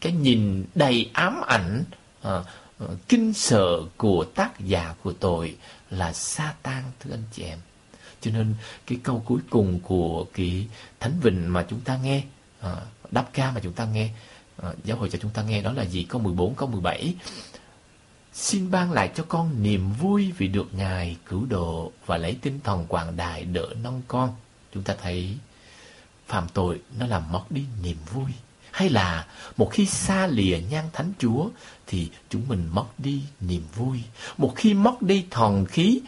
cái 0.00 0.12
nhìn 0.12 0.64
đầy 0.74 1.10
ám 1.12 1.40
ảnh 1.46 1.84
à, 2.22 2.42
kinh 3.08 3.32
sợ 3.32 3.80
của 3.96 4.24
tác 4.34 4.60
giả 4.60 4.94
của 5.02 5.12
tội 5.12 5.56
là 5.90 6.12
Satan 6.12 6.82
thưa 7.00 7.10
anh 7.14 7.24
chị 7.32 7.42
em. 7.42 7.58
Cho 8.24 8.30
nên 8.30 8.54
cái 8.86 8.98
câu 9.02 9.22
cuối 9.26 9.40
cùng 9.50 9.80
của 9.80 10.26
cái 10.34 10.66
Thánh 11.00 11.20
Vịnh 11.20 11.52
mà 11.52 11.66
chúng 11.68 11.80
ta 11.80 11.96
nghe, 11.96 12.22
à, 12.60 12.76
đáp 13.10 13.26
ca 13.32 13.50
mà 13.50 13.60
chúng 13.60 13.72
ta 13.72 13.84
nghe, 13.84 14.10
à, 14.62 14.72
giáo 14.84 14.96
hội 14.96 15.10
cho 15.10 15.18
chúng 15.22 15.30
ta 15.30 15.42
nghe 15.42 15.62
đó 15.62 15.72
là 15.72 15.84
gì? 15.84 16.06
Câu 16.08 16.20
14, 16.20 16.54
câu 16.54 16.68
17. 16.68 17.14
Xin 18.32 18.70
ban 18.70 18.92
lại 18.92 19.10
cho 19.14 19.24
con 19.28 19.62
niềm 19.62 19.92
vui 19.92 20.32
vì 20.38 20.48
được 20.48 20.74
Ngài 20.74 21.16
cứu 21.26 21.46
độ 21.46 21.92
và 22.06 22.16
lấy 22.16 22.38
tinh 22.42 22.60
thần 22.64 22.86
quảng 22.88 23.16
đại 23.16 23.44
đỡ 23.44 23.66
nâng 23.82 24.02
con. 24.08 24.34
Chúng 24.74 24.82
ta 24.82 24.96
thấy 25.02 25.36
phạm 26.26 26.48
tội 26.54 26.80
nó 26.98 27.06
làm 27.06 27.32
mất 27.32 27.44
đi 27.50 27.64
niềm 27.82 27.96
vui. 28.12 28.30
Hay 28.70 28.88
là 28.88 29.26
một 29.56 29.70
khi 29.72 29.86
xa 29.86 30.26
lìa 30.26 30.58
nhan 30.70 30.84
thánh 30.92 31.12
Chúa 31.18 31.48
thì 31.86 32.10
chúng 32.28 32.48
mình 32.48 32.68
mất 32.72 32.86
đi 32.98 33.22
niềm 33.40 33.62
vui. 33.74 34.02
Một 34.38 34.52
khi 34.56 34.74
mất 34.74 35.02
đi 35.02 35.26
thần 35.30 35.66
khí 35.66 36.00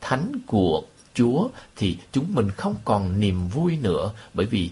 thánh 0.00 0.32
của 0.46 0.82
Chúa 1.14 1.48
thì 1.76 1.96
chúng 2.12 2.34
mình 2.34 2.50
không 2.50 2.74
còn 2.84 3.20
niềm 3.20 3.48
vui 3.48 3.76
nữa 3.76 4.12
bởi 4.34 4.46
vì 4.46 4.70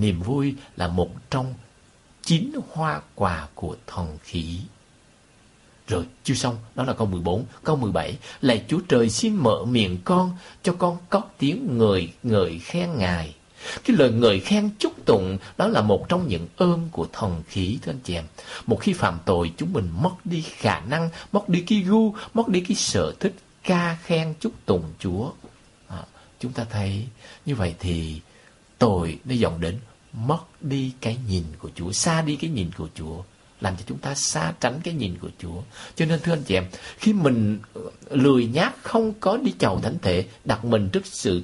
niềm 0.00 0.22
vui 0.22 0.54
là 0.76 0.88
một 0.88 1.10
trong 1.30 1.54
chín 2.22 2.52
hoa 2.72 3.00
quả 3.14 3.48
của 3.54 3.76
thần 3.86 4.18
khí. 4.24 4.58
Rồi, 5.88 6.04
chưa 6.24 6.34
xong, 6.34 6.56
đó 6.74 6.84
là 6.84 6.92
câu 6.92 7.06
14, 7.06 7.44
câu 7.64 7.76
17. 7.76 8.18
Lạy 8.40 8.64
Chúa 8.68 8.80
Trời 8.88 9.10
xin 9.10 9.34
mở 9.34 9.64
miệng 9.64 9.98
con, 10.04 10.36
cho 10.62 10.72
con 10.78 10.96
có 11.10 11.22
tiếng 11.38 11.78
người, 11.78 12.12
người 12.22 12.58
khen 12.58 12.98
Ngài. 12.98 13.34
Cái 13.84 13.96
lời 13.96 14.10
người 14.10 14.40
khen 14.40 14.70
chúc 14.78 14.92
tụng 15.04 15.38
đó 15.56 15.68
là 15.68 15.80
một 15.82 16.08
trong 16.08 16.28
những 16.28 16.46
ơn 16.56 16.88
của 16.92 17.06
thần 17.12 17.42
khí 17.48 17.78
thưa 17.82 17.92
anh 17.92 18.00
chị 18.04 18.14
em. 18.14 18.24
Một 18.66 18.80
khi 18.80 18.92
phạm 18.92 19.18
tội 19.24 19.52
chúng 19.56 19.72
mình 19.72 19.88
mất 20.02 20.14
đi 20.24 20.40
khả 20.40 20.80
năng, 20.80 21.10
mất 21.32 21.48
đi 21.48 21.60
cái 21.60 21.78
gu, 21.78 22.14
mất 22.34 22.48
đi 22.48 22.60
cái 22.60 22.74
sở 22.76 23.12
thích 23.20 23.34
ca 23.62 23.96
khen 24.02 24.34
chúc 24.40 24.52
tụng 24.66 24.84
Chúa 24.98 25.30
chúng 26.40 26.52
ta 26.52 26.64
thấy 26.70 27.06
như 27.46 27.54
vậy 27.54 27.74
thì 27.78 28.20
tội 28.78 29.18
nó 29.24 29.34
dòng 29.34 29.60
đến 29.60 29.78
mất 30.12 30.62
đi 30.62 30.92
cái 31.00 31.16
nhìn 31.28 31.42
của 31.58 31.70
Chúa, 31.74 31.92
xa 31.92 32.22
đi 32.22 32.36
cái 32.36 32.50
nhìn 32.50 32.70
của 32.76 32.88
Chúa, 32.94 33.22
làm 33.60 33.76
cho 33.76 33.82
chúng 33.86 33.98
ta 33.98 34.14
xa 34.14 34.52
tránh 34.60 34.80
cái 34.84 34.94
nhìn 34.94 35.18
của 35.18 35.30
Chúa. 35.38 35.62
Cho 35.96 36.06
nên 36.06 36.20
thưa 36.20 36.32
anh 36.32 36.42
chị 36.42 36.54
em, 36.54 36.66
khi 36.98 37.12
mình 37.12 37.58
lười 38.10 38.46
nhác 38.46 38.82
không 38.82 39.12
có 39.20 39.36
đi 39.36 39.54
chầu 39.58 39.80
thánh 39.80 39.98
thể, 40.02 40.24
đặt 40.44 40.64
mình 40.64 40.88
trước 40.92 41.06
sự 41.06 41.42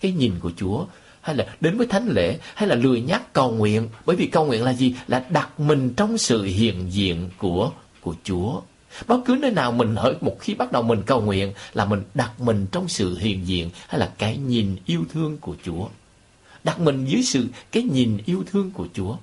cái 0.00 0.12
nhìn 0.12 0.32
của 0.40 0.52
Chúa, 0.56 0.86
hay 1.20 1.36
là 1.36 1.56
đến 1.60 1.78
với 1.78 1.86
thánh 1.86 2.08
lễ, 2.08 2.38
hay 2.54 2.68
là 2.68 2.74
lười 2.74 3.00
nhác 3.00 3.32
cầu 3.32 3.50
nguyện, 3.50 3.88
bởi 4.06 4.16
vì 4.16 4.26
cầu 4.26 4.46
nguyện 4.46 4.64
là 4.64 4.72
gì? 4.72 4.94
Là 5.08 5.24
đặt 5.30 5.60
mình 5.60 5.94
trong 5.96 6.18
sự 6.18 6.42
hiện 6.42 6.92
diện 6.92 7.30
của 7.38 7.70
của 8.00 8.14
Chúa. 8.24 8.60
Bất 9.06 9.20
cứ 9.24 9.36
nơi 9.40 9.50
nào 9.50 9.72
mình 9.72 9.96
hỡi 9.96 10.14
một 10.20 10.36
khi 10.40 10.54
bắt 10.54 10.72
đầu 10.72 10.82
mình 10.82 11.02
cầu 11.06 11.20
nguyện 11.20 11.52
là 11.72 11.84
mình 11.84 12.02
đặt 12.14 12.40
mình 12.40 12.66
trong 12.72 12.88
sự 12.88 13.18
hiện 13.18 13.46
diện 13.46 13.70
hay 13.88 14.00
là 14.00 14.12
cái 14.18 14.36
nhìn 14.36 14.76
yêu 14.86 15.04
thương 15.12 15.38
của 15.38 15.54
Chúa. 15.64 15.88
Đặt 16.64 16.80
mình 16.80 17.04
dưới 17.04 17.22
sự 17.22 17.46
cái 17.72 17.82
nhìn 17.82 18.18
yêu 18.26 18.44
thương 18.50 18.70
của 18.70 18.86
Chúa. 18.94 19.16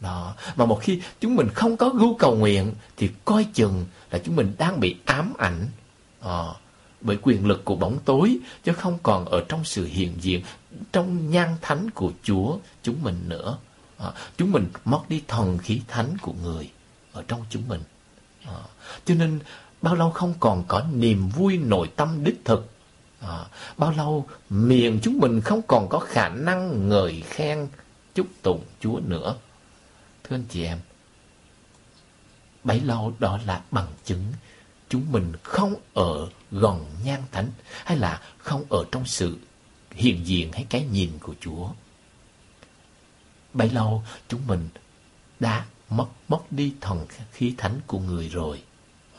Đó. 0.00 0.34
Mà 0.56 0.64
một 0.64 0.80
khi 0.82 1.00
chúng 1.20 1.36
mình 1.36 1.48
không 1.54 1.76
có 1.76 1.88
gu 1.88 2.14
cầu 2.14 2.36
nguyện 2.36 2.72
thì 2.96 3.08
coi 3.24 3.46
chừng 3.54 3.84
là 4.10 4.18
chúng 4.18 4.36
mình 4.36 4.54
đang 4.58 4.80
bị 4.80 4.96
ám 5.04 5.32
ảnh 5.38 5.66
à, 6.20 6.42
bởi 7.00 7.18
quyền 7.22 7.46
lực 7.46 7.64
của 7.64 7.76
bóng 7.76 7.98
tối 8.04 8.38
chứ 8.64 8.72
không 8.72 8.98
còn 9.02 9.24
ở 9.24 9.44
trong 9.48 9.64
sự 9.64 9.84
hiện 9.84 10.12
diện 10.20 10.42
trong 10.92 11.30
nhan 11.30 11.48
thánh 11.60 11.90
của 11.90 12.12
Chúa 12.22 12.56
chúng 12.82 13.02
mình 13.02 13.20
nữa. 13.26 13.58
À, 13.98 14.12
chúng 14.36 14.52
mình 14.52 14.68
mất 14.84 15.00
đi 15.08 15.22
thần 15.28 15.58
khí 15.58 15.80
thánh 15.88 16.16
của 16.22 16.32
người 16.42 16.70
ở 17.12 17.24
trong 17.28 17.44
chúng 17.50 17.68
mình. 17.68 17.80
À, 18.48 18.60
cho 19.04 19.14
nên 19.14 19.38
bao 19.82 19.94
lâu 19.94 20.10
không 20.10 20.34
còn 20.40 20.64
có 20.68 20.84
niềm 20.92 21.28
vui 21.28 21.58
nội 21.58 21.90
tâm 21.96 22.24
đích 22.24 22.44
thực. 22.44 22.70
À, 23.20 23.44
bao 23.76 23.92
lâu 23.92 24.26
miệng 24.50 24.98
chúng 25.02 25.18
mình 25.18 25.40
không 25.40 25.60
còn 25.66 25.88
có 25.88 25.98
khả 25.98 26.28
năng 26.28 26.88
ngợi 26.88 27.22
khen 27.26 27.68
chúc 28.14 28.26
tụng 28.42 28.64
Chúa 28.80 29.00
nữa. 29.06 29.34
Thưa 30.24 30.36
anh 30.36 30.44
chị 30.48 30.64
em, 30.64 30.78
bấy 32.64 32.80
lâu 32.80 33.12
đó 33.18 33.38
là 33.46 33.62
bằng 33.70 33.86
chứng 34.04 34.24
chúng 34.88 35.12
mình 35.12 35.32
không 35.42 35.74
ở 35.94 36.28
gần 36.50 36.86
nhan 37.04 37.22
thánh 37.32 37.50
hay 37.84 37.98
là 37.98 38.22
không 38.38 38.64
ở 38.68 38.84
trong 38.92 39.06
sự 39.06 39.36
hiện 39.90 40.26
diện 40.26 40.52
hay 40.52 40.66
cái 40.68 40.86
nhìn 40.92 41.10
của 41.20 41.34
Chúa. 41.40 41.68
Bấy 43.52 43.70
lâu 43.70 44.04
chúng 44.28 44.46
mình 44.46 44.68
đã 45.40 45.66
mất 45.90 46.06
mất 46.28 46.52
đi 46.52 46.72
thần 46.80 47.06
khí 47.32 47.54
thánh 47.58 47.80
của 47.86 47.98
người 47.98 48.28
rồi. 48.28 48.62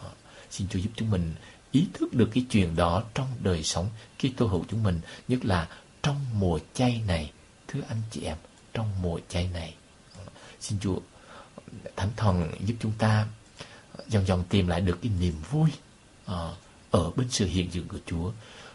À, 0.04 0.10
xin 0.50 0.68
Chúa 0.68 0.80
giúp 0.80 0.90
chúng 0.96 1.12
mình 1.12 1.36
ý 1.72 1.88
thức 1.94 2.14
được 2.14 2.30
cái 2.34 2.46
chuyện 2.50 2.76
đó 2.76 3.04
trong 3.14 3.28
đời 3.40 3.64
sống 3.64 3.90
khi 4.20 4.30
tu 4.30 4.48
hữu 4.48 4.66
chúng 4.70 4.84
mình, 4.84 5.00
nhất 5.28 5.46
là 5.46 5.68
trong 6.04 6.26
mùa 6.34 6.60
chay 6.74 7.02
này, 7.08 7.32
thưa 7.68 7.80
anh 7.90 8.02
chị 8.12 8.24
em, 8.24 8.38
trong 8.74 9.02
mùa 9.02 9.20
chay 9.30 9.50
này. 9.54 9.76
À, 10.18 10.24
xin 10.60 10.80
Chúa 10.80 11.00
ờ, 11.56 11.64
Thánh 11.96 12.10
Thần 12.18 12.52
giúp 12.66 12.76
chúng 12.80 12.94
ta 12.98 13.28
dần 14.08 14.26
dần 14.26 14.44
tìm 14.50 14.68
lại 14.68 14.82
được 14.82 15.00
cái 15.02 15.12
niềm 15.20 15.34
vui 15.52 15.70
à, 16.26 16.50
ở 16.92 17.12
bên 17.16 17.28
sự 17.30 17.46
hiện 17.46 17.72
diện 17.72 17.88
của 17.88 18.00
Chúa. 18.06 18.32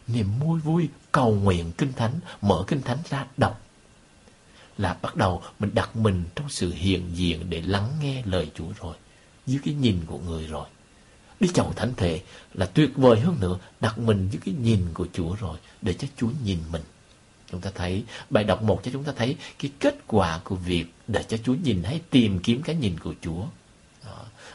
Niềm 0.07 0.38
vui 0.40 0.61
vui 0.61 0.88
cầu 1.12 1.34
nguyện 1.34 1.72
kinh 1.78 1.92
thánh, 1.92 2.20
mở 2.40 2.64
kinh 2.66 2.82
thánh 2.82 2.99
ra 3.11 3.26
đọc 3.36 3.64
là 4.79 4.97
bắt 5.03 5.16
đầu 5.16 5.43
mình 5.59 5.70
đặt 5.75 5.97
mình 5.97 6.25
trong 6.35 6.49
sự 6.49 6.72
hiện 6.72 7.11
diện 7.14 7.51
để 7.51 7.62
lắng 7.62 7.91
nghe 8.01 8.22
lời 8.27 8.51
Chúa 8.55 8.68
rồi, 8.81 8.97
dưới 9.47 9.61
cái 9.64 9.75
nhìn 9.75 10.01
của 10.07 10.18
người 10.18 10.47
rồi. 10.47 10.66
đi 11.41 11.49
chầu 11.55 11.72
thánh 11.72 11.93
thể 11.97 12.22
là 12.55 12.66
tuyệt 12.66 12.91
vời 12.97 13.20
hơn 13.20 13.37
nữa 13.41 13.59
đặt 13.81 13.99
mình 13.99 14.29
dưới 14.33 14.41
cái 14.45 14.55
nhìn 14.55 14.81
của 14.95 15.07
Chúa 15.12 15.35
rồi 15.35 15.59
để 15.83 15.95
cho 15.95 16.09
Chúa 16.16 16.31
nhìn 16.45 16.59
mình. 16.72 16.83
Chúng 17.51 17.61
ta 17.61 17.70
thấy 17.75 18.05
bài 18.31 18.45
đọc 18.45 18.62
một 18.62 18.81
cho 18.85 18.91
chúng 18.93 19.05
ta 19.05 19.12
thấy 19.16 19.37
cái 19.59 19.70
kết 19.79 19.95
quả 20.07 20.41
của 20.45 20.57
việc 20.57 20.87
để 21.07 21.22
cho 21.22 21.37
Chúa 21.37 21.55
nhìn 21.55 21.83
hay 21.83 22.01
tìm 22.11 22.39
kiếm 22.39 22.62
cái 22.62 22.77
nhìn 22.77 22.99
của 22.99 23.14
Chúa. 23.20 23.45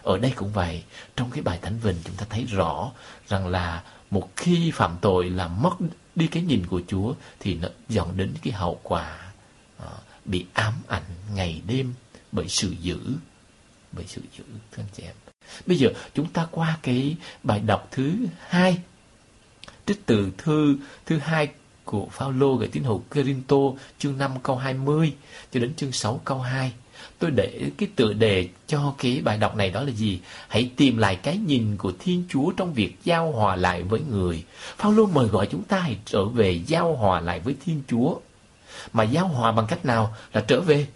Ở 0.03 0.17
đây 0.17 0.31
cũng 0.35 0.51
vậy 0.51 0.83
trong 1.15 1.31
cái 1.31 1.41
bài 1.41 1.59
thánh 1.61 1.79
vịnh 1.79 1.95
chúng 2.03 2.15
ta 2.15 2.25
thấy 2.29 2.45
rõ 2.45 2.91
rằng 3.27 3.47
là 3.47 3.83
một 4.11 4.29
khi 4.35 4.71
phạm 4.71 4.97
tội 5.01 5.29
là 5.29 5.47
mất 5.47 5.73
đi 6.15 6.27
cái 6.27 6.43
nhìn 6.43 6.65
của 6.65 6.81
Chúa 6.87 7.13
thì 7.39 7.53
nó 7.55 7.67
dẫn 7.89 8.17
đến 8.17 8.33
cái 8.41 8.53
hậu 8.53 8.79
quả 8.83 9.31
bị 10.29 10.45
ám 10.53 10.73
ảnh 10.87 11.03
ngày 11.35 11.61
đêm 11.67 11.93
bởi 12.31 12.45
sự 12.47 12.75
dữ, 12.81 12.99
bởi 13.91 14.05
sự 14.07 14.21
dữ, 14.37 14.43
thưa 14.71 14.83
anh 14.83 14.89
chị 14.93 15.03
em 15.03 15.15
bây 15.65 15.77
giờ 15.77 15.89
chúng 16.13 16.27
ta 16.27 16.47
qua 16.51 16.77
cái 16.81 17.15
bài 17.43 17.59
đọc 17.59 17.87
thứ 17.91 18.13
hai, 18.47 18.77
trích 19.85 20.05
từ 20.05 20.31
thư, 20.37 20.77
thứ 21.05 21.17
hai 21.17 21.47
của 21.85 22.07
Phaolô 22.11 22.55
gửi 22.55 22.69
tín 22.71 22.83
hữu 22.83 23.03
Corinto, 23.15 23.57
chương 23.99 24.17
5 24.17 24.31
câu 24.43 24.55
20 24.55 25.13
cho 25.51 25.59
đến 25.59 25.73
chương 25.75 25.91
6 25.91 26.21
câu 26.25 26.39
2 26.39 26.71
tôi 27.19 27.31
để 27.31 27.71
cái 27.77 27.89
tựa 27.95 28.13
đề 28.13 28.47
cho 28.67 28.93
cái 28.97 29.21
bài 29.23 29.37
đọc 29.37 29.55
này 29.55 29.69
đó 29.69 29.83
là 29.83 29.91
gì? 29.91 30.19
Hãy 30.47 30.71
tìm 30.75 30.97
lại 30.97 31.15
cái 31.15 31.37
nhìn 31.37 31.77
của 31.77 31.93
Thiên 31.99 32.23
Chúa 32.29 32.51
trong 32.51 32.73
việc 32.73 32.95
giao 33.03 33.31
hòa 33.31 33.55
lại 33.55 33.83
với 33.83 34.01
người. 34.11 34.43
Phaolô 34.77 35.05
mời 35.05 35.27
gọi 35.27 35.47
chúng 35.51 35.63
ta 35.63 35.79
hãy 35.79 35.97
trở 36.05 36.25
về 36.25 36.61
giao 36.67 36.95
hòa 36.95 37.19
lại 37.19 37.39
với 37.39 37.55
Thiên 37.65 37.81
Chúa. 37.87 38.15
Mà 38.93 39.03
giao 39.03 39.27
hòa 39.27 39.51
bằng 39.51 39.67
cách 39.67 39.85
nào? 39.85 40.15
Là 40.33 40.41
trở 40.47 40.61
về. 40.61 40.87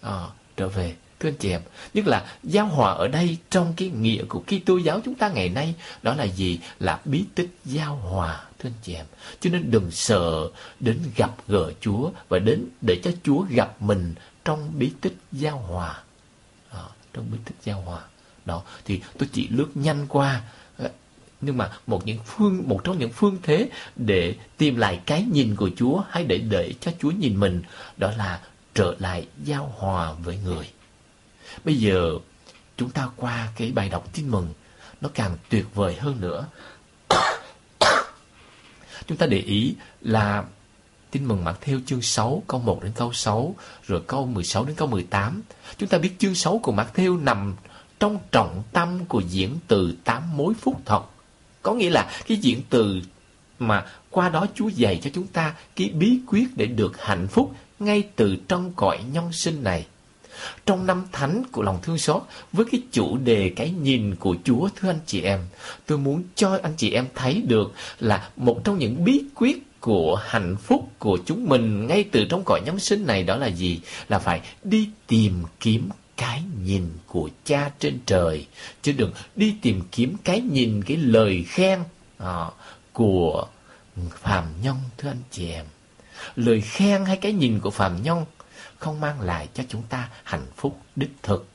À, 0.00 0.26
trở 0.56 0.68
về. 0.68 0.94
Thưa 1.20 1.28
anh 1.28 1.36
chị 1.36 1.50
em, 1.50 1.60
nhất 1.94 2.06
là 2.06 2.24
giao 2.42 2.66
hòa 2.66 2.92
ở 2.92 3.08
đây 3.08 3.38
trong 3.50 3.72
cái 3.76 3.88
nghĩa 3.88 4.24
của 4.24 4.42
Kitô 4.46 4.76
giáo 4.76 5.00
chúng 5.04 5.14
ta 5.14 5.28
ngày 5.28 5.48
nay 5.48 5.74
đó 6.02 6.14
là 6.14 6.24
gì? 6.24 6.60
Là 6.78 7.00
bí 7.04 7.24
tích 7.34 7.56
giao 7.64 7.96
hòa, 7.96 8.44
thưa 8.58 8.68
anh 8.68 8.78
chị 8.82 8.94
em. 8.94 9.06
Cho 9.40 9.50
nên 9.50 9.70
đừng 9.70 9.90
sợ 9.90 10.50
đến 10.80 10.98
gặp 11.16 11.30
gỡ 11.48 11.72
Chúa 11.80 12.10
và 12.28 12.38
đến 12.38 12.64
để 12.80 13.00
cho 13.04 13.10
Chúa 13.24 13.44
gặp 13.50 13.82
mình 13.82 14.14
trong 14.44 14.72
bí 14.78 14.92
tích 15.00 15.16
giao 15.32 15.58
hòa. 15.58 16.02
À, 16.70 16.82
trong 17.12 17.30
bí 17.30 17.38
tích 17.44 17.56
giao 17.64 17.80
hòa. 17.80 18.00
Đó, 18.44 18.62
thì 18.84 19.00
tôi 19.18 19.28
chỉ 19.32 19.48
lướt 19.48 19.68
nhanh 19.74 20.06
qua 20.08 20.42
nhưng 21.44 21.56
mà 21.56 21.70
một 21.86 22.06
những 22.06 22.18
phương, 22.24 22.62
một 22.66 22.80
trong 22.84 22.98
những 22.98 23.10
phương 23.12 23.38
thế 23.42 23.70
để 23.96 24.34
tìm 24.56 24.76
lại 24.76 25.00
cái 25.06 25.26
nhìn 25.32 25.56
của 25.56 25.70
Chúa 25.76 26.02
hay 26.10 26.24
để 26.24 26.38
để 26.38 26.74
cho 26.80 26.92
Chúa 27.00 27.10
nhìn 27.10 27.40
mình, 27.40 27.62
đó 27.96 28.10
là 28.18 28.40
trở 28.74 28.94
lại 28.98 29.26
giao 29.44 29.74
hòa 29.78 30.12
với 30.12 30.38
người. 30.44 30.70
Bây 31.64 31.74
giờ 31.74 32.10
chúng 32.76 32.90
ta 32.90 33.08
qua 33.16 33.48
cái 33.56 33.72
bài 33.72 33.88
đọc 33.88 34.08
tin 34.12 34.30
mừng, 34.30 34.48
nó 35.00 35.08
càng 35.14 35.36
tuyệt 35.48 35.64
vời 35.74 35.96
hơn 35.96 36.20
nữa. 36.20 36.46
chúng 39.06 39.18
ta 39.18 39.26
để 39.26 39.38
ý 39.38 39.74
là 40.00 40.44
tin 41.10 41.28
mừng 41.28 41.44
mặc 41.44 41.58
theo 41.60 41.80
chương 41.86 42.02
6 42.02 42.42
câu 42.46 42.60
1 42.60 42.82
đến 42.82 42.92
câu 42.94 43.12
6 43.12 43.54
rồi 43.86 44.02
câu 44.06 44.26
16 44.26 44.64
đến 44.64 44.76
câu 44.76 44.88
18. 44.88 45.42
Chúng 45.78 45.88
ta 45.88 45.98
biết 45.98 46.12
chương 46.18 46.34
6 46.34 46.58
của 46.58 46.72
mặc 46.72 46.90
theo 46.94 47.16
nằm 47.16 47.54
trong 48.00 48.18
trọng 48.32 48.62
tâm 48.72 49.04
của 49.04 49.20
diễn 49.20 49.58
từ 49.68 49.94
tám 50.04 50.36
mối 50.36 50.54
phúc 50.60 50.80
thật. 50.84 51.02
Có 51.64 51.74
nghĩa 51.74 51.90
là 51.90 52.10
cái 52.26 52.36
diễn 52.36 52.60
từ 52.70 53.00
mà 53.58 53.84
qua 54.10 54.28
đó 54.28 54.46
Chúa 54.54 54.68
dạy 54.68 55.00
cho 55.02 55.10
chúng 55.14 55.26
ta 55.26 55.54
cái 55.76 55.88
bí 55.88 56.18
quyết 56.26 56.56
để 56.56 56.66
được 56.66 57.02
hạnh 57.02 57.26
phúc 57.28 57.52
ngay 57.78 58.02
từ 58.16 58.36
trong 58.48 58.72
cõi 58.76 58.98
nhân 59.12 59.32
sinh 59.32 59.64
này. 59.64 59.86
Trong 60.66 60.86
năm 60.86 61.04
thánh 61.12 61.42
của 61.52 61.62
lòng 61.62 61.78
thương 61.82 61.98
xót 61.98 62.22
với 62.52 62.66
cái 62.72 62.80
chủ 62.92 63.16
đề 63.16 63.52
cái 63.56 63.70
nhìn 63.70 64.14
của 64.16 64.36
Chúa 64.44 64.68
thưa 64.76 64.88
anh 64.88 65.00
chị 65.06 65.20
em, 65.20 65.40
tôi 65.86 65.98
muốn 65.98 66.22
cho 66.34 66.58
anh 66.62 66.72
chị 66.76 66.90
em 66.90 67.06
thấy 67.14 67.42
được 67.48 67.72
là 68.00 68.28
một 68.36 68.60
trong 68.64 68.78
những 68.78 69.04
bí 69.04 69.22
quyết 69.34 69.80
của 69.80 70.14
hạnh 70.14 70.56
phúc 70.56 70.88
của 70.98 71.18
chúng 71.26 71.48
mình 71.48 71.86
ngay 71.86 72.04
từ 72.12 72.24
trong 72.30 72.42
cõi 72.46 72.60
nhân 72.64 72.78
sinh 72.78 73.06
này 73.06 73.22
đó 73.22 73.36
là 73.36 73.46
gì? 73.46 73.80
Là 74.08 74.18
phải 74.18 74.40
đi 74.64 74.88
tìm 75.06 75.42
kiếm 75.60 75.88
cái 76.16 76.42
nhìn 76.62 76.88
của 77.06 77.28
cha 77.44 77.70
trên 77.78 77.98
trời 78.06 78.46
chứ 78.82 78.92
đừng 78.92 79.12
đi 79.36 79.54
tìm 79.62 79.82
kiếm 79.92 80.16
cái 80.24 80.40
nhìn 80.40 80.82
cái 80.86 80.96
lời 80.96 81.44
khen 81.48 81.80
à, 82.18 82.44
của 82.92 83.46
phàm 84.10 84.44
nhân 84.62 84.76
thưa 84.98 85.08
anh 85.08 85.22
chị 85.30 85.50
em. 85.50 85.64
Lời 86.36 86.60
khen 86.60 87.04
hay 87.04 87.16
cái 87.16 87.32
nhìn 87.32 87.60
của 87.60 87.70
phàm 87.70 88.02
nhân 88.02 88.24
không 88.78 89.00
mang 89.00 89.20
lại 89.20 89.48
cho 89.54 89.64
chúng 89.68 89.82
ta 89.82 90.08
hạnh 90.22 90.46
phúc 90.56 90.80
đích 90.96 91.10
thực. 91.22 91.46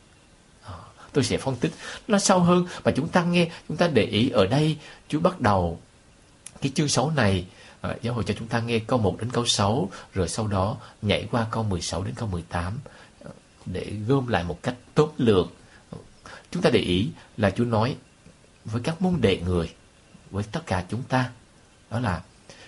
À, 0.63 0.73
tôi 1.13 1.23
sẽ 1.23 1.37
phân 1.37 1.55
tích 1.55 1.71
nó 2.07 2.19
sâu 2.19 2.39
hơn 2.39 2.65
và 2.83 2.91
chúng 2.91 3.07
ta 3.07 3.23
nghe 3.23 3.51
chúng 3.67 3.77
ta 3.77 3.87
để 3.87 4.03
ý 4.03 4.29
ở 4.29 4.45
đây 4.47 4.77
chú 5.07 5.19
bắt 5.19 5.41
đầu 5.41 5.79
cái 6.61 6.71
chương 6.75 6.87
6 6.87 7.11
này 7.11 7.45
à, 7.81 7.95
giáo 8.01 8.13
hội 8.13 8.23
cho 8.23 8.33
chúng 8.37 8.47
ta 8.47 8.59
nghe 8.59 8.79
câu 8.79 8.99
1 8.99 9.17
đến 9.19 9.29
câu 9.31 9.45
6 9.45 9.89
rồi 10.13 10.29
sau 10.29 10.47
đó 10.47 10.77
nhảy 11.01 11.27
qua 11.31 11.47
câu 11.51 11.63
16 11.63 12.03
đến 12.03 12.13
câu 12.15 12.27
18 12.27 12.79
để 13.65 13.93
gom 14.07 14.27
lại 14.27 14.43
một 14.43 14.63
cách 14.63 14.75
tốt 14.93 15.13
lượng. 15.17 15.49
Chúng 16.51 16.63
ta 16.63 16.69
để 16.69 16.79
ý 16.79 17.09
là 17.37 17.49
Chúa 17.49 17.65
nói 17.65 17.95
với 18.65 18.81
các 18.81 19.01
môn 19.01 19.21
đệ 19.21 19.37
người, 19.37 19.73
với 20.31 20.43
tất 20.43 20.65
cả 20.65 20.85
chúng 20.89 21.03
ta, 21.03 21.29
đó 21.89 21.99
là 21.99 22.21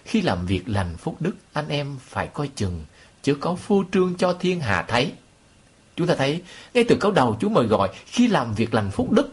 khi 0.06 0.22
làm 0.22 0.46
việc 0.46 0.70
lành 0.70 0.98
phúc 0.98 1.16
đức, 1.20 1.36
anh 1.54 1.68
em 1.68 1.98
phải 2.02 2.28
coi 2.28 2.48
chừng, 2.56 2.86
chứ 3.24 3.36
có 3.36 3.56
phô 3.56 3.84
trương 3.92 4.16
cho 4.18 4.34
thiên 4.34 4.60
hạ 4.60 4.86
thấy. 4.88 5.12
Chúng 5.96 6.08
ta 6.08 6.16
thấy, 6.16 6.42
ngay 6.74 6.86
từ 6.90 6.98
câu 7.00 7.12
đầu 7.12 7.38
Chúa 7.42 7.50
mời 7.50 7.66
gọi, 7.66 7.90
khi 8.06 8.28
làm 8.28 8.54
việc 8.54 8.74
lành 8.74 8.92
phúc 8.92 9.12
đức, 9.12 9.32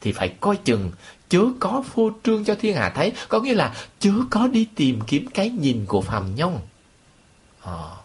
thì 0.00 0.12
phải 0.12 0.28
coi 0.40 0.56
chừng, 0.56 0.90
chớ 1.28 1.44
có 1.60 1.82
phô 1.94 2.10
trương 2.24 2.44
cho 2.44 2.54
thiên 2.54 2.76
hạ 2.76 2.92
thấy. 2.94 3.12
Có 3.28 3.40
nghĩa 3.40 3.54
là 3.54 3.74
chớ 3.98 4.12
có 4.30 4.48
đi 4.48 4.68
tìm 4.74 5.00
kiếm 5.06 5.26
cái 5.34 5.50
nhìn 5.50 5.84
của 5.86 6.00
phàm 6.00 6.34
nhân. 6.34 6.54
À, 6.54 7.72
ờ. 7.72 7.96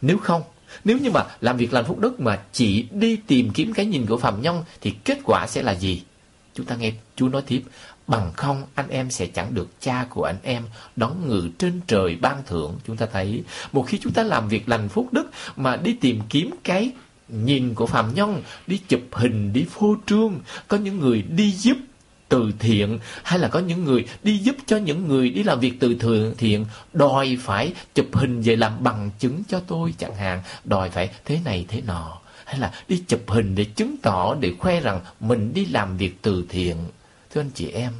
nếu 0.00 0.18
không, 0.18 0.42
nếu 0.86 0.98
như 0.98 1.10
mà 1.10 1.24
làm 1.40 1.56
việc 1.56 1.72
lành 1.72 1.84
phúc 1.84 1.98
đức 1.98 2.20
mà 2.20 2.38
chỉ 2.52 2.86
đi 2.90 3.16
tìm 3.16 3.50
kiếm 3.50 3.72
cái 3.72 3.86
nhìn 3.86 4.06
của 4.06 4.16
phạm 4.16 4.42
nhân 4.42 4.64
thì 4.80 4.94
kết 5.04 5.18
quả 5.24 5.46
sẽ 5.46 5.62
là 5.62 5.74
gì? 5.74 6.02
Chúng 6.54 6.66
ta 6.66 6.76
nghe 6.76 6.92
Chúa 7.16 7.28
nói 7.28 7.42
tiếp, 7.46 7.62
bằng 8.06 8.32
không 8.32 8.62
anh 8.74 8.88
em 8.88 9.10
sẽ 9.10 9.26
chẳng 9.26 9.54
được 9.54 9.68
cha 9.80 10.06
của 10.10 10.24
anh 10.24 10.38
em 10.42 10.62
đón 10.96 11.28
ngự 11.28 11.48
trên 11.58 11.80
trời 11.86 12.16
ban 12.20 12.42
thưởng. 12.46 12.78
Chúng 12.86 12.96
ta 12.96 13.06
thấy, 13.12 13.42
một 13.72 13.82
khi 13.82 13.98
chúng 14.02 14.12
ta 14.12 14.22
làm 14.22 14.48
việc 14.48 14.68
lành 14.68 14.88
phúc 14.88 15.08
đức 15.12 15.30
mà 15.56 15.76
đi 15.76 15.92
tìm 15.92 16.20
kiếm 16.28 16.50
cái 16.64 16.90
nhìn 17.28 17.74
của 17.74 17.86
phạm 17.86 18.14
nhân, 18.14 18.42
đi 18.66 18.80
chụp 18.88 19.00
hình, 19.12 19.52
đi 19.52 19.66
phô 19.70 19.96
trương, 20.06 20.40
có 20.68 20.76
những 20.76 21.00
người 21.00 21.22
đi 21.22 21.52
giúp 21.52 21.76
từ 22.28 22.52
thiện 22.58 22.98
hay 23.22 23.38
là 23.38 23.48
có 23.48 23.58
những 23.58 23.84
người 23.84 24.06
đi 24.22 24.38
giúp 24.38 24.56
cho 24.66 24.76
những 24.76 25.08
người 25.08 25.30
đi 25.30 25.42
làm 25.42 25.60
việc 25.60 25.80
từ 25.80 25.96
thiện 26.38 26.66
đòi 26.92 27.38
phải 27.40 27.72
chụp 27.94 28.06
hình 28.12 28.40
về 28.42 28.56
làm 28.56 28.84
bằng 28.84 29.10
chứng 29.18 29.42
cho 29.48 29.60
tôi 29.66 29.94
chẳng 29.98 30.16
hạn 30.16 30.42
đòi 30.64 30.90
phải 30.90 31.10
thế 31.24 31.40
này 31.44 31.66
thế 31.68 31.80
nọ. 31.86 32.18
Hay 32.44 32.58
là 32.58 32.72
đi 32.88 33.02
chụp 33.08 33.20
hình 33.26 33.54
để 33.54 33.64
chứng 33.64 33.96
tỏ 34.02 34.34
để 34.34 34.52
khoe 34.58 34.80
rằng 34.80 35.00
mình 35.20 35.54
đi 35.54 35.66
làm 35.66 35.96
việc 35.96 36.16
từ 36.22 36.44
thiện. 36.48 36.76
Thưa 37.34 37.40
anh 37.40 37.50
chị 37.54 37.68
em 37.68 37.92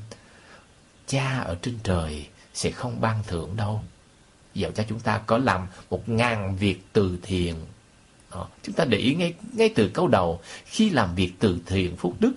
cha 1.07 1.41
ở 1.41 1.57
trên 1.63 1.79
trời 1.83 2.27
sẽ 2.55 2.71
không 2.71 3.01
ban 3.01 3.23
thưởng 3.27 3.57
đâu. 3.57 3.83
Dẫu 4.55 4.71
cho 4.71 4.85
chúng 4.89 5.01
ta 5.01 5.19
có 5.19 5.39
làm 5.39 5.67
một 5.91 6.09
ngàn 6.09 6.57
việc 6.57 6.81
từ 6.93 7.19
thiện. 7.23 7.55
Đó. 8.33 8.49
Chúng 8.63 8.75
ta 8.75 8.85
để 8.85 8.99
ý 8.99 9.15
ngay 9.15 9.35
ngay 9.53 9.69
từ 9.69 9.89
câu 9.89 10.09
đầu. 10.09 10.41
Khi 10.65 10.91
làm 10.91 11.15
việc 11.15 11.33
từ 11.39 11.59
thiện 11.67 11.97
phúc 11.97 12.15
đức, 12.21 12.33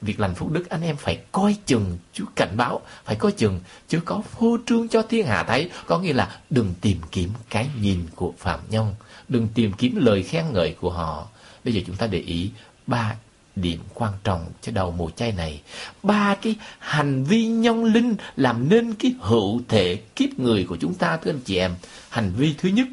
việc 0.00 0.20
lành 0.20 0.34
phúc 0.34 0.50
đức 0.52 0.68
anh 0.68 0.82
em 0.82 0.96
phải 0.96 1.18
coi 1.32 1.56
chừng, 1.66 1.98
Chúa 2.12 2.24
cảnh 2.36 2.56
báo 2.56 2.80
phải 3.04 3.16
coi 3.16 3.32
chừng 3.32 3.60
chứ 3.88 4.00
có 4.04 4.20
phô 4.20 4.58
trương 4.66 4.88
cho 4.88 5.02
thiên 5.02 5.26
hạ 5.26 5.44
thấy, 5.48 5.70
có 5.86 5.98
nghĩa 5.98 6.12
là 6.12 6.40
đừng 6.50 6.74
tìm 6.80 6.98
kiếm 7.10 7.30
cái 7.50 7.70
nhìn 7.80 8.06
của 8.14 8.32
phạm 8.38 8.60
nhân, 8.70 8.94
đừng 9.28 9.48
tìm 9.54 9.72
kiếm 9.72 9.96
lời 9.96 10.22
khen 10.22 10.44
ngợi 10.52 10.74
của 10.80 10.90
họ. 10.90 11.28
Bây 11.64 11.74
giờ 11.74 11.80
chúng 11.86 11.96
ta 11.96 12.06
để 12.06 12.18
ý 12.18 12.50
ba 12.86 13.16
điểm 13.56 13.80
quan 13.94 14.12
trọng 14.24 14.46
cho 14.62 14.72
đầu 14.72 14.90
mùa 14.90 15.10
chay 15.10 15.32
này. 15.32 15.62
Ba 16.02 16.34
cái 16.42 16.56
hành 16.78 17.24
vi 17.24 17.46
nhân 17.46 17.84
linh 17.84 18.16
làm 18.36 18.68
nên 18.68 18.94
cái 18.94 19.14
hữu 19.20 19.60
thể 19.68 19.96
kiếp 20.16 20.38
người 20.38 20.64
của 20.64 20.76
chúng 20.76 20.94
ta 20.94 21.16
thưa 21.16 21.30
anh 21.30 21.40
chị 21.44 21.56
em. 21.56 21.74
Hành 22.08 22.32
vi 22.36 22.54
thứ 22.58 22.68
nhất 22.68 22.86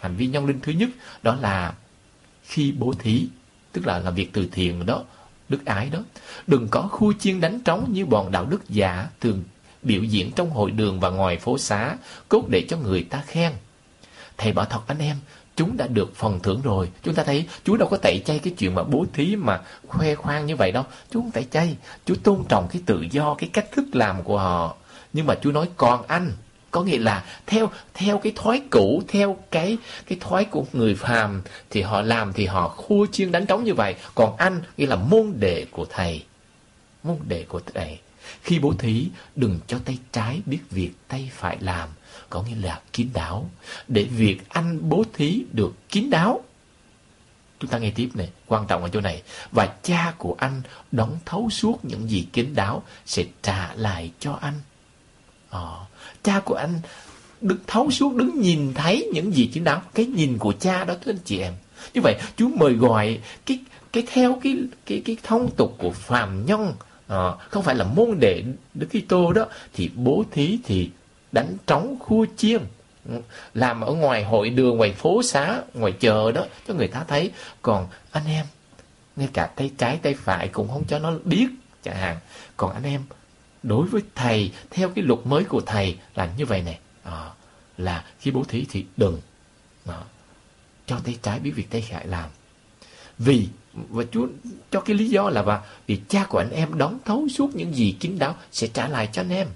hành 0.00 0.16
vi 0.16 0.26
nhân 0.26 0.46
linh 0.46 0.60
thứ 0.62 0.72
nhất 0.72 0.88
đó 1.22 1.36
là 1.40 1.74
khi 2.42 2.72
bố 2.72 2.94
thí 2.98 3.26
tức 3.72 3.86
là 3.86 3.98
làm 3.98 4.14
việc 4.14 4.32
từ 4.32 4.48
thiện 4.52 4.86
đó 4.86 5.04
đức 5.50 5.64
ái 5.64 5.90
đó, 5.90 5.98
đừng 6.46 6.68
có 6.68 6.82
khu 6.82 7.12
chiên 7.12 7.40
đánh 7.40 7.60
trống 7.60 7.92
như 7.92 8.06
bọn 8.06 8.32
đạo 8.32 8.44
đức 8.44 8.68
giả 8.68 9.08
thường 9.20 9.42
biểu 9.82 10.02
diễn 10.02 10.30
trong 10.32 10.50
hội 10.50 10.70
đường 10.70 11.00
và 11.00 11.10
ngoài 11.10 11.36
phố 11.36 11.58
xá, 11.58 11.96
cốt 12.28 12.48
để 12.48 12.66
cho 12.68 12.76
người 12.76 13.02
ta 13.02 13.22
khen. 13.26 13.52
Thầy 14.38 14.52
bảo 14.52 14.64
thật 14.64 14.80
anh 14.86 14.98
em, 14.98 15.16
chúng 15.56 15.76
đã 15.76 15.86
được 15.86 16.16
phần 16.16 16.40
thưởng 16.40 16.60
rồi. 16.62 16.90
Chúng 17.02 17.14
ta 17.14 17.24
thấy, 17.24 17.46
chúa 17.64 17.76
đâu 17.76 17.88
có 17.88 17.96
tẩy 17.96 18.22
chay 18.26 18.38
cái 18.38 18.54
chuyện 18.58 18.74
mà 18.74 18.82
bố 18.82 19.06
thí 19.12 19.36
mà 19.36 19.60
khoe 19.88 20.14
khoang 20.14 20.46
như 20.46 20.56
vậy 20.56 20.72
đâu. 20.72 20.84
Chúa 21.10 21.20
không 21.20 21.30
tẩy 21.30 21.46
chay, 21.50 21.76
chúa 22.04 22.14
tôn 22.14 22.44
trọng 22.48 22.68
cái 22.70 22.82
tự 22.86 23.04
do, 23.10 23.34
cái 23.34 23.50
cách 23.52 23.72
thức 23.72 23.84
làm 23.92 24.22
của 24.22 24.38
họ. 24.38 24.76
Nhưng 25.12 25.26
mà 25.26 25.34
chúa 25.42 25.52
nói, 25.52 25.68
còn 25.76 26.06
anh 26.06 26.32
có 26.70 26.82
nghĩa 26.82 26.98
là 26.98 27.24
theo 27.46 27.70
theo 27.94 28.18
cái 28.18 28.32
thói 28.36 28.62
cũ, 28.70 29.02
theo 29.08 29.36
cái 29.50 29.78
cái 30.06 30.18
thói 30.20 30.44
của 30.44 30.64
người 30.72 30.94
phàm 30.94 31.42
thì 31.70 31.82
họ 31.82 32.02
làm 32.02 32.32
thì 32.32 32.46
họ 32.46 32.68
khua 32.68 33.06
chiên 33.12 33.32
đánh 33.32 33.46
trống 33.46 33.64
như 33.64 33.74
vậy. 33.74 33.94
Còn 34.14 34.36
anh 34.36 34.62
nghĩa 34.76 34.86
là 34.86 34.96
môn 34.96 35.32
đệ 35.38 35.66
của 35.70 35.86
thầy, 35.90 36.24
môn 37.02 37.16
đệ 37.28 37.44
của 37.48 37.60
thầy. 37.74 37.98
Khi 38.42 38.58
bố 38.58 38.72
thí, 38.78 39.06
đừng 39.36 39.60
cho 39.66 39.78
tay 39.84 39.98
trái 40.12 40.40
biết 40.46 40.58
việc 40.70 40.90
tay 41.08 41.30
phải 41.34 41.56
làm. 41.60 41.88
Có 42.30 42.42
nghĩa 42.42 42.56
là 42.62 42.80
kín 42.92 43.08
đáo. 43.14 43.50
Để 43.88 44.02
việc 44.02 44.38
anh 44.48 44.88
bố 44.88 45.04
thí 45.12 45.44
được 45.52 45.72
kín 45.88 46.10
đáo. 46.10 46.40
Chúng 47.60 47.70
ta 47.70 47.78
nghe 47.78 47.90
tiếp 47.90 48.08
này, 48.14 48.28
quan 48.46 48.66
trọng 48.66 48.82
ở 48.82 48.88
chỗ 48.88 49.00
này. 49.00 49.22
Và 49.52 49.66
cha 49.82 50.14
của 50.18 50.34
anh 50.38 50.62
đón 50.92 51.18
thấu 51.26 51.50
suốt 51.50 51.84
những 51.84 52.10
gì 52.10 52.26
kín 52.32 52.54
đáo 52.54 52.82
sẽ 53.06 53.24
trả 53.42 53.74
lại 53.74 54.10
cho 54.20 54.38
anh 54.40 54.54
à, 55.50 55.60
cha 56.22 56.40
của 56.44 56.54
anh 56.54 56.80
đứng 57.40 57.58
thấu 57.66 57.90
suốt 57.90 58.14
đứng 58.14 58.40
nhìn 58.40 58.74
thấy 58.74 59.10
những 59.12 59.34
gì 59.34 59.50
kín 59.52 59.64
đáng. 59.64 59.80
Cái 59.94 60.06
nhìn 60.06 60.38
của 60.38 60.52
cha 60.60 60.84
đó 60.84 60.94
thưa 61.00 61.12
anh 61.12 61.18
chị 61.24 61.38
em. 61.40 61.52
Như 61.94 62.00
vậy 62.00 62.16
Chúa 62.36 62.48
mời 62.48 62.72
gọi 62.72 63.20
cái 63.46 63.58
cái 63.92 64.04
theo 64.12 64.38
cái 64.42 64.56
cái 64.86 65.02
cái 65.04 65.16
thông 65.22 65.50
tục 65.50 65.74
của 65.78 65.90
phàm 65.90 66.46
nhân 66.46 66.72
à, 67.08 67.30
không 67.50 67.62
phải 67.62 67.74
là 67.74 67.84
môn 67.84 68.20
đệ 68.20 68.42
Đức 68.74 68.86
Kitô 68.86 69.32
đó 69.32 69.46
thì 69.72 69.90
bố 69.94 70.24
thí 70.30 70.58
thì 70.64 70.90
đánh 71.32 71.56
trống 71.66 71.96
khua 72.00 72.26
chiêng 72.36 72.62
ừ, 73.08 73.20
làm 73.54 73.80
ở 73.80 73.92
ngoài 73.92 74.24
hội 74.24 74.50
đường 74.50 74.76
ngoài 74.76 74.92
phố 74.92 75.22
xá 75.22 75.62
ngoài 75.74 75.92
chợ 75.92 76.32
đó 76.32 76.44
cho 76.68 76.74
người 76.74 76.88
ta 76.88 77.04
thấy. 77.08 77.30
Còn 77.62 77.86
anh 78.10 78.26
em 78.26 78.46
ngay 79.16 79.28
cả 79.32 79.46
tay 79.46 79.70
trái 79.78 79.98
tay 80.02 80.14
phải 80.14 80.48
cũng 80.48 80.68
không 80.68 80.84
cho 80.88 80.98
nó 80.98 81.12
biết 81.24 81.46
chẳng 81.82 81.96
hạn. 81.96 82.16
Còn 82.56 82.72
anh 82.72 82.84
em 82.84 83.02
đối 83.62 83.86
với 83.86 84.02
thầy 84.14 84.52
theo 84.70 84.88
cái 84.88 85.04
luật 85.04 85.20
mới 85.24 85.44
của 85.44 85.60
thầy 85.60 85.96
là 86.14 86.32
như 86.38 86.46
vậy 86.46 86.62
này 86.62 86.78
à, 87.02 87.12
ờ, 87.12 87.30
là 87.78 88.04
khi 88.20 88.30
bố 88.30 88.44
thí 88.44 88.66
thì 88.70 88.84
đừng. 88.96 89.20
À, 89.86 90.00
cho 90.86 90.98
tay 91.04 91.18
trái 91.22 91.40
biết 91.40 91.50
việc 91.50 91.70
tay 91.70 91.86
phải 91.90 92.06
làm. 92.06 92.30
Vì 93.18 93.48
và 93.72 94.04
Chúa 94.12 94.26
cho 94.70 94.80
cái 94.80 94.96
lý 94.96 95.08
do 95.08 95.30
là 95.30 95.42
và 95.42 95.62
vì 95.86 96.00
cha 96.08 96.24
của 96.24 96.38
anh 96.38 96.50
em 96.50 96.78
đón 96.78 96.98
thấu 97.04 97.28
suốt 97.28 97.54
những 97.54 97.74
gì 97.74 97.96
kín 98.00 98.18
đáo 98.18 98.36
sẽ 98.52 98.66
trả 98.66 98.88
lại 98.88 99.08
cho 99.12 99.22
anh 99.22 99.30
em. 99.30 99.48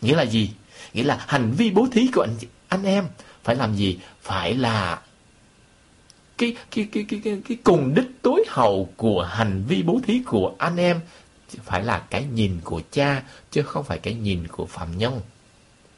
Nghĩa 0.00 0.16
là 0.16 0.22
gì? 0.22 0.50
Nghĩa 0.92 1.04
là 1.04 1.24
hành 1.28 1.52
vi 1.52 1.70
bố 1.70 1.86
thí 1.92 2.08
của 2.14 2.22
anh 2.22 2.36
anh 2.68 2.84
em 2.84 3.04
phải 3.44 3.56
làm 3.56 3.74
gì? 3.74 3.98
Phải 4.22 4.54
là 4.54 5.02
cái 6.38 6.56
cái 6.70 6.88
cái 6.92 7.04
cái 7.08 7.20
cái, 7.24 7.40
cái 7.48 7.58
cùng 7.64 7.94
đích 7.94 8.22
tối 8.22 8.44
hậu 8.48 8.88
của 8.96 9.22
hành 9.22 9.64
vi 9.68 9.82
bố 9.82 10.00
thí 10.06 10.22
của 10.26 10.54
anh 10.58 10.76
em 10.76 11.00
phải 11.64 11.84
là 11.84 11.98
cái 11.98 12.24
nhìn 12.24 12.60
của 12.64 12.82
cha 12.90 13.22
chứ 13.50 13.62
không 13.62 13.84
phải 13.84 13.98
cái 13.98 14.14
nhìn 14.14 14.48
của 14.48 14.66
phạm 14.66 14.98
nhân. 14.98 15.20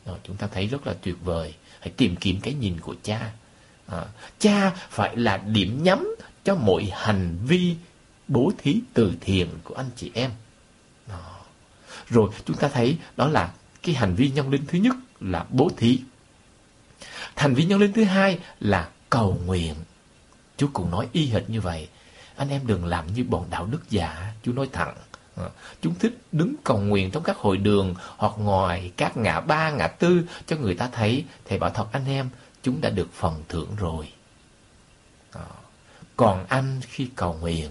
Rồi, 0.06 0.18
chúng 0.24 0.36
ta 0.36 0.46
thấy 0.46 0.66
rất 0.66 0.86
là 0.86 0.94
tuyệt 1.02 1.16
vời. 1.24 1.54
Hãy 1.80 1.90
tìm 1.96 2.16
kiếm 2.16 2.40
cái 2.40 2.54
nhìn 2.54 2.80
của 2.80 2.94
cha. 3.02 3.32
À, 3.86 4.04
cha 4.38 4.70
phải 4.70 5.16
là 5.16 5.36
điểm 5.36 5.82
nhắm 5.82 6.16
cho 6.44 6.54
mọi 6.54 6.92
hành 6.94 7.36
vi 7.46 7.76
bố 8.28 8.52
thí 8.58 8.80
từ 8.94 9.12
thiện 9.20 9.48
của 9.64 9.74
anh 9.74 9.90
chị 9.96 10.10
em. 10.14 10.30
Đó. 11.08 11.40
rồi 12.08 12.30
chúng 12.44 12.56
ta 12.56 12.68
thấy 12.68 12.96
đó 13.16 13.28
là 13.28 13.52
cái 13.82 13.94
hành 13.94 14.14
vi 14.14 14.30
nhân 14.30 14.50
linh 14.50 14.66
thứ 14.66 14.78
nhất 14.78 14.96
là 15.20 15.46
bố 15.50 15.70
thí. 15.76 16.00
Hành 17.34 17.54
vi 17.54 17.64
nhân 17.64 17.80
linh 17.80 17.92
thứ 17.92 18.04
hai 18.04 18.38
là 18.60 18.88
cầu 19.10 19.40
nguyện. 19.46 19.74
Chúa 20.56 20.68
cũng 20.72 20.90
nói 20.90 21.08
y 21.12 21.26
hệt 21.26 21.50
như 21.50 21.60
vậy. 21.60 21.88
Anh 22.36 22.48
em 22.48 22.66
đừng 22.66 22.84
làm 22.84 23.14
như 23.14 23.24
bọn 23.24 23.46
đạo 23.50 23.66
đức 23.66 23.90
giả. 23.90 24.32
Chúa 24.42 24.52
nói 24.52 24.68
thẳng 24.72 24.94
Ờ, 25.36 25.50
chúng 25.82 25.94
thích 25.94 26.18
đứng 26.32 26.54
cầu 26.64 26.78
nguyện 26.78 27.10
trong 27.10 27.22
các 27.22 27.36
hội 27.36 27.56
đường 27.56 27.94
hoặc 28.16 28.32
ngoài 28.36 28.92
các 28.96 29.16
ngã 29.16 29.40
ba, 29.40 29.70
ngã 29.70 29.86
tư 29.86 30.22
cho 30.46 30.56
người 30.56 30.74
ta 30.74 30.88
thấy 30.92 31.24
thầy 31.44 31.58
bảo 31.58 31.70
thật 31.70 31.86
anh 31.92 32.06
em, 32.06 32.28
chúng 32.62 32.80
đã 32.80 32.90
được 32.90 33.08
phần 33.12 33.42
thưởng 33.48 33.68
rồi 33.76 34.12
ờ, 35.32 35.44
còn 36.16 36.46
anh 36.48 36.80
khi 36.88 37.08
cầu 37.16 37.36
nguyện 37.40 37.70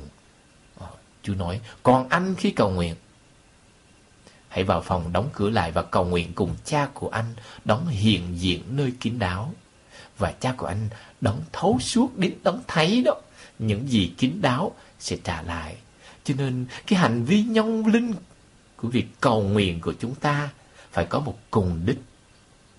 chú 1.24 1.34
Chúa 1.34 1.40
nói, 1.40 1.62
Còn 1.84 2.10
anh 2.10 2.36
khi 2.36 2.52
cầu 2.52 2.70
nguyện 2.70 2.96
Hãy 4.48 4.64
vào 4.64 4.82
phòng 4.82 5.14
đóng 5.14 5.30
cửa 5.34 5.50
lại 5.50 5.72
và 5.72 5.82
cầu 5.82 6.06
nguyện 6.06 6.34
cùng 6.34 6.56
cha 6.66 6.88
của 6.94 7.10
anh 7.10 7.34
đóng 7.66 7.88
hiện 7.88 8.40
diện 8.40 8.64
nơi 8.70 8.94
kín 9.00 9.20
đáo. 9.20 9.54
Và 10.18 10.32
cha 10.32 10.54
của 10.58 10.66
anh 10.66 10.90
đóng 11.22 11.42
thấu 11.52 11.80
suốt 11.80 12.18
đến 12.18 12.34
đóng 12.44 12.62
thấy 12.68 13.04
đó. 13.06 13.14
Những 13.60 13.90
gì 13.90 14.14
kín 14.18 14.42
đáo 14.42 14.72
sẽ 15.00 15.18
trả 15.24 15.42
lại. 15.42 15.78
Cho 16.24 16.34
nên 16.38 16.66
cái 16.88 17.00
hành 17.00 17.26
vi 17.26 17.44
nhông 17.44 17.86
linh 17.86 18.14
của 18.76 18.88
việc 18.88 19.08
cầu 19.22 19.42
nguyện 19.44 19.80
của 19.82 19.94
chúng 20.00 20.16
ta 20.16 20.50
phải 20.92 21.06
có 21.06 21.20
một 21.20 21.40
cùng 21.52 21.82
đích. 21.86 22.00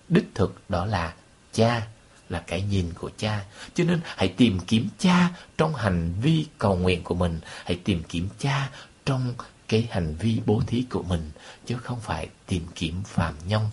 Đích 0.09 0.25
thực 0.35 0.69
đó 0.69 0.85
là 0.85 1.13
cha 1.53 1.87
là 2.29 2.43
cái 2.47 2.61
nhìn 2.61 2.93
của 2.93 3.11
cha. 3.17 3.45
Cho 3.73 3.83
nên 3.83 4.01
hãy 4.03 4.27
tìm 4.27 4.59
kiếm 4.67 4.89
cha 4.99 5.29
trong 5.57 5.75
hành 5.75 6.13
vi 6.21 6.45
cầu 6.57 6.75
nguyện 6.75 7.03
của 7.03 7.15
mình. 7.15 7.39
Hãy 7.65 7.79
tìm 7.83 8.03
kiếm 8.09 8.29
cha 8.39 8.69
trong 9.05 9.33
cái 9.67 9.87
hành 9.91 10.15
vi 10.19 10.41
bố 10.45 10.61
thí 10.67 10.85
của 10.89 11.03
mình. 11.03 11.31
Chứ 11.65 11.77
không 11.77 11.99
phải 11.99 12.29
tìm 12.47 12.65
kiếm 12.75 13.03
phàm 13.03 13.33
nhân. 13.47 13.63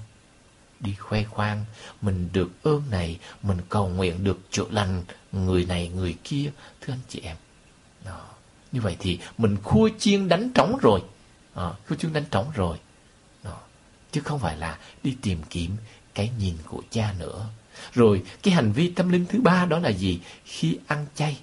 Đi 0.80 0.94
khoe 0.94 1.24
khoang, 1.24 1.64
mình 2.02 2.28
được 2.32 2.50
ơn 2.62 2.82
này, 2.90 3.18
mình 3.42 3.58
cầu 3.68 3.88
nguyện 3.88 4.24
được 4.24 4.38
chữa 4.50 4.66
lành 4.70 5.04
người 5.32 5.64
này 5.64 5.88
người 5.88 6.14
kia. 6.24 6.50
Thưa 6.80 6.92
anh 6.92 7.00
chị 7.08 7.20
em. 7.20 7.36
Đó. 8.04 8.26
Như 8.72 8.80
vậy 8.80 8.96
thì 8.98 9.18
mình 9.38 9.56
khua 9.62 9.88
chiên 9.98 10.28
đánh 10.28 10.50
trống 10.54 10.78
rồi. 10.82 11.02
À, 11.54 11.70
khua 11.88 11.96
chiên 11.96 12.12
đánh 12.12 12.24
trống 12.30 12.50
rồi. 12.54 12.78
Đó. 13.42 13.58
Chứ 14.12 14.20
không 14.20 14.38
phải 14.38 14.56
là 14.56 14.78
đi 15.02 15.16
tìm 15.22 15.38
kiếm 15.50 15.76
cái 16.14 16.30
nhìn 16.38 16.54
của 16.66 16.82
cha 16.90 17.14
nữa. 17.18 17.46
Rồi 17.92 18.22
cái 18.42 18.54
hành 18.54 18.72
vi 18.72 18.90
tâm 18.90 19.08
linh 19.08 19.26
thứ 19.26 19.40
ba 19.40 19.64
đó 19.64 19.78
là 19.78 19.88
gì? 19.88 20.20
Khi 20.44 20.78
ăn 20.86 21.06
chay. 21.14 21.38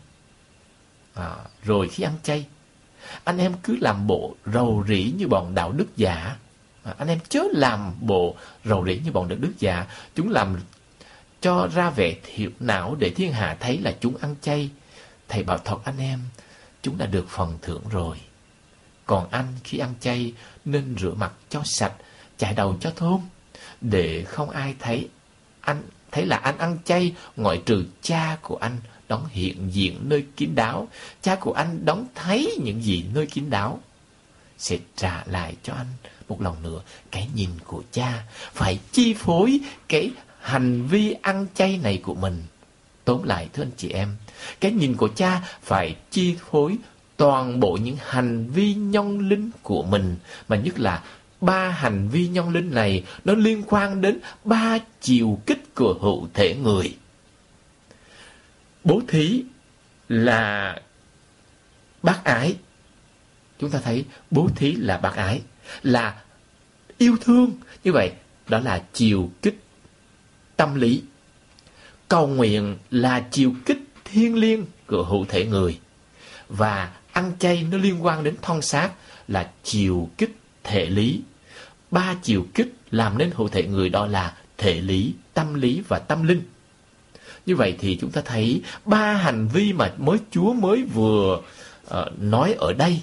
À, 1.13 1.35
rồi 1.63 1.87
khi 1.87 2.03
ăn 2.03 2.13
chay, 2.23 2.45
anh 3.23 3.37
em 3.37 3.53
cứ 3.63 3.77
làm 3.81 4.07
bộ 4.07 4.35
rầu 4.45 4.85
rĩ 4.87 5.13
như 5.17 5.27
bọn 5.27 5.55
đạo 5.55 5.71
đức 5.71 5.97
giả. 5.97 6.37
À, 6.83 6.95
anh 6.97 7.07
em 7.07 7.19
chớ 7.29 7.43
làm 7.51 7.93
bộ 8.01 8.35
rầu 8.65 8.85
rĩ 8.85 8.99
như 9.05 9.11
bọn 9.11 9.29
đạo 9.29 9.37
đức 9.41 9.53
giả. 9.59 9.85
Chúng 10.15 10.29
làm 10.29 10.59
cho 11.41 11.69
ra 11.75 11.89
vẻ 11.89 12.15
thiệu 12.23 12.51
não 12.59 12.95
để 12.95 13.09
thiên 13.09 13.33
hạ 13.33 13.57
thấy 13.59 13.77
là 13.77 13.95
chúng 13.99 14.17
ăn 14.17 14.35
chay. 14.41 14.69
Thầy 15.27 15.43
bảo 15.43 15.57
thật 15.57 15.77
anh 15.83 15.97
em, 15.97 16.19
chúng 16.87 16.97
đã 16.97 17.05
được 17.05 17.29
phần 17.29 17.57
thưởng 17.61 17.81
rồi. 17.89 18.17
Còn 19.05 19.29
anh 19.29 19.47
khi 19.63 19.77
ăn 19.77 19.93
chay 19.99 20.33
nên 20.65 20.95
rửa 20.99 21.13
mặt 21.13 21.33
cho 21.49 21.61
sạch, 21.65 21.93
chải 22.37 22.53
đầu 22.53 22.77
cho 22.79 22.91
thơm, 22.95 23.19
để 23.81 24.23
không 24.23 24.49
ai 24.49 24.75
thấy 24.79 25.07
anh 25.61 25.81
thấy 26.11 26.25
là 26.25 26.37
anh 26.37 26.57
ăn 26.57 26.77
chay 26.85 27.15
ngoại 27.35 27.61
trừ 27.65 27.85
cha 28.01 28.37
của 28.41 28.55
anh 28.55 28.77
đón 29.07 29.25
hiện 29.29 29.69
diện 29.73 29.99
nơi 30.01 30.25
kín 30.37 30.55
đáo. 30.55 30.87
Cha 31.21 31.35
của 31.35 31.53
anh 31.53 31.85
đón 31.85 32.05
thấy 32.15 32.57
những 32.63 32.83
gì 32.83 33.05
nơi 33.13 33.25
kín 33.25 33.49
đáo. 33.49 33.79
Sẽ 34.57 34.77
trả 34.95 35.23
lại 35.25 35.55
cho 35.63 35.73
anh 35.73 35.87
một 36.27 36.41
lần 36.41 36.63
nữa 36.63 36.81
cái 37.11 37.29
nhìn 37.35 37.49
của 37.65 37.83
cha. 37.91 38.23
Phải 38.53 38.79
chi 38.91 39.13
phối 39.13 39.59
cái 39.87 40.11
hành 40.39 40.87
vi 40.87 41.15
ăn 41.21 41.47
chay 41.55 41.77
này 41.77 42.01
của 42.03 42.15
mình. 42.15 42.43
Tóm 43.05 43.23
lại 43.23 43.49
thưa 43.53 43.63
anh 43.63 43.71
chị 43.77 43.89
em, 43.89 44.15
cái 44.59 44.71
nhìn 44.71 44.95
của 44.95 45.09
cha 45.15 45.41
phải 45.61 45.95
chi 46.11 46.35
phối 46.51 46.77
toàn 47.17 47.59
bộ 47.59 47.77
những 47.81 47.97
hành 48.07 48.47
vi 48.49 48.73
nhân 48.73 49.29
linh 49.29 49.51
của 49.61 49.83
mình, 49.83 50.15
mà 50.47 50.55
nhất 50.55 50.79
là 50.79 51.03
ba 51.41 51.69
hành 51.69 52.09
vi 52.09 52.27
nhân 52.27 52.49
linh 52.49 52.73
này 52.73 53.03
nó 53.25 53.33
liên 53.33 53.63
quan 53.67 54.01
đến 54.01 54.19
ba 54.43 54.79
chiều 55.01 55.39
kích 55.45 55.75
của 55.75 55.97
hữu 56.01 56.27
thể 56.33 56.55
người. 56.55 56.97
Bố 58.83 59.01
thí 59.07 59.43
là 60.09 60.75
bác 62.03 62.23
ái. 62.23 62.55
Chúng 63.59 63.69
ta 63.69 63.79
thấy 63.79 64.05
bố 64.31 64.49
thí 64.55 64.71
là 64.71 64.97
bác 64.97 65.15
ái, 65.15 65.41
là 65.83 66.15
yêu 66.97 67.17
thương. 67.21 67.51
Như 67.83 67.91
vậy, 67.91 68.11
đó 68.47 68.59
là 68.59 68.83
chiều 68.93 69.31
kích 69.41 69.59
tâm 70.55 70.75
lý. 70.75 71.01
Cầu 72.07 72.27
nguyện 72.27 72.77
là 72.91 73.27
chiều 73.31 73.53
kích 73.65 73.86
thiên 74.11 74.35
liêng 74.35 74.65
của 74.87 75.03
hữu 75.03 75.25
thể 75.25 75.45
người. 75.45 75.79
Và 76.49 76.91
ăn 77.11 77.31
chay 77.39 77.65
nó 77.71 77.77
liên 77.77 78.05
quan 78.05 78.23
đến 78.23 78.35
thon 78.41 78.61
xác 78.61 78.89
là 79.27 79.51
chiều 79.63 80.09
kích 80.17 80.37
thể 80.63 80.85
lý. 80.85 81.21
Ba 81.91 82.15
chiều 82.23 82.45
kích 82.53 82.73
làm 82.91 83.17
nên 83.17 83.31
hữu 83.35 83.47
thể 83.47 83.63
người 83.63 83.89
đó 83.89 84.07
là 84.07 84.33
thể 84.57 84.81
lý, 84.81 85.13
tâm 85.33 85.53
lý 85.53 85.81
và 85.87 85.99
tâm 85.99 86.27
linh. 86.27 86.41
Như 87.45 87.55
vậy 87.55 87.75
thì 87.79 87.97
chúng 88.01 88.11
ta 88.11 88.21
thấy 88.25 88.61
ba 88.85 89.13
hành 89.13 89.47
vi 89.47 89.73
mà 89.73 89.93
mới 89.97 90.17
Chúa 90.31 90.53
mới 90.53 90.83
vừa 90.83 91.41
uh, 91.87 91.93
nói 92.19 92.55
ở 92.59 92.73
đây 92.73 93.01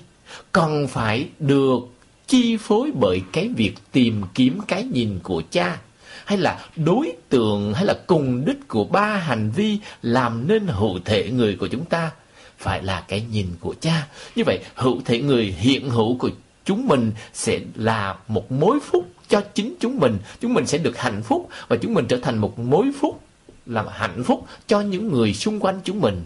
cần 0.52 0.88
phải 0.88 1.28
được 1.38 1.78
chi 2.26 2.56
phối 2.56 2.90
bởi 3.00 3.22
cái 3.32 3.48
việc 3.48 3.74
tìm 3.92 4.22
kiếm 4.34 4.60
cái 4.68 4.84
nhìn 4.84 5.18
của 5.22 5.42
cha 5.50 5.78
hay 6.24 6.38
là 6.38 6.66
đối 6.76 7.12
tượng 7.28 7.74
hay 7.74 7.84
là 7.84 7.94
cùng 8.06 8.44
đích 8.44 8.68
của 8.68 8.84
ba 8.84 9.16
hành 9.16 9.50
vi 9.50 9.78
làm 10.02 10.48
nên 10.48 10.66
hữu 10.66 10.98
thể 11.04 11.30
người 11.30 11.56
của 11.60 11.66
chúng 11.66 11.84
ta? 11.84 12.10
Phải 12.58 12.82
là 12.82 13.04
cái 13.08 13.26
nhìn 13.32 13.46
của 13.60 13.74
cha. 13.80 14.06
Như 14.36 14.42
vậy 14.46 14.60
hữu 14.74 15.00
thể 15.04 15.20
người 15.20 15.44
hiện 15.58 15.90
hữu 15.90 16.18
của 16.18 16.30
chúng 16.64 16.86
mình 16.86 17.12
sẽ 17.32 17.60
là 17.74 18.16
một 18.28 18.52
mối 18.52 18.78
phúc 18.80 19.08
cho 19.28 19.40
chính 19.54 19.74
chúng 19.80 19.96
mình. 20.00 20.18
Chúng 20.40 20.54
mình 20.54 20.66
sẽ 20.66 20.78
được 20.78 20.98
hạnh 20.98 21.22
phúc 21.22 21.48
và 21.68 21.76
chúng 21.76 21.94
mình 21.94 22.06
trở 22.08 22.16
thành 22.16 22.38
một 22.38 22.58
mối 22.58 22.90
phúc 23.00 23.20
làm 23.66 23.86
hạnh 23.90 24.24
phúc 24.24 24.46
cho 24.66 24.80
những 24.80 25.12
người 25.12 25.34
xung 25.34 25.60
quanh 25.60 25.80
chúng 25.84 26.00
mình. 26.00 26.22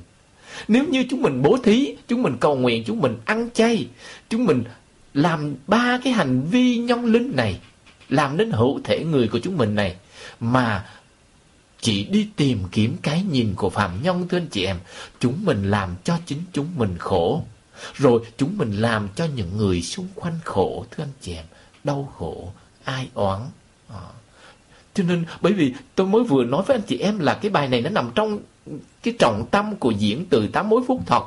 Nếu 0.68 0.84
như 0.84 1.04
chúng 1.10 1.22
mình 1.22 1.42
bố 1.42 1.58
thí, 1.62 1.94
chúng 2.08 2.22
mình 2.22 2.36
cầu 2.40 2.56
nguyện, 2.56 2.84
chúng 2.86 3.00
mình 3.00 3.16
ăn 3.24 3.48
chay, 3.54 3.86
chúng 4.30 4.44
mình 4.44 4.64
làm 5.14 5.54
ba 5.66 5.98
cái 6.04 6.12
hành 6.12 6.42
vi 6.50 6.76
nhân 6.76 7.04
linh 7.04 7.36
này 7.36 7.60
làm 8.08 8.36
đến 8.36 8.50
hữu 8.50 8.80
thể 8.84 9.04
người 9.04 9.28
của 9.28 9.38
chúng 9.38 9.56
mình 9.56 9.74
này 9.74 9.96
mà 10.40 10.84
chỉ 11.80 12.04
đi 12.04 12.28
tìm 12.36 12.62
kiếm 12.72 12.96
cái 13.02 13.22
nhìn 13.22 13.54
của 13.56 13.70
phạm 13.70 14.02
nhân 14.02 14.28
thưa 14.28 14.38
anh 14.38 14.46
chị 14.46 14.64
em 14.64 14.78
chúng 15.20 15.44
mình 15.44 15.70
làm 15.70 15.96
cho 16.04 16.18
chính 16.26 16.42
chúng 16.52 16.68
mình 16.76 16.98
khổ 16.98 17.42
rồi 17.94 18.20
chúng 18.36 18.58
mình 18.58 18.72
làm 18.72 19.08
cho 19.16 19.24
những 19.24 19.56
người 19.56 19.82
xung 19.82 20.08
quanh 20.14 20.38
khổ 20.44 20.86
thưa 20.90 21.04
anh 21.04 21.12
chị 21.20 21.34
em 21.34 21.44
đau 21.84 22.12
khổ 22.18 22.52
ai 22.84 23.08
oán 23.14 23.40
à. 23.88 24.00
cho 24.94 25.04
nên 25.04 25.24
bởi 25.40 25.52
vì 25.52 25.74
tôi 25.94 26.06
mới 26.06 26.24
vừa 26.24 26.44
nói 26.44 26.62
với 26.66 26.76
anh 26.76 26.86
chị 26.86 26.98
em 26.98 27.18
là 27.18 27.34
cái 27.34 27.50
bài 27.50 27.68
này 27.68 27.80
nó 27.80 27.90
nằm 27.90 28.10
trong 28.14 28.38
cái 29.02 29.14
trọng 29.18 29.46
tâm 29.50 29.76
của 29.76 29.90
diễn 29.90 30.26
từ 30.26 30.48
tám 30.48 30.68
mối 30.68 30.82
phúc 30.86 31.00
thật 31.06 31.22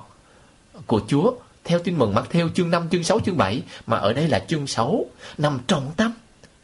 của 0.87 1.01
Chúa 1.07 1.33
theo 1.63 1.79
tin 1.79 1.97
mừng 1.97 2.15
Mắc 2.15 2.25
theo 2.29 2.49
chương 2.49 2.69
5, 2.69 2.87
chương 2.91 3.03
6, 3.03 3.19
chương 3.19 3.37
7 3.37 3.61
mà 3.87 3.97
ở 3.97 4.13
đây 4.13 4.27
là 4.27 4.39
chương 4.39 4.67
6 4.67 5.05
nằm 5.37 5.59
trọng 5.67 5.91
tâm 5.97 6.11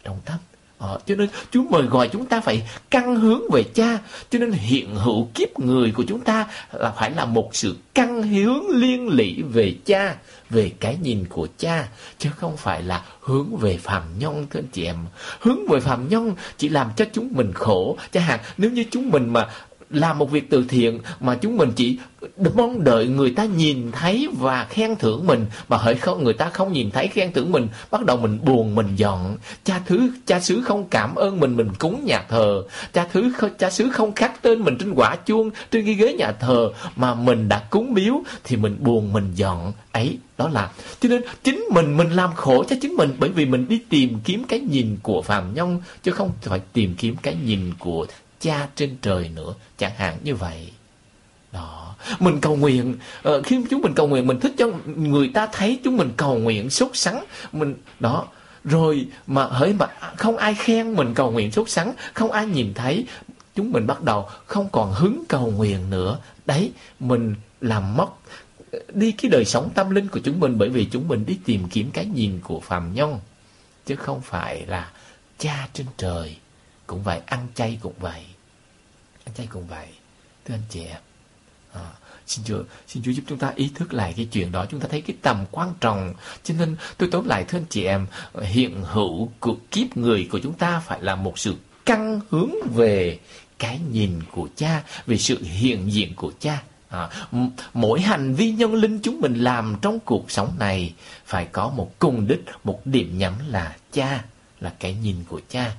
trong 0.07 0.19
tâm 0.25 0.37
Ờ, 0.79 0.99
cho 1.05 1.15
nên 1.15 1.29
Chúa 1.51 1.63
mời 1.69 1.83
gọi 1.83 2.09
chúng 2.13 2.25
ta 2.25 2.41
phải 2.41 2.69
căn 2.89 3.15
hướng 3.15 3.41
về 3.51 3.63
cha. 3.63 3.99
Cho 4.29 4.39
nên 4.39 4.51
hiện 4.51 4.95
hữu 4.95 5.27
kiếp 5.33 5.59
người 5.59 5.91
của 5.91 6.03
chúng 6.07 6.21
ta 6.21 6.47
là 6.71 6.91
phải 6.91 7.11
là 7.11 7.25
một 7.25 7.55
sự 7.55 7.75
căn 7.93 8.23
hướng 8.23 8.69
liên 8.69 9.07
lỉ 9.07 9.41
về 9.41 9.75
cha 9.85 10.15
Về 10.49 10.71
cái 10.79 10.97
nhìn 11.01 11.25
của 11.29 11.47
cha 11.57 11.87
Chứ 12.17 12.29
không 12.35 12.57
phải 12.57 12.83
là 12.83 13.03
hướng 13.19 13.57
về 13.57 13.77
phàm 13.77 14.03
nhân 14.19 14.47
thưa 14.49 14.59
anh 14.59 14.67
chị 14.73 14.85
em. 14.85 14.95
Hướng 15.39 15.67
về 15.67 15.79
phàm 15.79 16.09
nhân 16.09 16.35
chỉ 16.57 16.69
làm 16.69 16.89
cho 16.95 17.05
chúng 17.13 17.29
mình 17.31 17.53
khổ. 17.53 17.97
Chẳng 18.11 18.23
hạn 18.23 18.39
nếu 18.57 18.71
như 18.71 18.83
chúng 18.91 19.09
mình 19.09 19.33
mà 19.33 19.47
làm 19.89 20.17
một 20.17 20.31
việc 20.31 20.49
từ 20.49 20.65
thiện 20.69 20.99
mà 21.19 21.35
chúng 21.35 21.57
mình 21.57 21.71
chỉ 21.75 21.97
mong 22.55 22.83
đợi 22.83 23.07
người 23.07 23.31
ta 23.31 23.45
nhìn 23.45 23.91
thấy 23.91 24.27
và 24.39 24.65
khen 24.69 24.95
thưởng 24.95 25.27
mình. 25.27 25.45
Mà 25.69 25.77
hỡi 25.77 25.95
không, 25.95 26.23
người 26.23 26.33
ta 26.33 26.49
không 26.49 26.73
nhìn 26.73 26.91
thấy 26.91 27.07
khen 27.07 27.33
thưởng 27.33 27.51
mình, 27.51 27.67
bắt 27.91 28.05
đầu 28.05 28.17
mình 28.17 28.39
buồn, 28.45 28.75
mình 28.75 28.95
giận. 28.95 29.37
Cha 29.63 29.81
thứ, 29.85 30.11
cha 30.25 30.39
xứ 30.39 30.61
không 30.61 30.87
cảm 30.89 31.15
ơn 31.15 31.39
mình 31.39 31.55
mình 31.55 31.69
cúng 31.79 32.05
nhà 32.05 32.25
thờ. 32.29 32.63
Cha 32.93 33.07
thứ 33.13 33.31
cha 33.59 33.69
xứ 33.69 33.89
không 33.91 34.15
khắc 34.15 34.41
tên 34.41 34.63
mình 34.63 34.77
trên 34.79 34.93
quả 34.93 35.15
chuông, 35.15 35.49
trên 35.71 35.85
cái 35.85 35.93
ghế 35.93 36.13
nhà 36.13 36.31
thờ. 36.31 36.69
Mà 36.95 37.13
mình 37.13 37.49
đã 37.49 37.59
cúng 37.69 37.93
biếu 37.93 38.23
thì 38.43 38.55
mình 38.55 38.77
buồn, 38.79 39.13
mình 39.13 39.31
giận. 39.35 39.71
Ấy, 39.91 40.17
đó 40.37 40.49
là. 40.49 40.71
Cho 40.99 41.09
nên 41.09 41.21
chính 41.43 41.65
mình 41.71 41.97
mình 41.97 42.09
làm 42.09 42.33
khổ 42.35 42.63
cho 42.69 42.75
chính 42.81 42.93
mình 42.93 43.15
bởi 43.19 43.29
vì 43.29 43.45
mình 43.45 43.65
đi 43.69 43.81
tìm 43.89 44.19
kiếm 44.23 44.43
cái 44.43 44.59
nhìn 44.59 44.97
của 45.03 45.21
phàm 45.21 45.53
nhân, 45.53 45.81
chứ 46.03 46.11
không 46.11 46.31
phải 46.41 46.59
tìm 46.73 46.95
kiếm 46.97 47.15
cái 47.21 47.35
nhìn 47.45 47.71
của 47.79 48.05
cha 48.39 48.67
trên 48.75 48.97
trời 49.01 49.29
nữa. 49.29 49.53
Chẳng 49.77 49.95
hạn 49.97 50.17
như 50.23 50.35
vậy. 50.35 50.71
Đó. 51.51 51.95
Mình 52.19 52.39
cầu 52.41 52.55
nguyện 52.55 52.95
ờ, 53.23 53.41
khi 53.41 53.61
chúng 53.69 53.81
mình 53.81 53.93
cầu 53.95 54.07
nguyện, 54.07 54.27
mình 54.27 54.39
thích 54.39 54.53
cho 54.57 54.67
người 54.85 55.31
ta 55.33 55.47
thấy 55.51 55.79
chúng 55.83 55.97
mình 55.97 56.11
cầu 56.17 56.37
nguyện 56.37 56.69
sốt 56.69 56.91
sắng. 56.93 57.25
Mình, 57.51 57.75
đó. 57.99 58.25
Rồi 58.63 59.07
mà 59.27 59.43
hỡi 59.43 59.73
mà 59.73 59.87
không 60.17 60.37
ai 60.37 60.55
khen 60.55 60.93
mình 60.93 61.13
cầu 61.13 61.31
nguyện 61.31 61.51
sốt 61.51 61.69
sắng, 61.69 61.93
không 62.13 62.31
ai 62.31 62.45
nhìn 62.45 62.73
thấy, 62.73 63.05
chúng 63.55 63.71
mình 63.71 63.87
bắt 63.87 64.03
đầu 64.03 64.29
không 64.45 64.69
còn 64.71 64.93
hứng 64.93 65.23
cầu 65.27 65.51
nguyện 65.51 65.89
nữa. 65.89 66.19
Đấy, 66.45 66.71
mình 66.99 67.35
làm 67.61 67.97
mất 67.97 68.07
ờ, 68.71 68.79
đi 68.93 69.11
cái 69.11 69.31
đời 69.31 69.45
sống 69.45 69.69
tâm 69.75 69.89
linh 69.89 70.07
của 70.07 70.19
chúng 70.19 70.39
mình 70.39 70.57
bởi 70.57 70.69
vì 70.69 70.85
chúng 70.91 71.07
mình 71.07 71.25
đi 71.25 71.37
tìm 71.45 71.67
kiếm 71.69 71.89
cái 71.93 72.05
nhìn 72.05 72.39
của 72.43 72.59
phàm 72.59 72.93
nhân. 72.93 73.19
Chứ 73.85 73.95
không 73.95 74.21
phải 74.21 74.65
là 74.65 74.91
cha 75.39 75.67
trên 75.73 75.87
trời 75.97 76.37
cũng 76.87 77.03
vậy, 77.03 77.21
ăn 77.25 77.47
chay 77.55 77.79
cũng 77.81 77.93
vậy 77.99 78.21
anh 79.27 79.33
chay 79.33 79.47
cũng 79.47 79.67
vậy. 79.67 79.87
Thưa 80.45 80.53
anh 80.55 80.61
chị 80.69 80.79
em 80.79 81.01
à, 81.73 81.81
ờ, 81.81 81.85
xin 82.27 82.45
chúa 82.45 82.63
xin 82.87 83.03
chúa 83.03 83.11
giúp 83.11 83.23
chúng 83.27 83.37
ta 83.37 83.51
ý 83.55 83.71
thức 83.75 83.93
lại 83.93 84.13
cái 84.17 84.27
chuyện 84.31 84.51
đó. 84.51 84.65
Chúng 84.69 84.79
ta 84.79 84.87
thấy 84.91 85.01
cái 85.01 85.15
tầm 85.21 85.45
quan 85.51 85.73
trọng. 85.79 86.13
Cho 86.43 86.53
nên 86.59 86.75
tôi 86.97 87.09
tóm 87.11 87.27
lại 87.27 87.45
thưa 87.47 87.57
anh 87.57 87.65
chị 87.69 87.83
em 87.83 88.07
hiện 88.41 88.83
hữu 88.83 89.31
của 89.39 89.55
kiếp 89.71 89.97
người 89.97 90.27
của 90.31 90.39
chúng 90.39 90.53
ta 90.53 90.79
phải 90.79 91.01
là 91.01 91.15
một 91.15 91.39
sự 91.39 91.55
căn 91.85 92.19
hướng 92.29 92.51
về 92.75 93.19
cái 93.59 93.79
nhìn 93.91 94.11
của 94.31 94.47
cha 94.55 94.83
về 95.05 95.17
sự 95.17 95.43
hiện 95.43 95.91
diện 95.93 96.15
của 96.15 96.31
cha. 96.39 96.63
À, 96.89 97.09
mỗi 97.73 98.01
hành 98.01 98.33
vi 98.33 98.51
nhân 98.51 98.73
linh 98.73 98.99
chúng 98.99 99.21
mình 99.21 99.33
làm 99.35 99.75
trong 99.81 99.99
cuộc 99.99 100.31
sống 100.31 100.55
này 100.59 100.93
phải 101.25 101.45
có 101.45 101.69
một 101.69 101.91
cùng 101.99 102.27
đích, 102.27 102.43
một 102.63 102.85
điểm 102.85 103.17
nhắm 103.17 103.33
là 103.47 103.75
cha, 103.91 104.23
là 104.59 104.73
cái 104.79 104.93
nhìn 105.03 105.15
của 105.29 105.41
cha. 105.49 105.75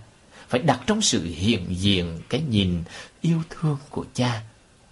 Phải 0.49 0.61
đặt 0.61 0.81
trong 0.87 1.03
sự 1.03 1.25
hiện 1.25 1.67
diện 1.69 2.21
cái 2.29 2.43
nhìn 2.51 2.83
yêu 3.21 3.43
thương 3.51 3.79
của 3.91 4.05
cha. 4.15 4.43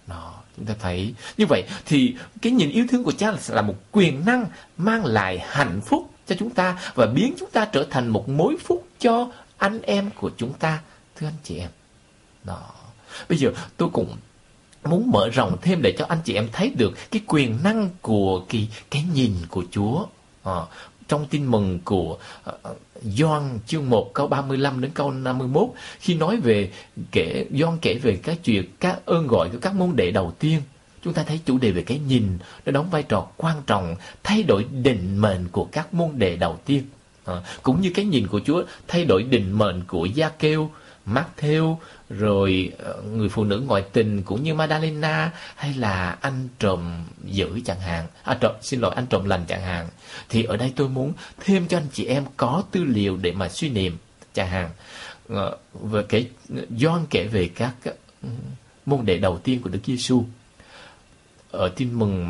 Đó 0.07 0.33
chúng 0.57 0.65
ta 0.65 0.73
thấy. 0.79 1.13
Như 1.37 1.45
vậy 1.45 1.63
thì 1.85 2.15
cái 2.41 2.51
nhìn 2.51 2.69
yêu 2.69 2.85
thương 2.89 3.03
của 3.03 3.11
cha 3.11 3.31
là 3.47 3.61
một 3.61 3.75
quyền 3.91 4.25
năng 4.25 4.45
mang 4.77 5.05
lại 5.05 5.39
hạnh 5.39 5.81
phúc 5.85 6.09
cho 6.27 6.35
chúng 6.39 6.49
ta 6.49 6.79
và 6.95 7.05
biến 7.05 7.33
chúng 7.39 7.49
ta 7.51 7.65
trở 7.65 7.85
thành 7.89 8.07
một 8.07 8.29
mối 8.29 8.57
phúc 8.63 8.87
cho 8.99 9.31
anh 9.57 9.81
em 9.81 10.09
của 10.15 10.31
chúng 10.37 10.53
ta 10.53 10.79
thưa 11.15 11.27
anh 11.27 11.37
chị 11.43 11.57
em. 11.57 11.69
Đó. 12.43 12.61
Bây 13.29 13.37
giờ 13.37 13.51
tôi 13.77 13.89
cũng 13.93 14.17
muốn 14.83 15.11
mở 15.11 15.29
rộng 15.29 15.57
thêm 15.61 15.81
để 15.81 15.95
cho 15.97 16.05
anh 16.09 16.17
chị 16.23 16.33
em 16.33 16.49
thấy 16.51 16.69
được 16.69 16.93
cái 17.11 17.21
quyền 17.27 17.63
năng 17.63 17.89
của 18.01 18.45
cái 18.49 18.69
cái 18.91 19.05
nhìn 19.13 19.33
của 19.49 19.63
Chúa. 19.71 20.05
À, 20.43 20.61
trong 21.07 21.25
tin 21.29 21.45
mừng 21.45 21.79
của 21.85 22.17
ờ, 22.43 22.57
ờ, 22.61 22.75
John 23.03 23.17
Gioan 23.17 23.59
chương 23.67 23.89
1 23.89 24.13
câu 24.13 24.27
35 24.27 24.81
đến 24.81 24.91
câu 24.93 25.11
51 25.11 25.67
khi 25.99 26.13
nói 26.13 26.37
về 26.37 26.71
kể 27.11 27.45
Gioan 27.51 27.77
kể 27.81 27.93
về 27.93 28.19
các 28.23 28.37
chuyện 28.43 28.65
các 28.79 28.99
ơn 29.05 29.27
gọi 29.27 29.49
của 29.49 29.57
các 29.61 29.75
môn 29.75 29.95
đệ 29.95 30.11
đầu 30.11 30.33
tiên 30.39 30.61
chúng 31.03 31.13
ta 31.13 31.23
thấy 31.23 31.39
chủ 31.45 31.57
đề 31.57 31.71
về 31.71 31.81
cái 31.81 31.99
nhìn 31.99 32.37
nó 32.65 32.71
đóng 32.71 32.89
vai 32.89 33.03
trò 33.03 33.27
quan 33.37 33.55
trọng 33.67 33.95
thay 34.23 34.43
đổi 34.43 34.63
định 34.63 35.21
mệnh 35.21 35.47
của 35.51 35.67
các 35.71 35.93
môn 35.93 36.09
đệ 36.15 36.35
đầu 36.35 36.59
tiên. 36.65 36.83
À, 37.25 37.33
cũng 37.63 37.81
như 37.81 37.91
cái 37.95 38.05
nhìn 38.05 38.27
của 38.27 38.39
Chúa 38.45 38.63
thay 38.87 39.05
đổi 39.05 39.23
định 39.23 39.57
mệnh 39.57 39.83
của 39.87 40.05
Gia 40.05 40.29
Kêu 40.29 40.71
Matthew 41.07 41.75
rồi 42.09 42.71
ờ, 42.77 43.01
người 43.01 43.29
phụ 43.29 43.43
nữ 43.43 43.63
ngoại 43.67 43.83
tình 43.93 44.23
cũng 44.23 44.43
như 44.43 44.53
Madalena 44.53 45.31
hay 45.55 45.73
là 45.73 46.17
anh 46.21 46.47
trộm 46.59 47.03
dữ 47.23 47.59
chẳng 47.65 47.79
hạn. 47.79 48.07
À, 48.23 48.37
trộm, 48.41 48.55
xin 48.61 48.79
lỗi 48.79 48.93
anh 48.95 49.05
trộm 49.07 49.25
lành 49.25 49.45
chẳng 49.47 49.61
hạn. 49.61 49.87
Thì 50.29 50.43
ở 50.43 50.57
đây 50.57 50.73
tôi 50.75 50.89
muốn 50.89 51.13
thêm 51.39 51.67
cho 51.67 51.77
anh 51.77 51.87
chị 51.93 52.05
em 52.05 52.23
có 52.37 52.63
tư 52.71 52.83
liệu 52.83 53.17
để 53.17 53.31
mà 53.31 53.49
suy 53.49 53.69
niệm 53.69 53.97
chẳng 54.33 54.49
hạn. 54.49 54.69
Ờ, 55.29 55.57
về 55.73 56.03
cái 56.09 56.29
Doan 56.77 57.05
kể 57.09 57.23
về 57.23 57.49
các 57.55 57.73
ờ, 57.83 57.91
môn 58.85 59.05
đệ 59.05 59.17
đầu 59.17 59.37
tiên 59.37 59.61
của 59.61 59.69
Đức 59.69 59.79
Giêsu. 59.85 60.23
Ở 61.51 61.69
tin 61.75 61.99
mừng 61.99 62.27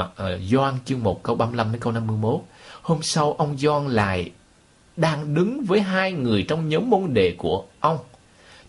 Gioan 0.52 0.74
chương 0.86 1.04
1 1.04 1.24
câu 1.24 1.36
35 1.36 1.72
đến 1.72 1.82
câu 1.82 1.94
51 1.94 2.42
hôm 2.82 3.04
sau 3.04 3.34
ông 3.34 3.58
Gioan 3.58 3.88
lại 3.88 4.32
đang 4.98 5.34
đứng 5.34 5.64
với 5.66 5.82
hai 5.82 6.12
người 6.12 6.46
trong 6.48 6.70
nhóm 6.70 6.90
môn 6.90 7.14
đệ 7.14 7.36
của 7.38 7.66
ông 7.80 7.98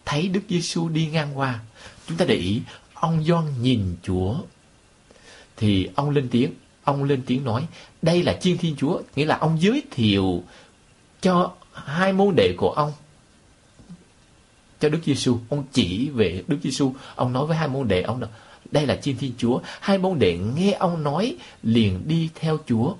thấy 0.09 0.29
Đức 0.29 0.41
Giêsu 0.49 0.89
đi 0.89 1.07
ngang 1.07 1.39
qua. 1.39 1.61
Chúng 2.09 2.17
ta 2.17 2.25
để 2.25 2.35
ý, 2.35 2.61
ông 2.95 3.25
Gioan 3.25 3.45
nhìn 3.63 3.97
Chúa. 4.03 4.35
Thì 5.57 5.89
ông 5.95 6.11
lên 6.11 6.29
tiếng, 6.29 6.53
ông 6.85 7.05
lên 7.05 7.23
tiếng 7.27 7.45
nói, 7.45 7.67
đây 8.03 8.23
là 8.23 8.39
chiên 8.41 8.59
thiên 8.59 8.77
Chúa, 8.77 9.01
nghĩa 9.17 9.25
là 9.25 9.39
ông 9.39 9.61
giới 9.61 9.83
thiệu 9.91 10.43
cho 11.21 11.53
hai 11.73 12.13
môn 12.13 12.35
đệ 12.37 12.55
của 12.57 12.71
ông 12.71 12.93
cho 14.81 14.89
Đức 14.89 15.01
Giêsu, 15.05 15.39
ông 15.49 15.65
chỉ 15.73 16.09
về 16.09 16.43
Đức 16.49 16.59
Giêsu, 16.63 16.95
ông 17.15 17.33
nói 17.33 17.47
với 17.47 17.57
hai 17.57 17.69
môn 17.69 17.89
đệ 17.89 18.03
ông 18.03 18.21
là 18.21 18.29
đây 18.71 18.87
là 18.87 18.97
chiên 18.97 19.17
thiên 19.17 19.33
Chúa. 19.39 19.61
Hai 19.81 19.99
môn 19.99 20.19
đệ 20.19 20.39
nghe 20.39 20.73
ông 20.73 21.03
nói 21.03 21.37
liền 21.63 22.09
đi 22.09 22.29
theo 22.35 22.59
Chúa. 22.69 22.95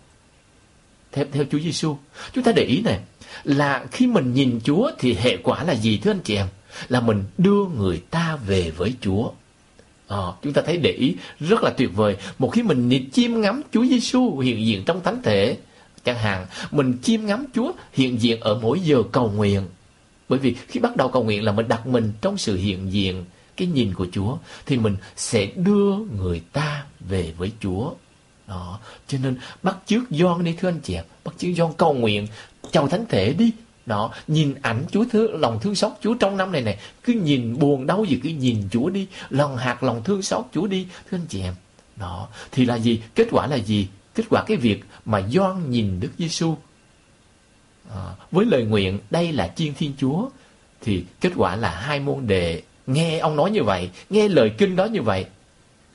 Theo, 1.13 1.25
theo 1.33 1.45
Chúa 1.51 1.59
Giêsu. 1.59 1.97
Chúng 2.33 2.45
ta 2.45 2.53
để 2.53 2.63
ý 2.63 2.81
này, 2.81 3.01
là 3.45 3.87
khi 3.93 4.07
mình 4.07 4.35
nhìn 4.35 4.61
Chúa 4.65 4.91
thì 4.99 5.15
hệ 5.15 5.37
quả 5.37 5.65
là 5.65 5.75
gì 5.75 5.99
thưa 5.99 6.11
anh 6.11 6.21
chị 6.21 6.37
em? 6.37 6.47
Là 6.89 7.01
mình 7.01 7.25
đưa 7.39 7.65
người 7.65 8.03
ta 8.11 8.39
về 8.47 8.71
với 8.71 8.95
Chúa. 9.01 9.31
À, 10.09 10.19
chúng 10.43 10.53
ta 10.53 10.63
thấy 10.67 10.77
để 10.77 10.91
ý 10.91 11.15
rất 11.41 11.63
là 11.63 11.71
tuyệt 11.71 11.91
vời. 11.95 12.17
Một 12.39 12.49
khi 12.49 12.63
mình 12.63 13.11
chiêm 13.13 13.41
ngắm 13.41 13.63
Chúa 13.73 13.85
Giêsu 13.85 14.39
hiện 14.39 14.67
diện 14.67 14.83
trong 14.87 15.03
thánh 15.03 15.23
thể, 15.23 15.57
chẳng 16.05 16.19
hạn, 16.19 16.47
mình 16.71 16.99
chiêm 17.03 17.27
ngắm 17.27 17.47
Chúa 17.55 17.73
hiện 17.93 18.21
diện 18.21 18.41
ở 18.41 18.59
mỗi 18.63 18.81
giờ 18.81 19.03
cầu 19.13 19.31
nguyện. 19.31 19.63
Bởi 20.29 20.39
vì 20.39 20.57
khi 20.69 20.81
bắt 20.81 20.97
đầu 20.97 21.09
cầu 21.09 21.25
nguyện 21.25 21.43
là 21.43 21.53
mình 21.53 21.69
đặt 21.69 21.87
mình 21.87 22.13
trong 22.21 22.39
sự 22.39 22.57
hiện 22.57 22.93
diện, 22.93 23.25
cái 23.57 23.69
nhìn 23.69 23.95
của 23.95 24.07
Chúa, 24.13 24.37
thì 24.67 24.77
mình 24.77 24.97
sẽ 25.17 25.47
đưa 25.57 25.97
người 26.19 26.43
ta 26.53 26.85
về 27.01 27.33
với 27.39 27.53
Chúa. 27.61 27.91
Đó. 28.47 28.79
Cho 29.09 29.19
nên 29.23 29.37
bắt 29.63 29.77
chước 29.87 30.03
Gioan 30.11 30.45
đi 30.45 30.55
thưa 30.59 30.69
anh 30.69 30.81
chị 30.81 30.97
bắt 31.25 31.35
chước 31.39 31.51
Gioan 31.57 31.73
cầu 31.77 31.93
nguyện 31.93 32.27
chào 32.73 32.89
thánh 32.89 33.07
thể 33.09 33.33
đi 33.33 33.53
đó 33.89 34.13
nhìn 34.29 34.55
ảnh 34.63 34.85
Chúa 34.91 35.05
thứ 35.13 35.37
lòng 35.37 35.59
thương 35.63 35.75
xót 35.75 35.93
Chúa 36.01 36.15
trong 36.15 36.37
năm 36.37 36.53
này 36.53 36.63
này 36.63 36.79
cứ 37.05 37.13
nhìn 37.13 37.59
buồn 37.59 37.87
đau 37.87 38.05
gì 38.05 38.21
cứ 38.23 38.29
nhìn 38.29 38.69
Chúa 38.71 38.91
đi 38.91 39.07
lòng 39.31 39.57
hạt 39.57 39.83
lòng 39.83 40.05
thương 40.05 40.23
xót 40.23 40.45
Chúa 40.55 40.67
đi 40.67 40.87
thưa 41.11 41.17
anh 41.19 41.27
chị 41.29 41.43
em. 41.43 41.55
Đó 41.97 42.29
thì 42.53 42.65
là 42.65 42.75
gì? 42.75 43.01
Kết 43.15 43.29
quả 43.31 43.47
là 43.47 43.57
gì? 43.57 43.89
Kết 44.15 44.25
quả 44.31 44.45
cái 44.47 44.57
việc 44.57 44.85
mà 45.05 45.23
doan 45.29 45.71
nhìn 45.71 46.01
Đức 46.01 46.11
Giêsu 46.19 46.57
à, 47.89 47.95
ờ, 47.95 48.15
với 48.31 48.47
lời 48.47 48.65
nguyện 48.65 48.99
đây 49.11 49.33
là 49.33 49.53
chiên 49.57 49.75
Thiên 49.75 49.93
Chúa 49.99 50.29
thì 50.81 51.05
kết 51.21 51.33
quả 51.37 51.57
là 51.57 51.71
hai 51.71 52.01
môn 52.01 52.27
đệ 52.27 52.63
nghe 52.87 53.19
ông 53.19 53.37
nói 53.37 53.51
như 53.51 53.63
vậy 53.63 53.91
nghe 54.11 54.29
lời 54.29 54.53
kinh 54.59 54.77
đó 54.77 54.85
như 54.85 55.03
vậy 55.03 55.27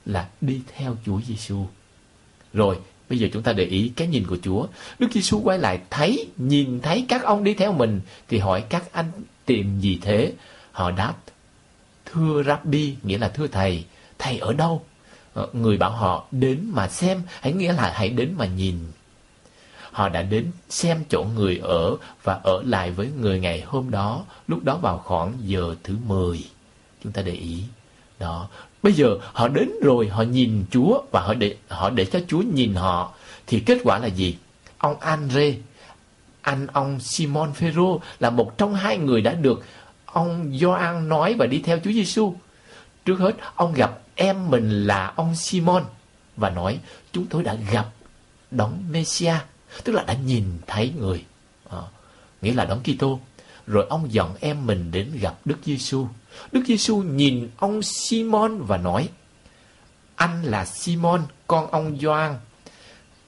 là 0.06 0.30
đi 0.42 0.62
theo 0.76 0.98
Chúa 1.06 1.22
Giêsu 1.28 1.66
rồi 2.54 2.78
Bây 3.14 3.20
giờ 3.20 3.28
chúng 3.34 3.44
ta 3.44 3.54
để 3.54 3.64
ý 3.64 3.92
cái 3.96 4.08
nhìn 4.08 4.28
của 4.28 4.38
Chúa. 4.44 4.68
Đức 5.00 5.08
Giêsu 5.12 5.42
quay 5.44 5.60
lại 5.60 5.82
thấy, 5.90 6.28
nhìn 6.38 6.80
thấy 6.82 7.06
các 7.10 7.24
ông 7.24 7.44
đi 7.44 7.54
theo 7.54 7.74
mình 7.74 8.02
thì 8.28 8.38
hỏi 8.38 8.64
các 8.70 8.94
anh 8.94 9.12
tìm 9.46 9.80
gì 9.80 10.00
thế? 10.02 10.34
Họ 10.72 10.92
đáp, 10.92 11.14
thưa 12.06 12.44
Rabbi, 12.44 12.96
nghĩa 13.04 13.18
là 13.18 13.30
thưa 13.30 13.48
thầy, 13.48 13.86
thầy 14.20 14.38
ở 14.38 14.54
đâu? 14.54 14.86
Ờ, 15.34 15.48
người 15.54 15.78
bảo 15.78 15.92
họ 15.92 16.28
đến 16.32 16.70
mà 16.74 16.88
xem, 16.88 17.22
hãy 17.42 17.54
nghĩa 17.54 17.74
là 17.74 17.94
hãy 17.96 18.10
đến 18.10 18.34
mà 18.38 18.46
nhìn. 18.46 18.80
Họ 19.92 20.10
đã 20.10 20.22
đến 20.22 20.52
xem 20.70 21.04
chỗ 21.10 21.24
người 21.36 21.58
ở 21.58 21.96
và 22.24 22.34
ở 22.44 22.64
lại 22.66 22.92
với 22.92 23.10
người 23.22 23.40
ngày 23.40 23.62
hôm 23.62 23.92
đó, 23.92 24.26
lúc 24.48 24.64
đó 24.64 24.78
vào 24.78 24.98
khoảng 24.98 25.34
giờ 25.42 25.76
thứ 25.84 25.98
10. 26.08 26.46
Chúng 27.04 27.12
ta 27.12 27.22
để 27.22 27.34
ý. 27.34 27.64
Đó, 28.20 28.50
bây 28.84 28.94
giờ 28.94 29.18
họ 29.34 29.48
đến 29.48 29.70
rồi, 29.82 30.08
họ 30.08 30.24
nhìn 30.24 30.66
Chúa 30.72 31.02
và 31.12 31.22
họ 31.22 31.34
để 31.34 31.56
họ 31.68 31.90
để 31.90 32.06
cho 32.06 32.20
Chúa 32.28 32.42
nhìn 32.42 32.74
họ 32.74 33.14
thì 33.48 33.60
kết 33.60 33.78
quả 33.84 34.00
là 34.00 34.08
gì? 34.08 34.38
Ông 34.78 35.00
Andre, 35.00 35.54
anh 36.42 36.68
ông 36.68 37.00
Simon 37.00 37.54
Phêrô 37.54 38.02
là 38.20 38.30
một 38.30 38.58
trong 38.58 38.76
hai 38.76 38.98
người 38.98 39.22
đã 39.22 39.34
được 39.34 39.66
ông 40.06 40.58
Gioan 40.60 41.10
nói 41.10 41.34
và 41.34 41.46
đi 41.46 41.60
theo 41.60 41.80
Chúa 41.84 41.92
Giêsu. 41.92 42.36
Trước 43.06 43.20
hết, 43.20 43.36
ông 43.56 43.74
gặp 43.74 44.00
em 44.16 44.50
mình 44.50 44.88
là 44.88 45.14
ông 45.16 45.36
Simon 45.36 45.84
và 46.38 46.50
nói 46.50 46.80
chúng 47.12 47.26
tôi 47.26 47.44
đã 47.44 47.56
gặp 47.72 47.86
đấng 48.52 48.84
Messia, 48.92 49.36
tức 49.84 49.94
là 49.94 50.04
đã 50.04 50.14
nhìn 50.14 50.46
thấy 50.68 50.94
người, 51.00 51.26
à, 51.70 51.78
nghĩa 52.42 52.54
là 52.54 52.66
đấng 52.66 52.80
Kitô. 52.84 53.20
Rồi 53.68 53.86
ông 53.90 54.14
dọn 54.14 54.36
em 54.40 54.66
mình 54.66 54.92
đến 54.92 55.12
gặp 55.22 55.36
Đức 55.46 55.58
Giêsu. 55.66 56.08
Đức 56.52 56.62
Giêsu 56.68 56.98
nhìn 56.98 57.50
ông 57.58 57.82
Simon 57.82 58.62
và 58.62 58.78
nói: 58.78 59.10
Anh 60.16 60.44
là 60.44 60.66
Simon, 60.66 61.22
con 61.48 61.72
ông 61.72 61.98
Gioan. 62.02 62.36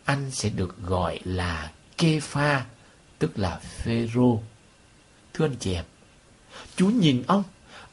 Anh 0.03 0.31
sẽ 0.31 0.49
được 0.49 0.75
gọi 0.83 1.19
là 1.23 1.71
Kepha, 1.97 2.65
tức 3.19 3.39
là 3.39 3.59
Phêrô. 3.59 4.41
Thưa 5.33 5.45
anh 5.45 5.55
chị 5.59 5.73
em, 5.73 5.85
Chúa 6.75 6.89
nhìn 6.89 7.23
ông, 7.27 7.43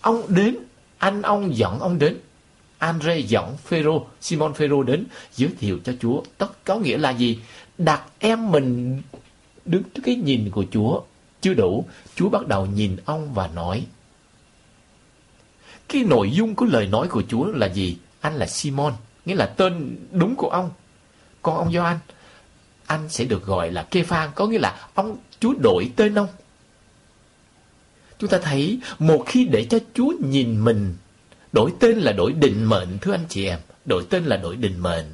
ông 0.00 0.22
đến, 0.28 0.56
anh 0.98 1.22
ông 1.22 1.56
dẫn 1.56 1.78
ông 1.78 1.98
đến. 1.98 2.18
Andre 2.78 3.18
dẫn 3.18 3.56
Phêrô, 3.56 4.06
Simon 4.20 4.54
Phêrô 4.54 4.82
đến 4.82 5.04
giới 5.36 5.50
thiệu 5.60 5.78
cho 5.84 5.92
Chúa. 6.00 6.22
Tất 6.38 6.64
có 6.64 6.78
nghĩa 6.78 6.98
là 6.98 7.10
gì? 7.10 7.38
Đặt 7.78 8.02
em 8.18 8.50
mình 8.50 9.02
đứng 9.64 9.82
trước 9.82 10.02
cái 10.04 10.14
nhìn 10.14 10.50
của 10.50 10.64
Chúa 10.72 11.00
chưa 11.40 11.54
đủ. 11.54 11.86
Chúa 12.14 12.28
bắt 12.28 12.46
đầu 12.46 12.66
nhìn 12.66 12.96
ông 13.04 13.34
và 13.34 13.48
nói. 13.54 13.86
Cái 15.92 16.04
nội 16.04 16.30
dung 16.30 16.54
của 16.54 16.66
lời 16.66 16.86
nói 16.86 17.08
của 17.08 17.22
Chúa 17.28 17.46
là 17.46 17.66
gì? 17.66 17.96
Anh 18.20 18.34
là 18.34 18.46
Simon, 18.46 18.94
nghĩa 19.24 19.34
là 19.34 19.46
tên 19.46 19.96
đúng 20.12 20.36
của 20.36 20.48
ông. 20.48 20.70
Còn 21.42 21.56
ông 21.56 21.72
Gioan, 21.72 21.98
anh 22.86 23.08
sẽ 23.08 23.24
được 23.24 23.46
gọi 23.46 23.72
là 23.72 23.82
Kê 23.82 24.02
Phan, 24.02 24.30
có 24.34 24.46
nghĩa 24.46 24.58
là 24.58 24.88
ông 24.94 25.16
Chúa 25.40 25.54
đổi 25.62 25.92
tên 25.96 26.14
ông. 26.14 26.28
Chúng 28.18 28.30
ta 28.30 28.38
thấy 28.38 28.80
một 28.98 29.24
khi 29.26 29.44
để 29.44 29.64
cho 29.64 29.78
Chúa 29.94 30.12
nhìn 30.20 30.64
mình, 30.64 30.96
đổi 31.52 31.72
tên 31.80 31.98
là 31.98 32.12
đổi 32.12 32.32
định 32.32 32.64
mệnh 32.64 32.98
thưa 33.00 33.12
anh 33.12 33.26
chị 33.28 33.46
em, 33.46 33.58
đổi 33.84 34.06
tên 34.10 34.24
là 34.24 34.36
đổi 34.36 34.56
định 34.56 34.82
mệnh, 34.82 35.06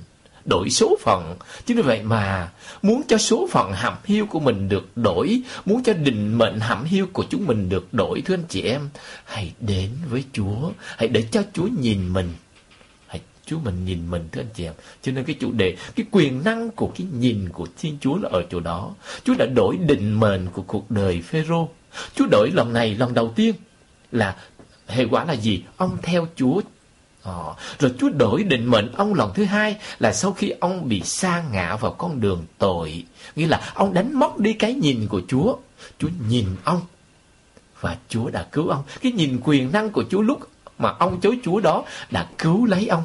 đổi 0.48 0.70
số 0.70 0.96
phận. 1.00 1.36
Chính 1.66 1.76
vì 1.76 1.82
vậy 1.82 2.02
mà 2.02 2.50
muốn 2.82 3.02
cho 3.08 3.18
số 3.18 3.48
phận 3.50 3.72
hàm 3.72 3.94
hiu 4.04 4.26
của 4.26 4.40
mình 4.40 4.68
được 4.68 4.96
đổi, 4.96 5.42
muốn 5.64 5.82
cho 5.82 5.92
định 5.92 6.38
mệnh 6.38 6.60
hàm 6.60 6.84
hiu 6.84 7.06
của 7.12 7.24
chúng 7.30 7.46
mình 7.46 7.68
được 7.68 7.94
đổi 7.94 8.20
thưa 8.20 8.34
anh 8.34 8.44
chị 8.48 8.62
em, 8.62 8.88
hãy 9.24 9.52
đến 9.60 9.90
với 10.10 10.24
Chúa, 10.32 10.70
hãy 10.96 11.08
để 11.08 11.24
cho 11.30 11.42
Chúa 11.52 11.68
nhìn 11.80 12.12
mình. 12.12 12.32
Hãy 13.06 13.20
Chúa 13.46 13.58
mình 13.58 13.84
nhìn 13.84 14.10
mình 14.10 14.28
thưa 14.32 14.40
anh 14.40 14.50
chị 14.54 14.64
em. 14.64 14.72
Cho 15.02 15.12
nên 15.12 15.24
cái 15.24 15.36
chủ 15.40 15.52
đề, 15.52 15.76
cái 15.96 16.06
quyền 16.10 16.44
năng 16.44 16.70
của 16.70 16.92
cái 16.98 17.06
nhìn 17.18 17.48
của 17.48 17.66
Thiên 17.78 17.98
Chúa 18.00 18.16
là 18.16 18.28
ở 18.32 18.42
chỗ 18.50 18.60
đó. 18.60 18.94
Chúa 19.24 19.34
đã 19.38 19.46
đổi 19.46 19.76
định 19.76 20.20
mệnh 20.20 20.46
của 20.52 20.62
cuộc 20.62 20.90
đời 20.90 21.22
Phêrô 21.22 21.68
Chúa 22.14 22.26
đổi 22.26 22.50
lần 22.50 22.72
này, 22.72 22.94
lần 22.94 23.14
đầu 23.14 23.32
tiên 23.36 23.54
là 24.12 24.36
hệ 24.86 25.04
quả 25.10 25.24
là 25.24 25.32
gì? 25.32 25.62
Ông 25.76 25.96
theo 26.02 26.28
Chúa. 26.36 26.60
Ờ, 27.28 27.54
rồi 27.78 27.94
Chúa 27.98 28.08
đổi 28.08 28.42
định 28.42 28.70
mệnh 28.70 28.92
ông 28.92 29.14
lần 29.14 29.30
thứ 29.34 29.44
hai 29.44 29.76
là 29.98 30.12
sau 30.12 30.32
khi 30.32 30.52
ông 30.60 30.88
bị 30.88 31.02
sa 31.04 31.44
ngã 31.52 31.76
vào 31.76 31.92
con 31.92 32.20
đường 32.20 32.44
tội. 32.58 33.04
Nghĩa 33.36 33.46
là 33.46 33.72
ông 33.74 33.94
đánh 33.94 34.18
mất 34.18 34.38
đi 34.38 34.52
cái 34.52 34.74
nhìn 34.74 35.06
của 35.08 35.20
Chúa. 35.28 35.56
Chúa 35.98 36.08
nhìn 36.28 36.46
ông 36.64 36.80
và 37.80 37.96
Chúa 38.08 38.30
đã 38.30 38.46
cứu 38.52 38.68
ông. 38.68 38.82
Cái 39.00 39.12
nhìn 39.12 39.40
quyền 39.44 39.72
năng 39.72 39.90
của 39.90 40.04
Chúa 40.10 40.22
lúc 40.22 40.40
mà 40.78 40.94
ông 40.98 41.20
chối 41.20 41.38
Chúa 41.44 41.60
đó 41.60 41.84
đã 42.10 42.28
cứu 42.38 42.66
lấy 42.66 42.86
ông. 42.86 43.04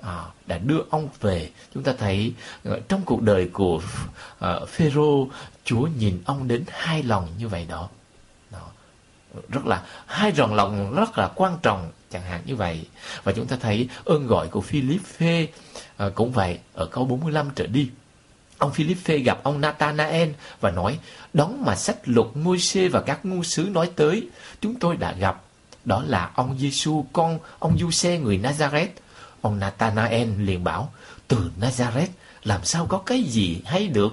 À, 0.00 0.24
đã 0.46 0.58
đưa 0.58 0.80
ông 0.90 1.08
về. 1.20 1.50
Chúng 1.74 1.82
ta 1.82 1.92
thấy 1.98 2.32
ờ, 2.64 2.80
trong 2.88 3.02
cuộc 3.04 3.22
đời 3.22 3.48
của 3.52 3.80
uh, 4.44 4.68
Phêrô, 4.68 5.28
Chúa 5.64 5.88
nhìn 5.98 6.22
ông 6.24 6.48
đến 6.48 6.64
hai 6.68 7.02
lần 7.02 7.26
như 7.38 7.48
vậy 7.48 7.66
đó 7.68 7.88
rất 9.48 9.66
là 9.66 9.82
hai 10.06 10.32
ròn 10.32 10.54
lòng 10.54 10.94
rất 10.94 11.18
là 11.18 11.30
quan 11.34 11.58
trọng 11.62 11.92
chẳng 12.10 12.22
hạn 12.22 12.40
như 12.44 12.56
vậy. 12.56 12.86
Và 13.24 13.32
chúng 13.32 13.46
ta 13.46 13.56
thấy 13.60 13.88
ơn 14.04 14.26
gọi 14.26 14.48
của 14.48 14.60
Philippe 14.60 15.46
à, 15.96 16.08
cũng 16.14 16.32
vậy 16.32 16.58
ở 16.74 16.86
câu 16.86 17.04
45 17.04 17.50
trở 17.54 17.66
đi. 17.66 17.90
Ông 18.58 18.72
Philippe 18.72 19.18
gặp 19.18 19.38
ông 19.42 19.60
Nathanael 19.60 20.28
và 20.60 20.70
nói 20.70 20.98
đón 21.32 21.64
mà 21.64 21.76
sách 21.76 21.96
luật 22.04 22.26
môi 22.34 22.58
xê 22.58 22.88
và 22.88 23.00
các 23.00 23.24
ngu 23.24 23.42
sứ 23.42 23.62
nói 23.62 23.90
tới 23.96 24.28
chúng 24.60 24.74
tôi 24.74 24.96
đã 24.96 25.12
gặp. 25.12 25.42
Đó 25.84 26.02
là 26.06 26.30
ông 26.34 26.58
Giêsu 26.58 27.06
con 27.12 27.38
ông 27.58 27.78
Du-xe 27.78 28.18
người 28.18 28.38
Nazareth. 28.38 28.88
Ông 29.40 29.58
Nathanael 29.58 30.28
liền 30.38 30.64
bảo 30.64 30.92
từ 31.28 31.50
Nazareth 31.60 32.06
làm 32.44 32.64
sao 32.64 32.86
có 32.86 32.98
cái 32.98 33.22
gì 33.22 33.62
hay 33.64 33.86
được? 33.88 34.12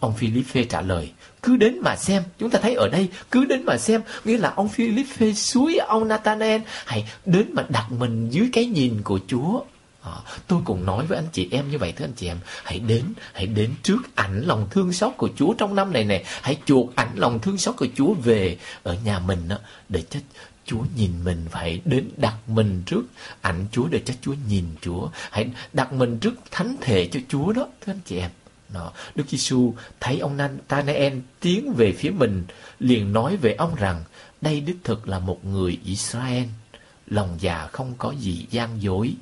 Ông 0.00 0.14
Philippe 0.14 0.64
trả 0.64 0.80
lời 0.80 1.12
cứ 1.42 1.56
đến 1.56 1.78
mà 1.80 1.96
xem 1.96 2.22
chúng 2.38 2.50
ta 2.50 2.58
thấy 2.62 2.74
ở 2.74 2.88
đây 2.88 3.08
cứ 3.30 3.44
đến 3.44 3.62
mà 3.64 3.78
xem 3.78 4.00
nghĩa 4.24 4.38
là 4.38 4.52
ông 4.56 4.68
Philippe 4.68 5.32
suối 5.32 5.76
ông 5.76 6.08
Nathanael 6.08 6.60
hãy 6.86 7.04
đến 7.26 7.46
mà 7.52 7.64
đặt 7.68 7.92
mình 7.92 8.30
dưới 8.30 8.48
cái 8.52 8.66
nhìn 8.66 9.02
của 9.04 9.20
Chúa. 9.28 9.60
À, 10.02 10.12
tôi 10.46 10.60
cùng 10.64 10.86
nói 10.86 11.06
với 11.06 11.18
anh 11.18 11.26
chị 11.32 11.48
em 11.50 11.70
như 11.70 11.78
vậy 11.78 11.92
thưa 11.92 12.04
anh 12.04 12.12
chị 12.16 12.26
em 12.26 12.38
hãy 12.64 12.78
đến 12.78 13.04
hãy 13.32 13.46
đến 13.46 13.70
trước 13.82 13.98
ảnh 14.14 14.40
lòng 14.40 14.66
thương 14.70 14.92
xót 14.92 15.12
của 15.16 15.28
Chúa 15.36 15.54
trong 15.54 15.74
năm 15.74 15.92
này 15.92 16.04
này 16.04 16.24
hãy 16.26 16.56
chuộc 16.66 16.96
ảnh 16.96 17.10
lòng 17.14 17.38
thương 17.38 17.58
xót 17.58 17.76
của 17.76 17.86
Chúa 17.96 18.14
về 18.14 18.56
ở 18.82 18.96
nhà 19.04 19.18
mình 19.18 19.48
đó, 19.48 19.56
để 19.88 20.02
cho 20.10 20.20
Chúa 20.64 20.80
nhìn 20.96 21.10
mình 21.24 21.44
phải 21.50 21.80
đến 21.84 22.10
đặt 22.16 22.34
mình 22.46 22.82
trước 22.86 23.02
ảnh 23.40 23.66
Chúa 23.72 23.88
để 23.88 24.00
cho 24.04 24.14
Chúa 24.22 24.34
nhìn 24.48 24.64
Chúa 24.80 25.08
hãy 25.30 25.48
đặt 25.72 25.92
mình 25.92 26.18
trước 26.18 26.34
thánh 26.50 26.76
thể 26.80 27.08
cho 27.12 27.20
Chúa 27.28 27.52
đó 27.52 27.66
thưa 27.80 27.92
anh 27.92 28.00
chị 28.04 28.18
em 28.18 28.30
đó. 28.68 28.92
Đức 29.14 29.24
Giêsu 29.28 29.74
thấy 30.00 30.18
ông 30.18 30.36
Nathanael 30.36 31.18
tiến 31.40 31.72
về 31.76 31.92
phía 31.92 32.10
mình, 32.10 32.44
liền 32.78 33.12
nói 33.12 33.36
về 33.36 33.54
ông 33.54 33.74
rằng, 33.74 34.04
đây 34.40 34.60
đích 34.60 34.76
thực 34.84 35.08
là 35.08 35.18
một 35.18 35.44
người 35.44 35.78
Israel, 35.84 36.44
lòng 37.06 37.36
già 37.40 37.68
không 37.72 37.94
có 37.98 38.10
gì 38.10 38.46
gian 38.50 38.82
dối. 38.82 39.14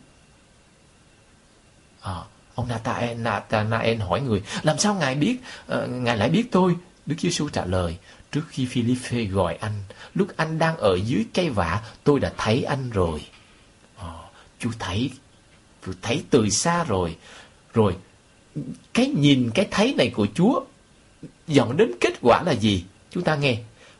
À, 2.00 2.14
ông 2.54 2.68
Nathanael, 2.68 3.18
Nathanael 3.18 3.98
hỏi 3.98 4.20
người, 4.20 4.42
làm 4.62 4.78
sao 4.78 4.94
ngài 4.94 5.14
biết, 5.14 5.38
uh, 5.72 5.88
ngài 5.88 6.16
lại 6.16 6.30
biết 6.30 6.48
tôi? 6.52 6.76
Đức 7.06 7.16
Giêsu 7.18 7.48
trả 7.48 7.64
lời, 7.64 7.96
trước 8.32 8.44
khi 8.48 8.66
Philippe 8.66 9.24
gọi 9.24 9.54
anh, 9.54 9.82
lúc 10.14 10.28
anh 10.36 10.58
đang 10.58 10.76
ở 10.76 10.94
dưới 11.04 11.26
cây 11.34 11.50
vả, 11.50 11.82
tôi 12.04 12.20
đã 12.20 12.32
thấy 12.36 12.64
anh 12.64 12.90
rồi. 12.90 13.24
Ờ, 13.96 14.08
à, 14.08 14.28
chú 14.58 14.70
thấy, 14.78 15.10
chú 15.86 15.92
thấy 16.02 16.24
từ 16.30 16.48
xa 16.48 16.84
rồi. 16.84 17.16
Rồi 17.74 17.96
cái 18.92 19.06
nhìn 19.06 19.50
cái 19.54 19.68
thấy 19.70 19.94
này 19.94 20.10
của 20.14 20.26
Chúa 20.34 20.60
dẫn 21.46 21.76
đến 21.76 21.90
kết 22.00 22.12
quả 22.20 22.42
là 22.42 22.52
gì? 22.52 22.84
Chúng 23.10 23.22
ta 23.22 23.36
nghe. 23.36 23.58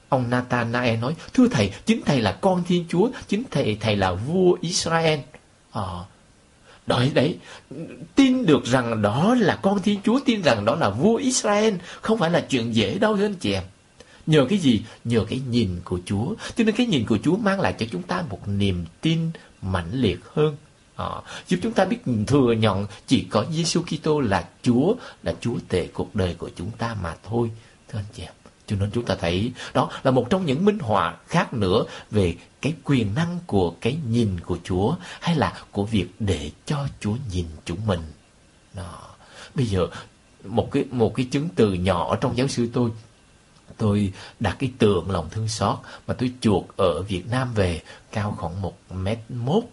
Ông 0.09 0.31
Nathanael 0.31 0.99
nói, 0.99 1.15
thưa 1.35 1.49
thầy, 1.49 1.71
chính 1.87 2.03
thầy 2.03 2.21
là 2.21 2.33
con 2.33 2.63
Thiên 2.69 2.85
Chúa, 2.89 3.09
chính 3.29 3.43
thầy 3.51 3.77
thầy 3.81 3.97
là 3.97 4.13
vua 4.13 4.57
Israel. 4.61 5.21
Ờ. 5.71 6.01
À, 6.01 6.05
đấy, 6.87 7.11
đấy, 7.15 7.39
tin 8.15 8.47
được 8.47 8.65
rằng 8.65 9.03
đó 9.03 9.35
là 9.39 9.59
con 9.63 9.83
Thiên 9.83 10.01
Chúa, 10.05 10.21
tin 10.25 10.43
rằng 10.43 10.65
đó 10.65 10.75
là 10.75 10.91
vua 10.91 11.17
Israel, 11.17 11.75
không 12.01 12.19
phải 12.19 12.31
là 12.31 12.41
chuyện 12.41 12.75
dễ 12.75 12.99
đâu 12.99 13.17
thưa 13.17 13.27
anh 13.27 13.35
chị 13.35 13.53
em. 13.53 13.63
Nhờ 14.27 14.47
cái 14.49 14.59
gì? 14.59 14.83
Nhờ 15.05 15.25
cái 15.29 15.41
nhìn 15.51 15.81
của 15.85 15.99
Chúa. 16.07 16.35
Cho 16.57 16.65
nên 16.65 16.75
cái 16.75 16.87
nhìn 16.87 17.07
của 17.07 17.19
Chúa 17.25 17.37
mang 17.37 17.61
lại 17.61 17.75
cho 17.79 17.87
chúng 17.93 18.03
ta 18.03 18.23
một 18.31 18.49
niềm 18.49 18.85
tin 19.01 19.31
mãnh 19.63 19.91
liệt 19.93 20.19
hơn 20.35 20.57
à, 20.97 21.09
giúp 21.49 21.59
chúng 21.63 21.73
ta 21.73 21.85
biết 21.85 21.99
thừa 22.27 22.53
nhận 22.53 22.87
chỉ 23.07 23.27
có 23.31 23.45
Giêsu 23.51 23.83
Kitô 23.83 24.21
là 24.21 24.49
Chúa, 24.63 24.95
là 25.23 25.35
Chúa 25.41 25.55
tể 25.69 25.89
cuộc 25.93 26.15
đời 26.15 26.35
của 26.39 26.51
chúng 26.57 26.71
ta 26.71 26.97
mà 27.03 27.17
thôi, 27.29 27.51
thưa 27.89 27.99
anh 27.99 28.05
chị 28.15 28.23
em. 28.23 28.33
Cho 28.67 28.77
nên 28.77 28.91
chúng 28.91 29.05
ta 29.05 29.17
thấy 29.21 29.53
đó 29.75 29.91
là 30.03 30.11
một 30.11 30.27
trong 30.31 30.47
những 30.47 30.65
minh 30.65 30.79
họa 30.79 31.17
khác 31.27 31.55
nữa 31.55 31.85
về 32.11 32.37
cái 32.63 32.75
quyền 32.85 33.15
năng 33.15 33.39
của 33.47 33.75
cái 33.81 33.97
nhìn 34.09 34.41
của 34.41 34.59
Chúa 34.65 34.95
hay 35.21 35.37
là 35.37 35.53
của 35.73 35.85
việc 35.85 36.07
để 36.19 36.51
cho 36.67 36.87
Chúa 37.01 37.17
nhìn 37.33 37.47
chúng 37.65 37.87
mình. 37.87 38.01
Đó. 38.75 39.01
Bây 39.55 39.67
giờ 39.67 39.87
một 40.45 40.69
cái 40.73 40.85
một 40.91 41.15
cái 41.15 41.27
chứng 41.31 41.49
từ 41.55 41.73
nhỏ 41.73 42.17
trong 42.17 42.37
giáo 42.37 42.49
sư 42.49 42.69
tôi 42.73 42.91
tôi 43.77 44.13
đặt 44.41 44.57
cái 44.59 44.73
tượng 44.79 45.11
lòng 45.11 45.29
thương 45.31 45.49
xót 45.49 45.79
mà 46.07 46.15
tôi 46.15 46.33
chuột 46.41 46.65
ở 46.77 47.03
Việt 47.03 47.23
Nam 47.31 47.55
về 47.55 47.83
cao 48.13 48.37
khoảng 48.39 48.63
một 48.63 48.77
mét 48.91 49.19
mốt 49.29 49.65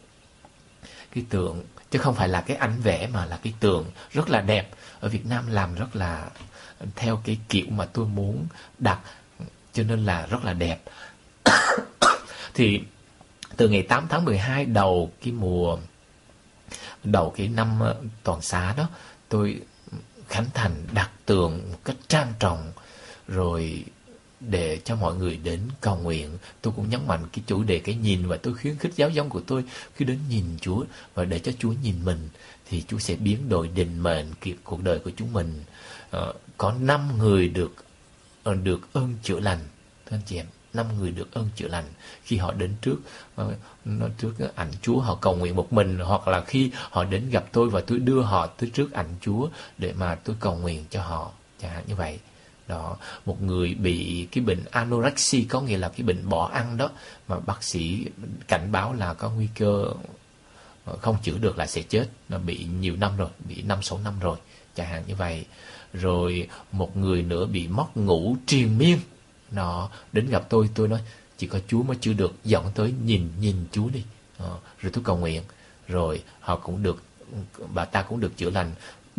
cái 1.15 1.25
tượng, 1.29 1.63
chứ 1.91 1.99
không 1.99 2.15
phải 2.15 2.27
là 2.27 2.41
cái 2.41 2.57
ảnh 2.57 2.81
vẽ 2.81 3.07
mà 3.13 3.25
là 3.25 3.39
cái 3.43 3.53
tượng 3.59 3.85
rất 4.11 4.29
là 4.29 4.41
đẹp. 4.41 4.69
Ở 4.99 5.09
Việt 5.09 5.25
Nam 5.25 5.47
làm 5.47 5.75
rất 5.75 5.95
là 5.95 6.29
theo 6.95 7.21
cái 7.25 7.37
kiểu 7.49 7.65
mà 7.69 7.85
tôi 7.85 8.05
muốn 8.05 8.45
đặt, 8.77 8.99
cho 9.73 9.83
nên 9.83 10.05
là 10.05 10.25
rất 10.25 10.45
là 10.45 10.53
đẹp. 10.53 10.83
Thì 12.53 12.81
từ 13.57 13.69
ngày 13.69 13.81
8 13.81 14.07
tháng 14.07 14.25
12 14.25 14.65
đầu 14.65 15.11
cái 15.23 15.33
mùa, 15.33 15.77
đầu 17.03 17.33
cái 17.37 17.47
năm 17.47 17.79
ờ, 17.79 17.95
toàn 18.23 18.41
xá 18.41 18.73
đó, 18.77 18.87
tôi 19.29 19.61
khánh 20.27 20.45
thành 20.53 20.75
đặt 20.91 21.09
tượng 21.25 21.71
một 21.71 21.77
cách 21.85 21.95
trang 22.07 22.33
trọng, 22.39 22.71
rồi 23.27 23.85
để 24.49 24.79
cho 24.83 24.95
mọi 24.95 25.15
người 25.15 25.37
đến 25.37 25.59
cầu 25.81 25.95
nguyện. 25.95 26.37
Tôi 26.61 26.73
cũng 26.75 26.89
nhấn 26.89 27.07
mạnh 27.07 27.23
cái 27.33 27.43
chủ 27.47 27.63
đề, 27.63 27.79
cái 27.79 27.95
nhìn 27.95 28.27
và 28.27 28.37
tôi 28.37 28.53
khuyến 28.53 28.75
khích 28.75 28.93
giáo 28.95 29.09
dân 29.09 29.29
của 29.29 29.41
tôi 29.47 29.63
khi 29.95 30.05
đến 30.05 30.19
nhìn 30.29 30.45
Chúa 30.61 30.83
và 31.13 31.25
để 31.25 31.39
cho 31.39 31.51
Chúa 31.59 31.73
nhìn 31.83 31.95
mình 32.05 32.29
thì 32.69 32.83
Chúa 32.87 32.99
sẽ 32.99 33.15
biến 33.15 33.49
đổi 33.49 33.67
định 33.67 34.03
mệnh 34.03 34.25
cuộc 34.63 34.83
đời 34.83 34.99
của 34.99 35.11
chúng 35.17 35.33
mình. 35.33 35.63
Ờ, 36.09 36.33
có 36.57 36.73
năm 36.79 37.17
người 37.17 37.49
được 37.49 37.71
ờ, 38.43 38.55
được 38.55 38.93
ơn 38.93 39.13
chữa 39.23 39.39
lành. 39.39 39.59
Thưa 40.05 40.15
anh 40.15 40.21
chị 40.25 40.35
em, 40.35 40.45
năm 40.73 40.85
người 40.99 41.11
được 41.11 41.33
ơn 41.33 41.49
chữa 41.55 41.67
lành 41.67 41.85
khi 42.23 42.37
họ 42.37 42.51
đến 42.53 42.75
trước. 42.81 42.97
Ờ, 43.35 43.55
nó 43.85 44.07
trước 44.17 44.55
ảnh 44.55 44.71
Chúa, 44.81 44.99
họ 44.99 45.15
cầu 45.15 45.35
nguyện 45.35 45.55
một 45.55 45.73
mình 45.73 45.99
hoặc 45.99 46.27
là 46.27 46.41
khi 46.41 46.71
họ 46.73 47.03
đến 47.03 47.29
gặp 47.29 47.45
tôi 47.51 47.69
và 47.69 47.81
tôi 47.81 47.99
đưa 47.99 48.21
họ 48.21 48.47
tới 48.47 48.69
trước 48.73 48.91
ảnh 48.91 49.15
Chúa 49.21 49.49
để 49.77 49.93
mà 49.93 50.15
tôi 50.15 50.35
cầu 50.39 50.55
nguyện 50.55 50.85
cho 50.89 51.01
họ. 51.01 51.31
Chẳng 51.61 51.71
hạn 51.71 51.83
như 51.87 51.95
vậy 51.95 52.19
đó 52.71 52.97
một 53.25 53.41
người 53.41 53.73
bị 53.73 54.27
cái 54.31 54.43
bệnh 54.43 54.63
anorexia 54.71 55.43
có 55.49 55.61
nghĩa 55.61 55.77
là 55.77 55.89
cái 55.89 56.03
bệnh 56.03 56.29
bỏ 56.29 56.49
ăn 56.53 56.77
đó 56.77 56.89
mà 57.27 57.39
bác 57.39 57.63
sĩ 57.63 58.05
cảnh 58.47 58.71
báo 58.71 58.93
là 58.93 59.13
có 59.13 59.29
nguy 59.29 59.47
cơ 59.55 59.85
ờ, 60.85 60.97
không 61.01 61.17
chữa 61.23 61.37
được 61.37 61.57
là 61.57 61.67
sẽ 61.67 61.81
chết. 61.81 62.07
Nó 62.29 62.37
bị 62.37 62.65
nhiều 62.79 62.95
năm 62.95 63.17
rồi 63.17 63.29
bị 63.47 63.61
năm 63.61 63.81
sáu 63.81 63.99
năm 64.03 64.19
rồi 64.19 64.37
chẳng 64.75 64.87
hạn 64.87 65.03
như 65.07 65.15
vậy. 65.15 65.45
Rồi 65.93 66.47
một 66.71 66.97
người 66.97 67.21
nữa 67.21 67.45
bị 67.45 67.67
mất 67.67 67.97
ngủ 67.97 68.35
triền 68.45 68.77
miên. 68.77 68.99
Nó 69.51 69.89
đến 70.13 70.29
gặp 70.29 70.43
tôi 70.49 70.69
tôi 70.75 70.87
nói 70.87 70.99
chỉ 71.37 71.47
có 71.47 71.59
Chúa 71.67 71.83
mới 71.83 71.97
chữa 72.01 72.13
được 72.13 72.33
dẫn 72.43 72.71
tới 72.75 72.93
nhìn 73.05 73.29
nhìn 73.39 73.55
Chúa 73.71 73.89
đi. 73.89 74.03
À, 74.37 74.49
rồi 74.79 74.91
tôi 74.93 75.03
cầu 75.03 75.17
nguyện. 75.17 75.43
Rồi 75.87 76.23
họ 76.39 76.55
cũng 76.55 76.83
được 76.83 77.03
bà 77.73 77.85
ta 77.85 78.01
cũng 78.01 78.19
được 78.19 78.37
chữa 78.37 78.49
lành 78.49 78.71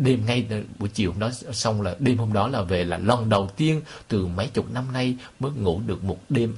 đêm 0.03 0.25
ngay 0.25 0.47
buổi 0.79 0.89
chiều 0.89 1.11
hôm 1.11 1.19
đó 1.19 1.31
xong 1.51 1.81
là 1.81 1.95
đêm 1.99 2.17
hôm 2.17 2.33
đó 2.33 2.47
là 2.47 2.61
về 2.61 2.83
là 2.83 2.97
lần 2.97 3.29
đầu 3.29 3.49
tiên 3.57 3.81
từ 4.07 4.27
mấy 4.27 4.47
chục 4.47 4.71
năm 4.71 4.93
nay 4.93 5.17
mới 5.39 5.51
ngủ 5.51 5.81
được 5.85 6.03
một 6.03 6.17
đêm 6.29 6.55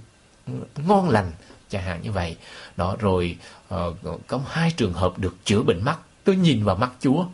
ngon 0.87 1.09
lành 1.09 1.31
chẳng 1.69 1.83
hạn 1.83 2.01
như 2.01 2.11
vậy. 2.11 2.37
Đó 2.77 2.95
rồi 2.99 3.37
uh, 3.75 3.97
có 4.27 4.41
hai 4.47 4.71
trường 4.77 4.93
hợp 4.93 5.19
được 5.19 5.35
chữa 5.43 5.61
bệnh 5.63 5.83
mắt. 5.83 5.99
Tôi 6.23 6.35
nhìn 6.35 6.63
vào 6.63 6.75
mắt 6.75 6.91
Chúa. 6.99 7.25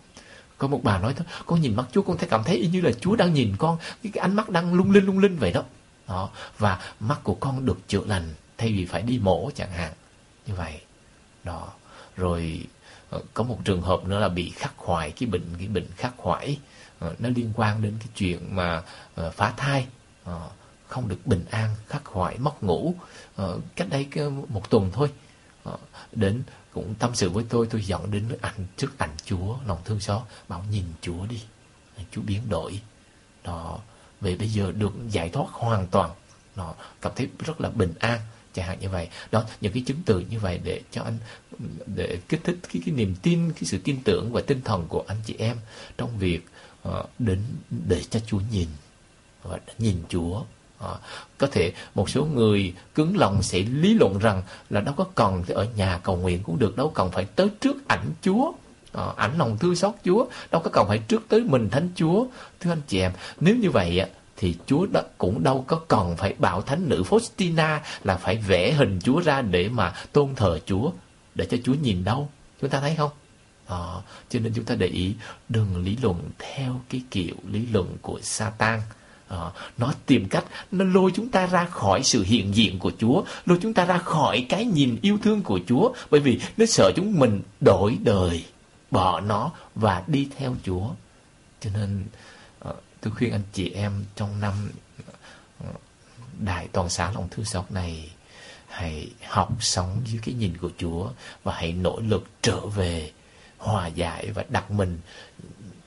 Có 0.57 0.67
một 0.67 0.83
bà 0.83 0.99
nói 0.99 1.13
thôi 1.17 1.25
con 1.45 1.61
nhìn 1.61 1.75
mắt 1.75 1.85
Chúa 1.91 2.01
con 2.01 2.17
thấy 2.17 2.29
cảm 2.29 2.43
thấy 2.43 2.55
y 2.55 2.67
như 2.67 2.81
là 2.81 2.91
Chúa 2.91 3.15
đang 3.15 3.33
nhìn 3.33 3.55
con. 3.57 3.77
Cái, 4.03 4.11
cái 4.11 4.21
ánh 4.21 4.35
mắt 4.35 4.49
đang 4.49 4.73
lung 4.73 4.91
linh 4.91 5.05
lung 5.05 5.19
linh 5.19 5.37
vậy 5.37 5.51
đó. 5.51 5.63
Đó 6.07 6.29
và 6.57 6.79
mắt 6.99 7.19
của 7.23 7.35
con 7.35 7.65
được 7.65 7.87
chữa 7.87 8.03
lành 8.05 8.33
thay 8.57 8.71
vì 8.71 8.85
phải 8.85 9.01
đi 9.01 9.19
mổ 9.23 9.51
chẳng 9.55 9.71
hạn. 9.71 9.93
Như 10.47 10.53
vậy. 10.55 10.81
Đó 11.43 11.67
rồi 12.17 12.65
Ờ, 13.11 13.21
có 13.33 13.43
một 13.43 13.57
trường 13.63 13.81
hợp 13.81 14.05
nữa 14.05 14.19
là 14.19 14.29
bị 14.29 14.49
khắc 14.49 14.77
khoải, 14.77 15.11
cái 15.11 15.29
bệnh 15.29 15.43
cái 15.57 15.67
bệnh 15.67 15.87
khắc 15.95 16.13
khoải. 16.17 16.59
Ờ, 16.99 17.15
nó 17.19 17.29
liên 17.29 17.51
quan 17.55 17.81
đến 17.81 17.93
cái 17.99 18.07
chuyện 18.15 18.55
mà 18.55 18.83
ờ, 19.15 19.31
phá 19.31 19.53
thai. 19.57 19.87
Không 20.87 21.07
được 21.07 21.25
bình 21.25 21.45
an, 21.51 21.75
khắc 21.87 22.05
khoải, 22.05 22.37
mất 22.37 22.63
ngủ. 22.63 22.95
Cách 23.75 23.87
đây 23.89 24.07
một 24.49 24.69
tuần 24.69 24.91
thôi. 24.93 25.09
Đến 26.11 26.43
cũng 26.73 26.95
tâm 26.95 27.15
sự 27.15 27.29
với 27.29 27.45
tôi 27.49 27.67
tôi 27.69 27.81
dẫn 27.81 28.11
đến 28.11 28.29
ảnh 28.41 28.65
trước 28.77 28.97
ảnh 28.97 29.15
Chúa, 29.25 29.55
lòng 29.67 29.79
thương 29.85 29.99
xót. 29.99 30.21
Bảo 30.47 30.65
nhìn 30.71 30.83
Chúa 31.01 31.25
đi, 31.25 31.41
Chúa 32.11 32.21
biến 32.21 32.49
đổi. 32.49 32.81
Đó, 33.43 33.79
về 34.21 34.35
bây 34.35 34.47
giờ 34.47 34.71
được 34.71 34.93
giải 35.09 35.29
thoát 35.29 35.45
hoàn 35.51 35.87
toàn. 35.87 36.11
Nó 36.55 36.73
cảm 37.01 37.11
thấy 37.15 37.27
rất 37.45 37.61
là 37.61 37.69
bình 37.69 37.93
an 37.99 38.19
chẳng 38.53 38.67
hạn 38.67 38.79
như 38.79 38.89
vậy. 38.89 39.07
Đó 39.31 39.43
những 39.61 39.73
cái 39.73 39.83
chứng 39.85 40.01
từ 40.05 40.19
như 40.29 40.39
vậy 40.39 40.59
để 40.63 40.81
cho 40.91 41.03
anh 41.03 41.17
để 41.95 42.19
kích 42.29 42.41
thích 42.43 42.57
cái, 42.73 42.81
cái 42.85 42.95
niềm 42.95 43.15
tin 43.21 43.51
cái 43.51 43.63
sự 43.63 43.77
tin 43.83 43.97
tưởng 44.03 44.31
và 44.31 44.41
tinh 44.41 44.61
thần 44.61 44.85
của 44.87 45.03
anh 45.07 45.17
chị 45.25 45.35
em 45.37 45.57
trong 45.97 46.17
việc 46.17 46.45
uh, 46.89 46.93
đến 47.19 47.39
để 47.69 48.01
cho 48.09 48.19
Chúa 48.27 48.39
nhìn 48.51 48.67
và 49.43 49.59
nhìn 49.77 49.95
Chúa. 50.09 50.43
À, 50.79 50.89
có 51.37 51.47
thể 51.47 51.73
một 51.95 52.09
số 52.09 52.25
người 52.25 52.73
cứng 52.95 53.17
lòng 53.17 53.43
sẽ 53.43 53.59
lý 53.59 53.93
luận 53.93 54.19
rằng 54.19 54.43
là 54.69 54.81
đâu 54.81 54.93
có 54.97 55.05
cần 55.15 55.43
ở 55.47 55.67
nhà 55.75 55.99
cầu 56.03 56.15
nguyện 56.15 56.43
cũng 56.43 56.59
được 56.59 56.75
đâu 56.75 56.89
cần 56.89 57.11
phải 57.11 57.25
tới 57.25 57.47
trước 57.61 57.87
ảnh 57.87 58.11
Chúa. 58.21 58.51
À, 58.93 59.05
ảnh 59.15 59.37
lòng 59.37 59.57
thương 59.57 59.75
xót 59.75 59.93
Chúa 60.05 60.25
đâu 60.51 60.61
có 60.61 60.69
cần 60.73 60.87
phải 60.87 60.97
trước 60.97 61.23
tới 61.29 61.43
mình 61.43 61.69
thánh 61.69 61.89
Chúa. 61.95 62.25
Thưa 62.59 62.71
anh 62.71 62.81
chị 62.87 62.99
em 62.99 63.11
nếu 63.39 63.55
như 63.55 63.69
vậy 63.69 64.01
thì 64.41 64.55
Chúa 64.65 64.85
đó 64.85 65.01
cũng 65.17 65.43
đâu 65.43 65.65
có 65.67 65.81
cần 65.87 66.15
phải 66.17 66.35
bảo 66.39 66.61
thánh 66.61 66.89
nữ 66.89 67.03
Faustina 67.09 67.79
là 68.03 68.17
phải 68.17 68.37
vẽ 68.37 68.71
hình 68.71 68.99
Chúa 69.03 69.21
ra 69.21 69.41
để 69.41 69.69
mà 69.69 69.93
tôn 70.11 70.35
thờ 70.35 70.59
Chúa 70.65 70.91
để 71.35 71.45
cho 71.45 71.57
Chúa 71.63 71.73
nhìn 71.73 72.03
đâu. 72.03 72.29
Chúng 72.61 72.69
ta 72.69 72.79
thấy 72.79 72.95
không? 72.95 73.11
À, 73.67 73.77
cho 74.29 74.39
nên 74.39 74.53
chúng 74.55 74.65
ta 74.65 74.75
để 74.75 74.87
ý 74.87 75.13
đừng 75.49 75.83
lý 75.83 75.97
luận 76.01 76.29
theo 76.39 76.81
cái 76.89 77.01
kiểu 77.11 77.35
lý 77.51 77.65
luận 77.73 77.97
của 78.01 78.19
Satan. 78.21 78.81
À, 79.27 79.37
nó 79.77 79.93
tìm 80.05 80.29
cách 80.29 80.45
nó 80.71 80.85
lôi 80.85 81.11
chúng 81.15 81.29
ta 81.29 81.47
ra 81.47 81.65
khỏi 81.65 82.03
sự 82.03 82.23
hiện 82.23 82.55
diện 82.55 82.79
của 82.79 82.91
Chúa 82.99 83.23
lôi 83.45 83.57
chúng 83.61 83.73
ta 83.73 83.85
ra 83.85 83.97
khỏi 83.97 84.45
cái 84.49 84.65
nhìn 84.65 84.97
yêu 85.01 85.17
thương 85.23 85.41
của 85.41 85.59
Chúa 85.67 85.93
bởi 86.11 86.21
vì 86.21 86.39
nó 86.57 86.65
sợ 86.65 86.91
chúng 86.95 87.19
mình 87.19 87.41
đổi 87.59 87.97
đời 88.03 88.45
bỏ 88.91 89.19
nó 89.19 89.51
và 89.75 90.03
đi 90.07 90.27
theo 90.37 90.55
Chúa. 90.63 90.87
Cho 91.59 91.69
nên 91.73 92.03
tôi 93.01 93.13
khuyên 93.13 93.31
anh 93.31 93.43
chị 93.53 93.69
em 93.69 94.05
trong 94.15 94.39
năm 94.39 94.71
ờ, 95.59 95.65
đại 96.39 96.67
toàn 96.71 96.89
xã 96.89 97.11
lòng 97.11 97.27
thương 97.31 97.45
xót 97.45 97.71
này, 97.71 98.11
hãy 98.67 99.11
học 99.27 99.57
sống 99.59 100.01
dưới 100.05 100.21
cái 100.23 100.35
nhìn 100.35 100.57
của 100.57 100.71
Chúa 100.77 101.09
và 101.43 101.53
hãy 101.55 101.73
nỗ 101.73 101.99
lực 101.99 102.23
trở 102.41 102.59
về, 102.59 103.11
hòa 103.57 103.87
giải 103.87 104.31
và 104.31 104.45
đặt 104.49 104.71
mình 104.71 104.99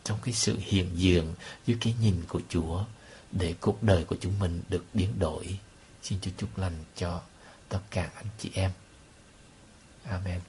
trong 0.04 0.18
cái 0.22 0.34
sự 0.34 0.58
hiện 0.60 0.90
diện 0.94 1.34
dưới 1.66 1.76
cái 1.80 1.94
nhìn 2.00 2.22
của 2.28 2.40
Chúa 2.48 2.84
để 3.32 3.54
cuộc 3.60 3.82
đời 3.82 4.04
của 4.04 4.16
chúng 4.20 4.38
mình 4.38 4.62
được 4.68 4.84
biến 4.94 5.18
đổi. 5.18 5.58
Xin 6.02 6.18
Chúa 6.22 6.30
chúc 6.36 6.58
lành 6.58 6.84
cho 6.96 7.20
tất 7.68 7.80
cả 7.90 8.10
anh 8.14 8.28
chị 8.38 8.50
em. 8.54 8.70
Amen. 10.04 10.40